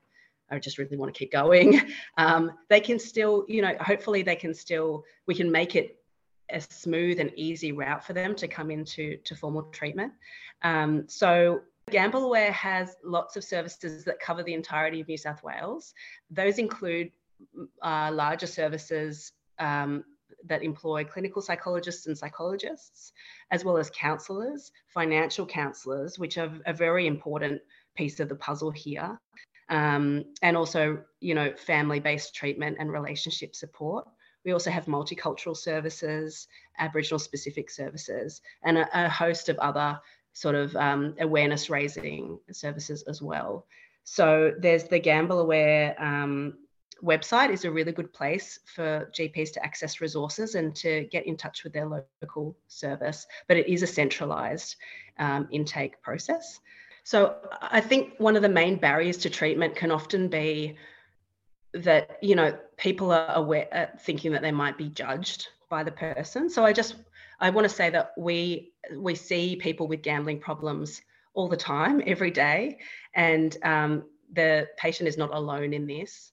I 0.51 0.59
just 0.59 0.79
really 0.79 0.97
want 0.97 1.13
to 1.15 1.19
keep 1.19 1.33
going. 1.33 1.81
Um, 2.19 2.53
they 2.69 2.81
can 2.81 2.99
still, 2.99 3.47
you 3.49 3.63
know, 3.63 3.75
hopefully 3.81 4.23
they 4.23 4.37
can 4.37 4.53
still, 4.53 5.05
we 5.27 5.35
can 5.35 5.51
make 5.51 5.75
it 5.75 5.97
a 6.51 6.61
smooth 6.61 7.19
and 7.19 7.33
easy 7.35 7.73
route 7.73 8.05
for 8.05 8.13
them 8.13 8.35
to 8.35 8.49
come 8.49 8.71
into 8.71 9.17
to 9.19 9.35
formal 9.35 9.63
treatment. 9.63 10.13
Um, 10.63 11.05
so 11.09 11.63
GambleAware 11.91 12.53
has 12.53 12.97
lots 13.05 13.37
of 13.37 13.45
services 13.45 14.05
that 14.05 14.21
cover 14.21 14.43
the 14.43 14.55
entirety 14.55 15.01
of 15.01 15.09
New 15.09 15.17
South 15.17 15.43
Wales. 15.43 15.95
Those 16.31 16.59
include 16.59 17.11
uh, 17.83 18.11
larger 18.13 18.47
services 18.47 19.33
um, 19.59 20.05
that 20.47 20.63
employ 20.63 21.05
clinical 21.05 21.43
psychologists 21.43 22.07
and 22.07 22.17
psychologists, 22.17 23.13
as 23.51 23.65
well 23.65 23.77
as 23.77 23.91
counsellors, 23.91 24.73
financial 24.89 25.47
counsellors, 25.47 26.19
which 26.19 26.39
are 26.39 26.51
a 26.67 26.73
very 26.73 27.07
important 27.07 27.61
piece 27.95 28.21
of 28.21 28.29
the 28.29 28.35
puzzle 28.35 28.71
here, 28.71 29.21
um, 29.69 30.25
and 30.43 30.57
also, 30.57 31.03
you 31.21 31.35
know, 31.35 31.53
family-based 31.57 32.35
treatment 32.35 32.77
and 32.81 32.93
relationship 32.93 33.55
support. 33.55 34.07
We 34.45 34.53
also 34.53 34.71
have 34.71 34.87
multicultural 34.87 35.57
services, 35.57 36.49
Aboriginal 36.79 37.19
specific 37.19 37.71
services, 37.71 38.41
and 38.63 38.79
a, 38.79 39.07
a 39.07 39.09
host 39.09 39.49
of 39.51 39.59
other 39.59 40.01
sort 40.33 40.55
of 40.55 40.75
um, 40.77 41.15
awareness 41.21 41.71
raising 41.71 42.39
services 42.53 43.03
as 43.03 43.21
well. 43.21 43.67
So 44.05 44.55
there's 44.59 44.85
the 44.85 45.01
GambleAware 45.01 46.01
um, 46.01 46.55
website 47.03 47.51
is 47.51 47.65
a 47.65 47.71
really 47.71 47.93
good 47.93 48.13
place 48.13 48.59
for 48.75 49.11
GPs 49.13 49.53
to 49.53 49.65
access 49.65 50.01
resources 50.01 50.55
and 50.55 50.75
to 50.77 51.09
get 51.11 51.27
in 51.27 51.37
touch 51.37 51.65
with 51.65 51.73
their 51.73 51.87
local 51.87 52.57
service, 52.69 53.27
but 53.49 53.57
it 53.57 53.69
is 53.69 53.83
a 53.83 53.87
centralized 53.87 54.77
um, 55.19 55.49
intake 55.51 56.01
process. 56.03 56.61
So 57.05 57.37
I 57.61 57.81
think 57.81 58.15
one 58.19 58.37
of 58.37 58.43
the 58.43 58.49
main 58.49 58.77
barriers 58.77 59.17
to 59.19 59.31
treatment 59.31 59.75
can 59.75 59.91
often 59.91 60.29
be 60.29 60.77
that 61.73 62.19
you 62.21 62.35
know 62.35 62.57
people 62.77 63.13
are 63.13 63.33
aware 63.35 63.69
uh, 63.73 63.99
thinking 64.01 64.33
that 64.33 64.43
they 64.43 64.51
might 64.51 64.77
be 64.77 64.89
judged 64.89 65.49
by 65.69 65.85
the 65.85 65.93
person 65.93 66.51
so 66.51 66.65
i 66.65 66.73
just 66.73 66.97
i 67.41 67.51
want 67.51 67.69
to 67.69 67.75
say 67.75 67.91
that 67.91 68.13
we 68.17 68.73
we 68.97 69.15
see 69.15 69.57
people 69.57 69.87
with 69.87 70.03
gambling 70.03 70.39
problems 70.39 71.03
all 71.35 71.49
the 71.49 71.57
time 71.57 72.03
every 72.07 72.31
day. 72.31 72.79
And 73.15 73.57
um, 73.63 74.05
the 74.33 74.69
patient 74.77 75.09
is 75.09 75.17
not 75.17 75.35
alone 75.35 75.73
in 75.73 75.87
this. 75.87 76.33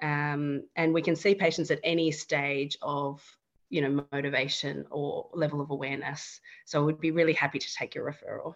Um, 0.00 0.62
and 0.76 0.94
we 0.94 1.02
can 1.02 1.16
see 1.16 1.34
patients 1.34 1.70
at 1.70 1.80
any 1.82 2.10
stage 2.10 2.78
of 2.82 3.22
you 3.70 3.82
know 3.82 4.06
motivation 4.12 4.86
or 4.90 5.28
level 5.34 5.60
of 5.60 5.70
awareness. 5.70 6.40
So 6.64 6.84
we'd 6.84 7.00
be 7.00 7.10
really 7.10 7.34
happy 7.34 7.58
to 7.58 7.74
take 7.74 7.94
your 7.94 8.10
referral 8.10 8.54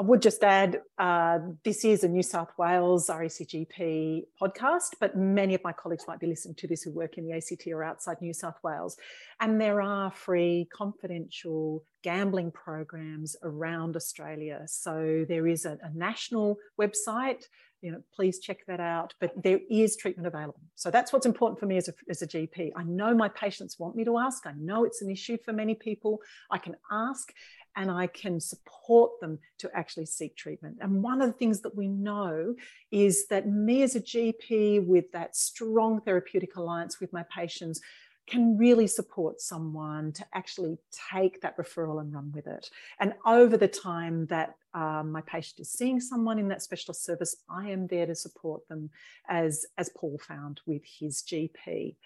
I 0.00 0.02
would 0.02 0.22
just 0.22 0.42
add 0.42 0.80
uh, 0.96 1.40
this 1.62 1.84
is 1.84 2.04
a 2.04 2.08
New 2.08 2.22
South 2.22 2.52
Wales 2.56 3.08
RACGP 3.08 4.22
podcast, 4.40 4.94
but 4.98 5.14
many 5.14 5.54
of 5.54 5.62
my 5.62 5.74
colleagues 5.74 6.06
might 6.08 6.18
be 6.18 6.26
listening 6.26 6.54
to 6.54 6.66
this 6.66 6.80
who 6.80 6.90
work 6.90 7.18
in 7.18 7.26
the 7.26 7.34
ACT 7.34 7.66
or 7.66 7.84
outside 7.84 8.16
New 8.22 8.32
South 8.32 8.56
Wales. 8.64 8.96
And 9.40 9.60
there 9.60 9.82
are 9.82 10.10
free, 10.10 10.68
confidential 10.72 11.84
gambling 12.02 12.50
programs 12.50 13.36
around 13.42 13.94
Australia. 13.94 14.62
So 14.66 15.26
there 15.28 15.46
is 15.46 15.66
a, 15.66 15.76
a 15.82 15.90
national 15.94 16.56
website. 16.80 17.44
You 17.82 17.92
know, 17.92 18.02
please 18.14 18.38
check 18.40 18.60
that 18.68 18.80
out. 18.80 19.12
But 19.20 19.32
there 19.42 19.60
is 19.70 19.96
treatment 19.96 20.26
available. 20.26 20.62
So 20.76 20.90
that's 20.90 21.12
what's 21.12 21.26
important 21.26 21.60
for 21.60 21.66
me 21.66 21.76
as 21.76 21.88
a, 21.88 21.92
as 22.08 22.22
a 22.22 22.26
GP. 22.26 22.70
I 22.74 22.84
know 22.84 23.14
my 23.14 23.28
patients 23.28 23.78
want 23.78 23.96
me 23.96 24.04
to 24.06 24.16
ask. 24.16 24.46
I 24.46 24.52
know 24.58 24.84
it's 24.84 25.02
an 25.02 25.10
issue 25.10 25.36
for 25.44 25.52
many 25.52 25.74
people. 25.74 26.20
I 26.50 26.56
can 26.56 26.76
ask 26.90 27.32
and 27.76 27.90
I 27.90 28.06
can 28.06 28.40
support 28.40 29.20
them 29.20 29.38
to 29.58 29.70
actually 29.74 30.06
seek 30.06 30.36
treatment. 30.36 30.78
And 30.80 31.02
one 31.02 31.20
of 31.22 31.28
the 31.28 31.38
things 31.38 31.60
that 31.60 31.76
we 31.76 31.88
know 31.88 32.54
is 32.90 33.26
that 33.28 33.48
me 33.48 33.82
as 33.82 33.96
a 33.96 34.00
GP 34.00 34.84
with 34.86 35.10
that 35.12 35.36
strong 35.36 36.00
therapeutic 36.00 36.56
alliance 36.56 37.00
with 37.00 37.12
my 37.12 37.24
patients 37.34 37.80
can 38.26 38.56
really 38.56 38.86
support 38.86 39.40
someone 39.40 40.12
to 40.12 40.24
actually 40.34 40.78
take 41.12 41.40
that 41.40 41.56
referral 41.56 42.00
and 42.00 42.14
run 42.14 42.30
with 42.32 42.46
it. 42.46 42.70
And 43.00 43.14
over 43.26 43.56
the 43.56 43.68
time 43.68 44.26
that 44.26 44.54
um, 44.72 45.10
my 45.10 45.20
patient 45.22 45.60
is 45.60 45.72
seeing 45.72 46.00
someone 46.00 46.38
in 46.38 46.48
that 46.48 46.62
specialist 46.62 47.04
service, 47.04 47.34
I 47.48 47.70
am 47.70 47.88
there 47.88 48.06
to 48.06 48.14
support 48.14 48.66
them, 48.68 48.90
as, 49.28 49.66
as 49.78 49.90
Paul 49.96 50.20
found 50.26 50.60
with 50.64 50.82
his 50.84 51.22
GP. 51.22 51.96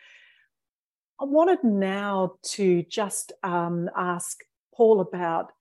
I 1.20 1.24
wanted 1.24 1.62
now 1.62 2.36
to 2.42 2.82
just 2.84 3.32
um, 3.42 3.90
ask 3.94 4.42
Paul 4.74 5.00
about 5.00 5.52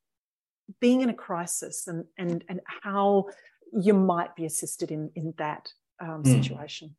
being 0.79 1.01
in 1.01 1.09
a 1.09 1.13
crisis 1.13 1.87
and 1.87 2.05
and 2.17 2.43
and 2.49 2.61
how 2.83 3.25
you 3.71 3.93
might 3.93 4.35
be 4.35 4.45
assisted 4.45 4.91
in 4.91 5.11
in 5.15 5.33
that 5.37 5.67
um, 5.99 6.23
mm. 6.23 6.43
situation. 6.43 6.95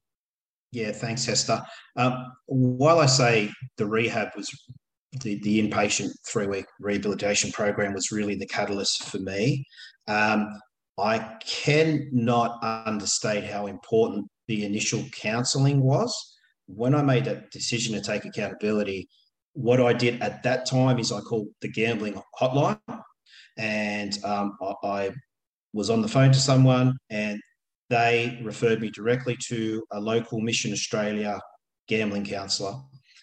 Yeah, 0.72 0.90
thanks, 0.90 1.28
Esther. 1.28 1.62
Um, 1.96 2.32
while 2.46 2.98
I 2.98 3.06
say 3.06 3.50
the 3.76 3.86
rehab 3.86 4.30
was 4.36 4.50
the, 5.22 5.38
the 5.42 5.62
inpatient 5.62 6.10
three 6.26 6.48
week 6.48 6.66
rehabilitation 6.80 7.52
program 7.52 7.94
was 7.94 8.10
really 8.10 8.34
the 8.34 8.46
catalyst 8.46 9.04
for 9.04 9.18
me, 9.18 9.64
um, 10.08 10.48
I 10.98 11.18
cannot 11.46 12.58
understate 12.62 13.44
how 13.44 13.66
important 13.66 14.26
the 14.48 14.64
initial 14.64 15.04
counselling 15.12 15.80
was. 15.80 16.12
When 16.66 16.94
I 16.94 17.02
made 17.02 17.24
that 17.26 17.50
decision 17.50 17.94
to 17.94 18.00
take 18.00 18.24
accountability, 18.24 19.08
what 19.54 19.80
I 19.80 19.92
did 19.92 20.20
at 20.20 20.42
that 20.42 20.66
time 20.66 20.98
is 20.98 21.10
I 21.10 21.20
called 21.20 21.48
the 21.60 21.68
gambling 21.68 22.20
hotline 22.40 22.78
and 23.56 24.16
um, 24.24 24.56
I, 24.60 24.74
I 24.86 25.10
was 25.72 25.90
on 25.90 26.02
the 26.02 26.08
phone 26.08 26.32
to 26.32 26.38
someone 26.38 26.96
and 27.10 27.40
they 27.90 28.40
referred 28.42 28.80
me 28.80 28.90
directly 28.90 29.36
to 29.48 29.82
a 29.92 30.00
local 30.00 30.40
Mission 30.40 30.72
Australia 30.72 31.40
gambling 31.88 32.24
counsellor. 32.24 32.74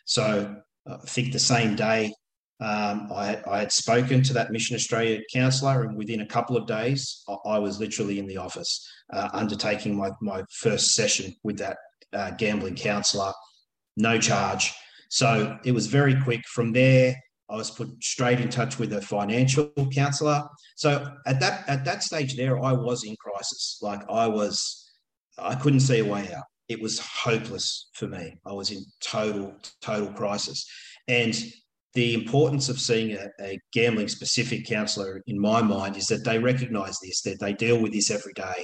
So 0.06 0.56
uh, 0.90 0.98
I 1.02 1.06
think 1.08 1.34
the 1.34 1.40
same 1.40 1.76
day 1.76 2.14
um, 2.62 3.10
I, 3.12 3.42
I, 3.50 3.60
had 3.60 3.72
spoken 3.72 4.22
to 4.22 4.34
that 4.34 4.52
Mission 4.52 4.76
Australia 4.76 5.20
counsellor, 5.34 5.84
and 5.84 5.98
within 5.98 6.22
a 6.22 6.28
couple 6.28 6.56
of 6.56 6.68
days, 6.68 7.24
I, 7.28 7.56
I 7.56 7.60
was 7.60 7.80
literally 7.80 8.20
in 8.20 8.28
the 8.28 8.38
office 8.38 8.88
uh, 9.12 9.30
undertaking 9.34 9.98
my, 9.98 10.12
my 10.22 10.44
first 10.60 10.92
session 10.92 11.34
with 11.44 11.58
that 11.58 11.78
uh, 12.14 12.32
gambling 12.38 12.76
counsellor, 12.76 13.34
no 13.98 14.20
charge. 14.20 14.76
So 15.12 15.58
it 15.66 15.74
was 15.74 15.88
very 15.88 16.16
quick. 16.22 16.42
From 16.48 16.72
there, 16.72 17.14
I 17.50 17.58
was 17.58 17.70
put 17.70 18.02
straight 18.02 18.40
in 18.40 18.48
touch 18.48 18.80
with 18.80 18.94
a 18.94 19.02
financial 19.02 19.70
counselor. 19.94 20.42
So 20.78 21.06
at 21.28 21.42
that 21.42 21.68
at 21.68 21.84
that 21.84 22.02
stage 22.02 22.38
there, 22.38 22.58
I 22.64 22.72
was 22.72 23.04
in 23.04 23.18
crisis. 23.18 23.78
Like 23.82 24.02
I 24.10 24.26
was, 24.28 24.90
I 25.38 25.56
couldn't 25.56 25.82
see 25.82 26.00
a 26.00 26.06
way 26.06 26.34
out. 26.34 26.46
It 26.70 26.82
was 26.82 27.00
hopeless 27.00 27.90
for 27.94 28.08
me. 28.08 28.38
I 28.46 28.54
was 28.54 28.72
in 28.72 28.86
total 29.02 29.54
total 29.82 30.14
crisis, 30.14 30.66
and 31.10 31.38
the 31.94 32.14
importance 32.14 32.70
of 32.70 32.80
seeing 32.80 33.12
a, 33.12 33.28
a 33.42 33.60
gambling 33.74 34.08
specific 34.08 34.66
counselor 34.66 35.22
in 35.28 35.38
my 35.38 35.62
mind 35.62 35.98
is 35.98 36.08
that 36.08 36.24
they 36.24 36.40
recognize 36.40 36.98
this 37.04 37.22
that 37.24 37.42
they 37.42 37.52
deal 37.52 37.82
with 37.82 37.92
this 37.92 38.10
every 38.10 38.32
day 38.32 38.64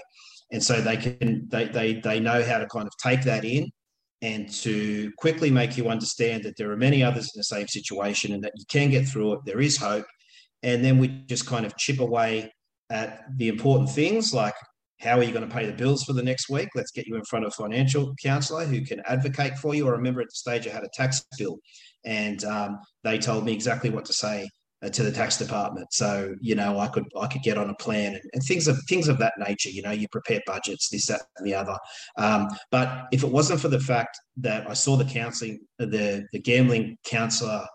and 0.54 0.64
so 0.64 0.80
they 0.80 0.96
can 0.96 1.46
they, 1.50 1.66
they 1.66 1.96
they 1.96 2.22
know 2.22 2.42
how 2.42 2.58
to 2.58 2.68
kind 2.68 2.88
of 2.88 2.94
take 3.04 3.24
that 3.24 3.44
in 3.44 3.70
and 4.22 4.52
to 4.52 5.12
quickly 5.18 5.52
make 5.52 5.78
you 5.78 5.90
understand 5.90 6.44
that 6.44 6.58
there 6.58 6.72
are 6.72 6.78
many 6.78 7.04
others 7.04 7.32
in 7.34 7.40
the 7.40 7.44
same 7.44 7.68
situation 7.68 8.34
and 8.34 8.44
that 8.44 8.54
you 8.56 8.66
can 8.68 8.90
get 8.90 9.08
through 9.08 9.34
it. 9.34 9.40
There 9.46 9.62
is 9.62 9.78
hope. 9.78 10.06
And 10.64 10.84
then 10.84 10.98
we 10.98 11.08
just 11.28 11.46
kind 11.46 11.66
of 11.66 11.78
chip 11.78 12.00
away 12.00 12.52
at 12.90 13.26
the 13.38 13.48
important 13.48 13.90
things 13.90 14.34
like 14.34 14.56
how 15.00 15.20
are 15.20 15.24
you 15.24 15.32
going 15.32 15.48
to 15.48 15.54
pay 15.54 15.68
the 15.68 15.74
bills 15.74 16.04
for 16.04 16.14
the 16.14 16.24
next 16.24 16.50
week? 16.50 16.70
Let's 16.74 16.92
get 16.92 17.06
you 17.06 17.16
in 17.16 17.24
front 17.26 17.46
of 17.46 17.50
a 17.50 17.62
financial 17.62 18.16
counselor 18.24 18.66
who 18.66 18.82
can 18.82 19.02
advocate 19.06 19.56
for 19.58 19.76
you. 19.76 19.88
I 19.88 19.92
remember 19.92 20.22
at 20.22 20.28
the 20.28 20.36
stage 20.36 20.68
I 20.68 20.72
had 20.72 20.84
a 20.84 20.90
tax 20.96 21.24
bill 21.38 21.60
and 22.04 22.44
um, 22.46 22.80
they 23.04 23.20
told 23.20 23.46
me 23.46 23.54
exactly 23.54 23.92
what 23.92 24.06
to 24.06 24.14
say 24.14 24.50
to 24.90 25.04
the 25.04 25.12
tax 25.12 25.38
department. 25.38 25.92
So 25.92 26.36
you 26.42 26.56
know, 26.56 26.80
I 26.80 26.88
could 26.88 27.06
I 27.20 27.28
could 27.28 27.42
get 27.42 27.58
on 27.58 27.70
a 27.70 27.76
plan 27.76 28.16
and, 28.16 28.24
and, 28.34 28.44
things 28.44 28.68
of 28.68 28.78
things 28.88 29.08
of 29.08 29.18
that 29.20 29.34
nature. 29.38 29.70
You 29.70 29.82
know, 29.82 29.92
you 29.92 30.08
prepare 30.10 30.42
budgets, 30.46 30.90
this, 30.90 31.08
that, 31.08 31.22
and 31.38 31.48
the 31.48 31.54
other. 31.54 31.78
Um, 32.18 32.48
but 32.72 33.08
if 33.12 33.24
it 33.24 33.32
wasn't 33.32 33.60
for 33.60 33.70
the 33.70 33.80
fact 33.80 34.18
that 34.38 34.70
I 34.70 34.74
saw 34.74 34.96
the 34.96 35.06
counselling, 35.06 35.60
the 35.80 36.26
the 36.32 36.40
gambling 36.40 36.98
counsellor 37.06 37.66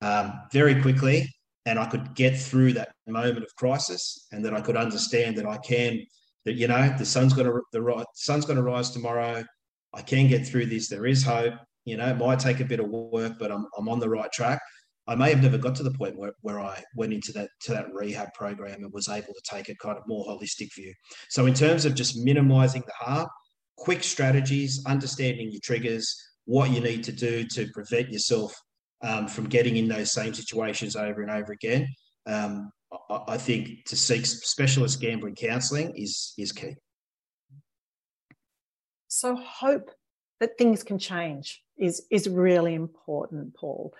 um, 0.00 0.32
very 0.52 0.80
quickly, 0.80 1.28
and 1.66 1.78
I 1.78 1.86
could 1.86 2.14
get 2.14 2.38
through 2.38 2.72
that 2.74 2.92
moment 3.06 3.44
of 3.44 3.54
crisis, 3.56 4.26
and 4.32 4.44
that 4.44 4.54
I 4.54 4.60
could 4.60 4.76
understand 4.76 5.36
that 5.36 5.46
I 5.46 5.58
can 5.58 6.00
that 6.44 6.54
you 6.54 6.68
know 6.68 6.94
the 6.98 7.04
sun's 7.04 7.32
going 7.32 7.46
to 7.46 7.60
the 7.72 7.82
right 7.82 8.06
sun's 8.14 8.44
going 8.44 8.56
to 8.56 8.62
rise 8.62 8.90
tomorrow. 8.90 9.44
I 9.94 10.02
can 10.02 10.26
get 10.28 10.46
through 10.46 10.66
this. 10.66 10.88
There 10.88 11.06
is 11.06 11.22
hope. 11.22 11.54
You 11.84 11.96
know, 11.96 12.08
it 12.08 12.16
might 12.16 12.38
take 12.38 12.60
a 12.60 12.64
bit 12.64 12.80
of 12.80 12.88
work, 12.88 13.38
but 13.38 13.50
I'm, 13.50 13.66
I'm 13.76 13.88
on 13.88 13.98
the 13.98 14.08
right 14.08 14.30
track. 14.32 14.60
I 15.08 15.16
may 15.16 15.30
have 15.30 15.42
never 15.42 15.58
got 15.58 15.74
to 15.76 15.82
the 15.82 15.90
point 15.90 16.16
where, 16.16 16.32
where 16.42 16.60
I 16.60 16.82
went 16.94 17.12
into 17.12 17.32
that 17.32 17.50
to 17.62 17.72
that 17.72 17.92
rehab 17.92 18.32
program 18.34 18.82
and 18.82 18.92
was 18.92 19.08
able 19.08 19.34
to 19.34 19.42
take 19.44 19.68
a 19.68 19.74
kind 19.76 19.98
of 19.98 20.06
more 20.06 20.24
holistic 20.26 20.68
view. 20.74 20.94
So 21.28 21.46
in 21.46 21.54
terms 21.54 21.84
of 21.84 21.94
just 21.94 22.16
minimizing 22.24 22.82
the 22.86 23.04
harm, 23.04 23.28
quick 23.78 24.04
strategies, 24.04 24.82
understanding 24.86 25.50
your 25.50 25.60
triggers, 25.62 26.14
what 26.44 26.70
you 26.70 26.80
need 26.80 27.02
to 27.04 27.12
do 27.12 27.44
to 27.52 27.68
prevent 27.72 28.10
yourself 28.10 28.54
um, 29.02 29.26
from 29.26 29.48
getting 29.48 29.76
in 29.76 29.88
those 29.88 30.12
same 30.12 30.34
situations 30.34 30.94
over 30.94 31.22
and 31.22 31.30
over 31.30 31.52
again. 31.52 31.88
Um, 32.26 32.70
I, 33.10 33.20
I 33.28 33.38
think 33.38 33.84
to 33.86 33.96
seek 33.96 34.24
specialist 34.24 35.00
gambling 35.00 35.34
counselling 35.34 35.94
is 35.96 36.32
is 36.38 36.52
key. 36.52 36.76
So 39.08 39.34
hope 39.34 39.90
that 40.38 40.56
things 40.58 40.84
can 40.84 41.00
change 41.00 41.60
is 41.76 42.06
is 42.08 42.28
really 42.28 42.74
important, 42.74 43.54
Paul 43.56 43.92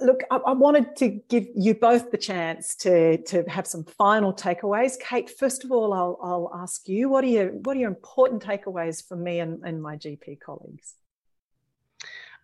look, 0.00 0.22
I, 0.30 0.36
I, 0.36 0.52
wanted 0.52 0.96
to 0.96 1.08
give 1.28 1.46
you 1.56 1.74
both 1.74 2.10
the 2.10 2.18
chance 2.18 2.74
to, 2.76 3.18
to 3.24 3.42
have 3.48 3.66
some 3.66 3.84
final 3.84 4.32
takeaways. 4.32 4.98
Kate, 4.98 5.30
first 5.30 5.64
of 5.64 5.72
all, 5.72 5.92
I'll, 5.92 6.18
I'll 6.22 6.50
ask 6.54 6.88
you, 6.88 7.08
what 7.08 7.24
are 7.24 7.28
your, 7.28 7.48
what 7.48 7.76
are 7.76 7.80
your 7.80 7.88
important 7.88 8.42
takeaways 8.42 9.06
for 9.06 9.16
me 9.16 9.40
and, 9.40 9.62
and 9.64 9.82
my 9.82 9.96
GP 9.96 10.40
colleagues? 10.40 10.94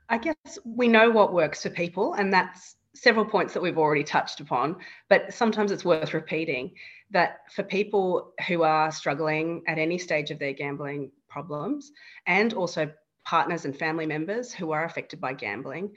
I 0.08 0.18
guess 0.18 0.58
we 0.64 0.88
know 0.88 1.10
what 1.10 1.32
works 1.32 1.62
for 1.62 1.70
people, 1.70 2.14
and 2.14 2.32
that's 2.32 2.76
several 2.94 3.24
points 3.24 3.54
that 3.54 3.62
we've 3.62 3.78
already 3.78 4.04
touched 4.04 4.40
upon, 4.40 4.76
but 5.08 5.32
sometimes 5.32 5.72
it's 5.72 5.84
worth 5.84 6.14
repeating 6.14 6.72
that 7.10 7.40
for 7.52 7.62
people 7.62 8.32
who 8.46 8.62
are 8.62 8.90
struggling 8.90 9.62
at 9.66 9.78
any 9.78 9.98
stage 9.98 10.30
of 10.30 10.38
their 10.38 10.52
gambling 10.52 11.10
problems, 11.28 11.92
and 12.26 12.52
also 12.52 12.90
partners 13.24 13.64
and 13.64 13.76
family 13.76 14.06
members 14.06 14.52
who 14.52 14.70
are 14.72 14.84
affected 14.84 15.20
by 15.20 15.32
gambling, 15.32 15.90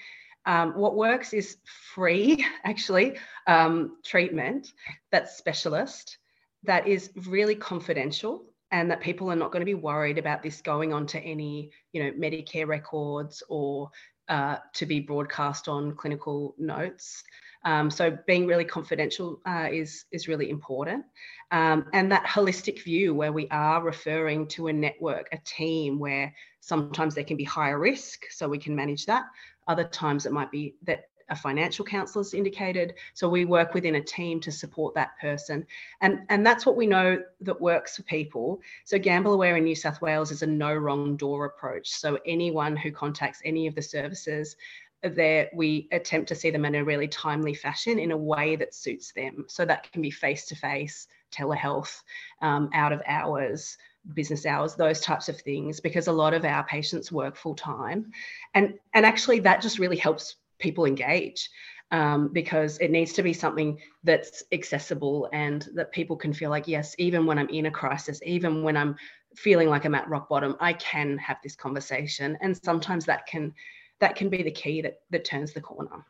um, 0.48 0.72
what 0.76 0.95
works 0.95 1.34
is 1.34 1.58
free, 1.93 2.43
actually, 2.64 3.18
um, 3.45 3.98
treatment 4.04 4.72
that's 5.12 5.38
specialist, 5.38 6.18
that 6.64 6.88
is 6.88 7.12
really 7.28 7.56
confidential, 7.56 8.45
and 8.72 8.89
that 8.89 9.02
people 9.02 9.30
are 9.30 9.36
not 9.36 9.52
going 9.52 9.62
to 9.62 9.66
be 9.66 9.74
worried 9.76 10.18
about 10.18 10.41
this 10.41 10.62
going 10.62 10.93
on 10.93 11.06
to 11.08 11.20
any, 11.20 11.72
you 11.91 12.04
know, 12.04 12.12
Medicare 12.12 12.68
records 12.68 13.43
or 13.50 13.91
uh, 14.30 14.58
to 14.74 14.86
be 14.86 15.00
broadcast 15.00 15.68
on 15.68 15.95
clinical 15.95 16.56
notes. 16.58 17.24
Um, 17.64 17.89
so 17.89 18.18
being 18.28 18.45
really 18.45 18.66
confidential 18.66 19.41
uh, 19.45 19.68
is 19.72 20.06
is 20.12 20.28
really 20.28 20.50
important, 20.50 21.04
um, 21.52 21.88
and 21.91 22.12
that 22.12 22.26
holistic 22.26 22.84
view 22.84 23.14
where 23.14 23.34
we 23.34 23.48
are 23.50 23.82
referring 23.82 24.48
to 24.50 24.68
a 24.68 24.74
network, 24.74 25.28
a 25.34 25.38
team 25.43 26.00
where 26.00 26.34
sometimes 26.62 27.16
there 27.16 27.24
can 27.24 27.36
be 27.36 27.43
higher 27.43 27.80
risk, 27.80 28.26
so 28.30 28.48
we 28.48 28.58
can 28.58 28.76
manage 28.76 29.06
that, 29.08 29.26
other 29.68 29.84
times 29.84 30.26
it 30.26 30.32
might 30.32 30.51
be 30.51 30.76
that 30.84 31.09
a 31.30 31.36
financial 31.36 31.84
counsellor 31.84 32.22
is 32.22 32.34
indicated. 32.34 32.93
So 33.13 33.28
we 33.28 33.45
work 33.45 33.74
within 33.74 33.95
a 33.95 34.01
team 34.01 34.39
to 34.41 34.51
support 34.51 34.95
that 34.95 35.18
person. 35.20 35.65
And, 36.01 36.22
and 36.30 36.45
that's 36.45 36.65
what 36.65 36.78
we 36.78 36.88
know 36.88 37.22
that 37.41 37.61
works 37.61 37.97
for 37.97 38.03
people. 38.03 38.61
So 38.86 38.97
Gamble 38.97 39.34
Aware 39.34 39.57
in 39.57 39.65
New 39.65 39.76
South 39.76 40.01
Wales 40.01 40.32
is 40.32 40.41
a 40.41 40.47
no 40.47 40.74
wrong 40.74 41.18
door 41.18 41.45
approach. 41.45 41.89
So 41.89 42.18
anyone 42.26 42.76
who 42.76 42.91
contacts 42.91 43.41
any 43.43 43.68
of 43.68 43.76
the 43.76 43.82
services, 43.82 44.55
uh, 45.03 45.09
there 45.09 45.49
we 45.53 45.88
attempt 45.91 46.30
to 46.30 46.36
see 46.36 46.49
them 46.49 46.65
in 46.65 46.76
a 46.76 46.84
really 46.84 47.07
timely 47.07 47.53
fashion 47.53 47.99
in 47.99 48.11
a 48.11 48.18
way 48.18 48.55
that 48.55 48.74
suits 48.74 49.11
them. 49.11 49.45
So 49.47 49.65
that 49.65 49.91
can 49.91 50.01
be 50.01 50.11
face 50.11 50.45
to 50.45 50.55
face, 50.55 51.07
telehealth, 51.32 52.01
um, 52.41 52.69
out 52.73 52.91
of 52.91 53.01
hours, 53.07 53.78
business 54.13 54.45
hours 54.45 54.75
those 54.75 55.01
types 55.01 55.28
of 55.28 55.39
things 55.41 55.82
because 55.82 56.07
a 56.07 56.11
lot 56.11 56.34
of 56.34 56.45
our 56.45 56.63
patients 56.63 57.11
work 57.11 57.36
full 57.36 57.55
time 57.55 58.09
and 58.53 58.73
and 58.93 59.05
actually 59.05 59.38
that 59.38 59.61
just 59.61 59.80
really 59.80 59.97
helps 59.97 60.38
people 60.59 60.86
engage 60.86 61.49
um, 61.91 62.30
because 62.32 62.78
it 62.78 62.89
needs 62.89 63.11
to 63.11 63.21
be 63.21 63.34
something 63.34 63.78
that's 64.05 64.43
accessible 64.53 65.30
and 65.34 65.67
that 65.73 65.91
people 65.91 66.15
can 66.15 66.32
feel 66.32 66.49
like 66.49 66.69
yes 66.69 66.95
even 66.97 67.25
when 67.25 67.38
i'm 67.38 67.49
in 67.49 67.65
a 67.65 67.71
crisis 67.71 68.21
even 68.25 68.63
when 68.63 68.78
i'm 68.78 68.95
feeling 69.36 69.69
like 69.69 69.86
i'm 69.86 69.95
at 69.95 70.07
rock 70.09 70.30
bottom 70.30 70.55
i 70.59 70.73
can 70.73 71.17
have 71.17 71.38
this 71.43 71.55
conversation. 71.55 72.38
And 72.41 72.57
sometimes 72.57 73.05
that 73.05 73.25
can 73.28 73.53
that 73.99 74.15
can 74.15 74.30
be 74.30 74.43
the 74.43 74.51
key 74.51 74.82
that 74.82 75.01
that 75.11 75.25
turns 75.25 75.53
the 75.53 75.61
corner 75.61 76.05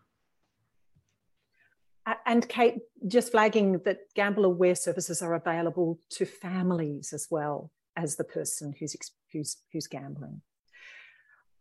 and 2.26 2.48
Kate, 2.48 2.76
just 3.08 3.32
flagging 3.32 3.80
that 3.86 4.00
Gamble 4.16 4.46
Aware 4.46 4.76
services 4.76 5.22
are 5.22 5.34
available 5.34 6.00
to 6.12 6.26
families 6.26 7.14
as 7.14 7.28
well 7.30 7.72
as 7.96 8.16
the 8.16 8.24
person 8.24 8.74
who's 8.80 8.96
who's 9.32 9.58
who's 9.74 9.88
gambling. 9.88 10.42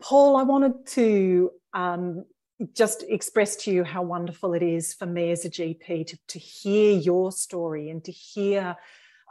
Paul, 0.01 0.37
I 0.37 0.43
wanted 0.43 0.87
to 0.89 1.51
um, 1.73 2.25
just 2.75 3.03
express 3.09 3.57
to 3.57 3.71
you 3.71 3.85
how 3.85 4.03
wonderful 4.03 4.55
it 4.55 4.63
is 4.63 4.95
for 4.95 5.07
me 5.07 5.31
as 5.31 5.45
a 5.45 5.51
GP 5.51 6.07
to, 6.07 6.19
to 6.29 6.39
hear 6.39 6.99
your 6.99 7.33
story 7.33 7.91
and 7.91 8.05
to 8.05 8.13
hear 8.13 8.77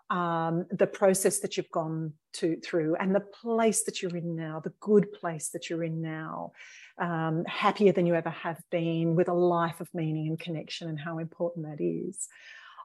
um, 0.09 0.65
the 0.71 0.87
process 0.87 1.39
that 1.39 1.57
you've 1.57 1.71
gone 1.71 2.13
to 2.33 2.57
through 2.57 2.95
and 2.95 3.15
the 3.15 3.21
place 3.21 3.83
that 3.83 4.01
you're 4.01 4.15
in 4.15 4.35
now, 4.35 4.59
the 4.59 4.73
good 4.79 5.11
place 5.13 5.49
that 5.49 5.69
you're 5.69 5.83
in 5.83 6.01
now, 6.01 6.51
um, 6.99 7.43
happier 7.45 7.91
than 7.91 8.05
you 8.05 8.15
ever 8.15 8.29
have 8.29 8.61
been, 8.71 9.15
with 9.15 9.29
a 9.29 9.33
life 9.33 9.81
of 9.81 9.89
meaning 9.93 10.27
and 10.27 10.39
connection, 10.39 10.89
and 10.89 10.99
how 10.99 11.17
important 11.17 11.65
that 11.65 11.83
is. 11.83 12.27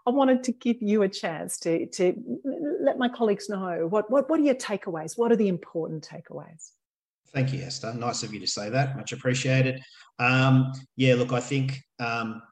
I 0.07 0.11
wanted 0.11 0.43
to 0.45 0.53
give 0.53 0.79
you 0.81 1.03
a 1.03 1.09
chance 1.09 1.59
to, 1.59 1.87
to 1.87 2.15
let 2.83 2.99
my 2.99 3.09
colleagues 3.09 3.49
know 3.49 3.87
what, 3.87 4.11
what, 4.11 4.31
what 4.31 4.41
are 4.41 4.43
your 4.43 4.55
takeaways? 4.55 5.19
What 5.19 5.31
are 5.31 5.37
the 5.37 5.49
important 5.49 6.09
takeaways? 6.09 6.71
Thank 7.33 7.53
you, 7.53 7.61
Esther. 7.63 7.93
Nice 7.95 8.23
of 8.23 8.33
you 8.33 8.41
to 8.41 8.47
say 8.47 8.71
that. 8.71 8.97
Much 8.97 9.13
appreciated. 9.13 9.81
Um, 10.19 10.73
yeah, 10.97 11.15
look, 11.15 11.33
I 11.33 11.41
think 11.41 11.81
um, 12.01 12.43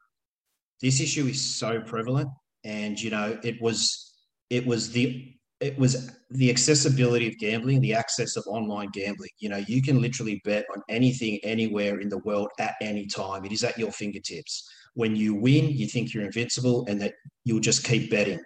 this 0.79 1.01
issue 1.01 1.25
is 1.25 1.41
so 1.41 1.81
prevalent, 1.81 2.29
and 2.63 2.99
you 2.99 3.09
know, 3.09 3.37
it 3.43 3.61
was 3.61 4.08
it 4.49 4.65
was 4.65 4.91
the 4.91 5.33
it 5.59 5.77
was 5.77 6.11
the 6.29 6.49
accessibility 6.49 7.27
of 7.27 7.37
gambling, 7.37 7.81
the 7.81 7.93
access 7.93 8.37
of 8.37 8.45
online 8.47 8.87
gambling. 8.93 9.29
You 9.39 9.49
know, 9.49 9.61
you 9.67 9.81
can 9.81 10.01
literally 10.01 10.41
bet 10.45 10.65
on 10.73 10.81
anything, 10.87 11.37
anywhere 11.43 11.99
in 11.99 12.07
the 12.07 12.19
world 12.19 12.47
at 12.59 12.75
any 12.81 13.07
time. 13.07 13.43
It 13.43 13.51
is 13.51 13.65
at 13.65 13.77
your 13.77 13.91
fingertips 13.91 14.69
when 14.93 15.15
you 15.15 15.33
win, 15.35 15.69
you 15.69 15.87
think 15.87 16.13
you're 16.13 16.25
invincible 16.25 16.85
and 16.87 17.01
that 17.01 17.13
you'll 17.45 17.59
just 17.59 17.83
keep 17.83 18.11
betting, 18.11 18.41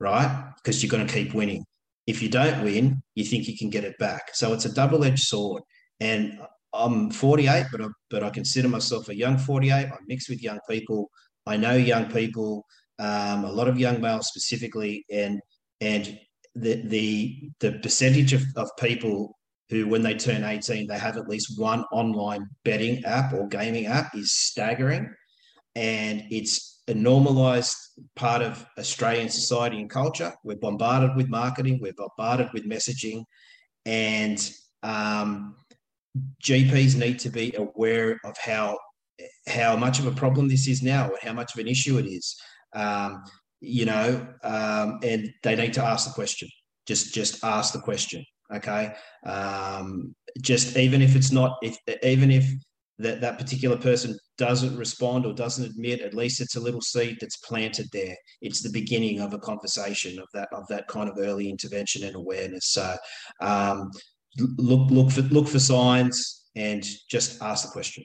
right? 0.00 0.52
Because 0.56 0.82
you're 0.82 0.90
going 0.90 1.06
to 1.06 1.12
keep 1.12 1.34
winning. 1.34 1.64
If 2.06 2.22
you 2.22 2.28
don't 2.28 2.64
win, 2.64 3.02
you 3.14 3.24
think 3.24 3.46
you 3.46 3.56
can 3.56 3.70
get 3.70 3.84
it 3.84 3.98
back. 3.98 4.34
So 4.34 4.52
it's 4.52 4.64
a 4.64 4.72
double 4.72 5.04
edged 5.04 5.24
sword. 5.24 5.62
And 6.00 6.38
I'm 6.72 7.10
48, 7.10 7.66
but 7.70 7.82
I, 7.82 7.86
but 8.10 8.22
I 8.22 8.30
consider 8.30 8.68
myself 8.68 9.08
a 9.08 9.14
young 9.14 9.36
48. 9.36 9.72
I 9.72 9.90
mix 10.06 10.28
with 10.28 10.42
young 10.42 10.60
people. 10.68 11.10
I 11.46 11.56
know 11.56 11.74
young 11.74 12.10
people, 12.10 12.64
um, 12.98 13.44
a 13.44 13.52
lot 13.52 13.68
of 13.68 13.78
young 13.78 14.00
males 14.00 14.28
specifically, 14.28 15.04
and 15.10 15.40
and 15.80 16.18
the 16.54 16.82
the 16.86 17.50
the 17.60 17.72
percentage 17.80 18.32
of, 18.32 18.42
of 18.56 18.70
people 18.78 19.38
who, 19.70 19.86
when 19.86 20.02
they 20.02 20.14
turn 20.14 20.44
18, 20.44 20.86
they 20.86 20.98
have 20.98 21.16
at 21.18 21.28
least 21.28 21.60
one 21.60 21.84
online 21.92 22.48
betting 22.64 23.04
app 23.04 23.32
or 23.34 23.46
gaming 23.48 23.86
app 23.86 24.14
is 24.14 24.32
staggering. 24.32 25.12
and 25.74 26.24
it's 26.30 26.82
a 26.88 26.94
normalized 26.94 27.76
part 28.16 28.40
of 28.42 28.66
Australian 28.78 29.28
society 29.28 29.78
and 29.78 29.90
culture. 29.90 30.32
We're 30.42 30.56
bombarded 30.56 31.14
with 31.16 31.28
marketing, 31.28 31.78
we're 31.82 31.92
bombarded 31.92 32.48
with 32.54 32.68
messaging, 32.68 33.24
and 33.84 34.38
um, 34.82 35.56
GPs 36.42 36.96
need 36.96 37.18
to 37.20 37.30
be 37.30 37.54
aware 37.56 38.18
of 38.24 38.36
how 38.38 38.78
how 39.46 39.76
much 39.76 39.98
of 39.98 40.06
a 40.06 40.12
problem 40.12 40.48
this 40.48 40.66
is 40.66 40.82
now, 40.82 41.04
and 41.08 41.18
how 41.22 41.32
much 41.32 41.54
of 41.54 41.60
an 41.60 41.68
issue 41.68 41.98
it 41.98 42.06
is. 42.06 42.36
Um, 42.74 43.22
you 43.60 43.84
know, 43.84 44.26
um, 44.44 44.98
and 45.02 45.28
they 45.42 45.56
need 45.56 45.74
to 45.74 45.84
ask 45.84 46.06
the 46.06 46.14
question. 46.14 46.48
Just 46.86 47.14
just 47.14 47.44
ask 47.44 47.72
the 47.72 47.80
question. 47.80 48.24
Okay. 48.54 48.92
Um, 49.26 50.14
just 50.40 50.76
even 50.76 51.02
if 51.02 51.16
it's 51.16 51.30
not, 51.30 51.58
if 51.62 51.76
even 52.02 52.30
if 52.30 52.50
that 52.98 53.20
that 53.20 53.38
particular 53.38 53.76
person 53.76 54.18
doesn't 54.38 54.76
respond 54.76 55.26
or 55.26 55.32
doesn't 55.32 55.64
admit, 55.64 56.00
at 56.00 56.14
least 56.14 56.40
it's 56.40 56.56
a 56.56 56.60
little 56.60 56.80
seed 56.80 57.18
that's 57.20 57.36
planted 57.38 57.86
there. 57.92 58.16
It's 58.40 58.62
the 58.62 58.70
beginning 58.70 59.20
of 59.20 59.34
a 59.34 59.38
conversation 59.38 60.18
of 60.18 60.26
that 60.34 60.48
of 60.52 60.66
that 60.68 60.88
kind 60.88 61.08
of 61.08 61.18
early 61.18 61.50
intervention 61.50 62.04
and 62.04 62.16
awareness. 62.16 62.66
So 62.66 62.96
um, 63.40 63.90
look 64.38 64.90
look 64.90 65.10
for 65.10 65.22
look 65.22 65.48
for 65.48 65.58
signs 65.58 66.46
and 66.56 66.84
just 67.10 67.42
ask 67.42 67.66
the 67.66 67.72
question. 67.72 68.04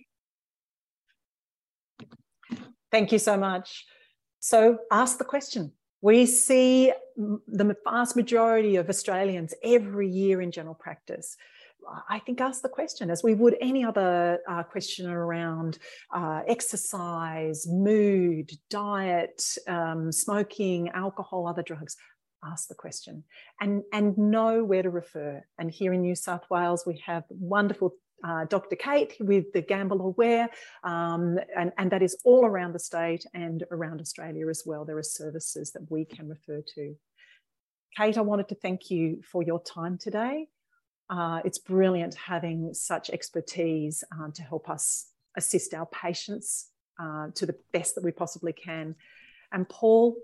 Thank 2.91 3.11
you 3.11 3.19
so 3.19 3.37
much. 3.37 3.85
So 4.43 4.79
ask 4.91 5.17
the 5.17 5.23
question. 5.23 5.71
We 6.01 6.25
see 6.25 6.91
the 7.15 7.77
vast 7.85 8.17
majority 8.17 8.75
of 8.75 8.89
Australians 8.89 9.53
every 9.63 10.09
year 10.09 10.41
in 10.41 10.51
general 10.51 10.75
practice 10.75 11.37
I 12.09 12.19
think 12.19 12.41
ask 12.41 12.61
the 12.61 12.69
question 12.69 13.09
as 13.09 13.23
we 13.23 13.33
would 13.33 13.55
any 13.61 13.83
other 13.83 14.39
uh, 14.47 14.63
question 14.63 15.09
around 15.09 15.79
uh, 16.13 16.41
exercise, 16.47 17.65
mood, 17.67 18.51
diet, 18.69 19.43
um, 19.67 20.11
smoking, 20.11 20.89
alcohol, 20.89 21.47
other 21.47 21.63
drugs. 21.63 21.95
Ask 22.45 22.67
the 22.67 22.75
question 22.75 23.23
and, 23.61 23.83
and 23.93 24.17
know 24.17 24.63
where 24.65 24.83
to 24.83 24.89
refer. 24.89 25.41
And 25.57 25.71
here 25.71 25.93
in 25.93 26.01
New 26.01 26.15
South 26.15 26.43
Wales, 26.49 26.83
we 26.85 27.01
have 27.05 27.23
wonderful 27.29 27.95
uh, 28.23 28.45
Dr. 28.45 28.75
Kate 28.75 29.15
with 29.19 29.51
the 29.53 29.61
Gamble 29.61 30.01
Aware, 30.01 30.49
um, 30.83 31.37
and, 31.55 31.71
and 31.77 31.91
that 31.91 32.01
is 32.01 32.17
all 32.23 32.45
around 32.45 32.73
the 32.73 32.79
state 32.79 33.25
and 33.33 33.63
around 33.71 33.99
Australia 33.99 34.47
as 34.49 34.63
well. 34.65 34.85
There 34.85 34.97
are 34.97 35.03
services 35.03 35.71
that 35.71 35.89
we 35.89 36.05
can 36.05 36.29
refer 36.29 36.61
to. 36.75 36.95
Kate, 37.97 38.17
I 38.17 38.21
wanted 38.21 38.47
to 38.49 38.55
thank 38.55 38.89
you 38.89 39.21
for 39.23 39.43
your 39.43 39.61
time 39.61 39.97
today 39.97 40.47
uh, 41.09 41.41
it's 41.45 41.59
brilliant 41.59 42.15
having 42.15 42.73
such 42.73 43.09
expertise 43.09 44.03
um, 44.11 44.31
to 44.31 44.41
help 44.41 44.69
us 44.69 45.09
assist 45.37 45.73
our 45.73 45.85
patients 45.87 46.69
uh, 46.99 47.27
to 47.35 47.45
the 47.45 47.55
best 47.71 47.95
that 47.95 48.03
we 48.03 48.11
possibly 48.11 48.53
can. 48.53 48.95
And 49.51 49.67
Paul, 49.67 50.15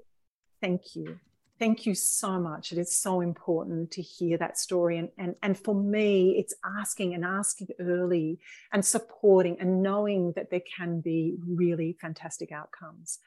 thank 0.61 0.95
you. 0.95 1.19
Thank 1.59 1.85
you 1.85 1.93
so 1.93 2.39
much. 2.39 2.71
It 2.71 2.77
is 2.77 2.95
so 2.95 3.19
important 3.19 3.91
to 3.91 4.01
hear 4.01 4.37
that 4.37 4.57
story. 4.57 4.97
And, 4.97 5.09
and, 5.17 5.35
and 5.43 5.57
for 5.57 5.75
me, 5.75 6.37
it's 6.37 6.53
asking 6.79 7.13
and 7.13 7.25
asking 7.25 7.67
early 7.81 8.39
and 8.71 8.83
supporting 8.83 9.59
and 9.59 9.83
knowing 9.83 10.31
that 10.37 10.51
there 10.51 10.61
can 10.77 11.01
be 11.01 11.35
really 11.45 11.97
fantastic 11.99 12.53
outcomes. 12.53 13.19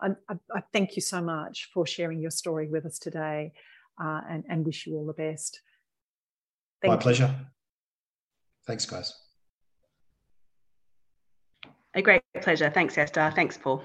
I, 0.00 0.10
I, 0.28 0.34
I 0.54 0.62
thank 0.72 0.94
you 0.94 1.02
so 1.02 1.20
much 1.20 1.70
for 1.74 1.84
sharing 1.84 2.20
your 2.20 2.30
story 2.30 2.68
with 2.68 2.86
us 2.86 3.00
today 3.00 3.52
uh, 4.00 4.20
and, 4.30 4.44
and 4.48 4.64
wish 4.64 4.86
you 4.86 4.94
all 4.94 5.06
the 5.06 5.12
best. 5.12 5.60
Thank 6.80 6.90
My 6.90 6.94
you. 6.94 7.00
pleasure. 7.00 7.34
Thanks, 8.64 8.86
guys. 8.86 9.12
A 11.94 12.02
great 12.02 12.22
pleasure. 12.42 12.70
Thanks, 12.70 12.96
Esther. 12.96 13.32
Thanks, 13.34 13.58
Paul. 13.58 13.82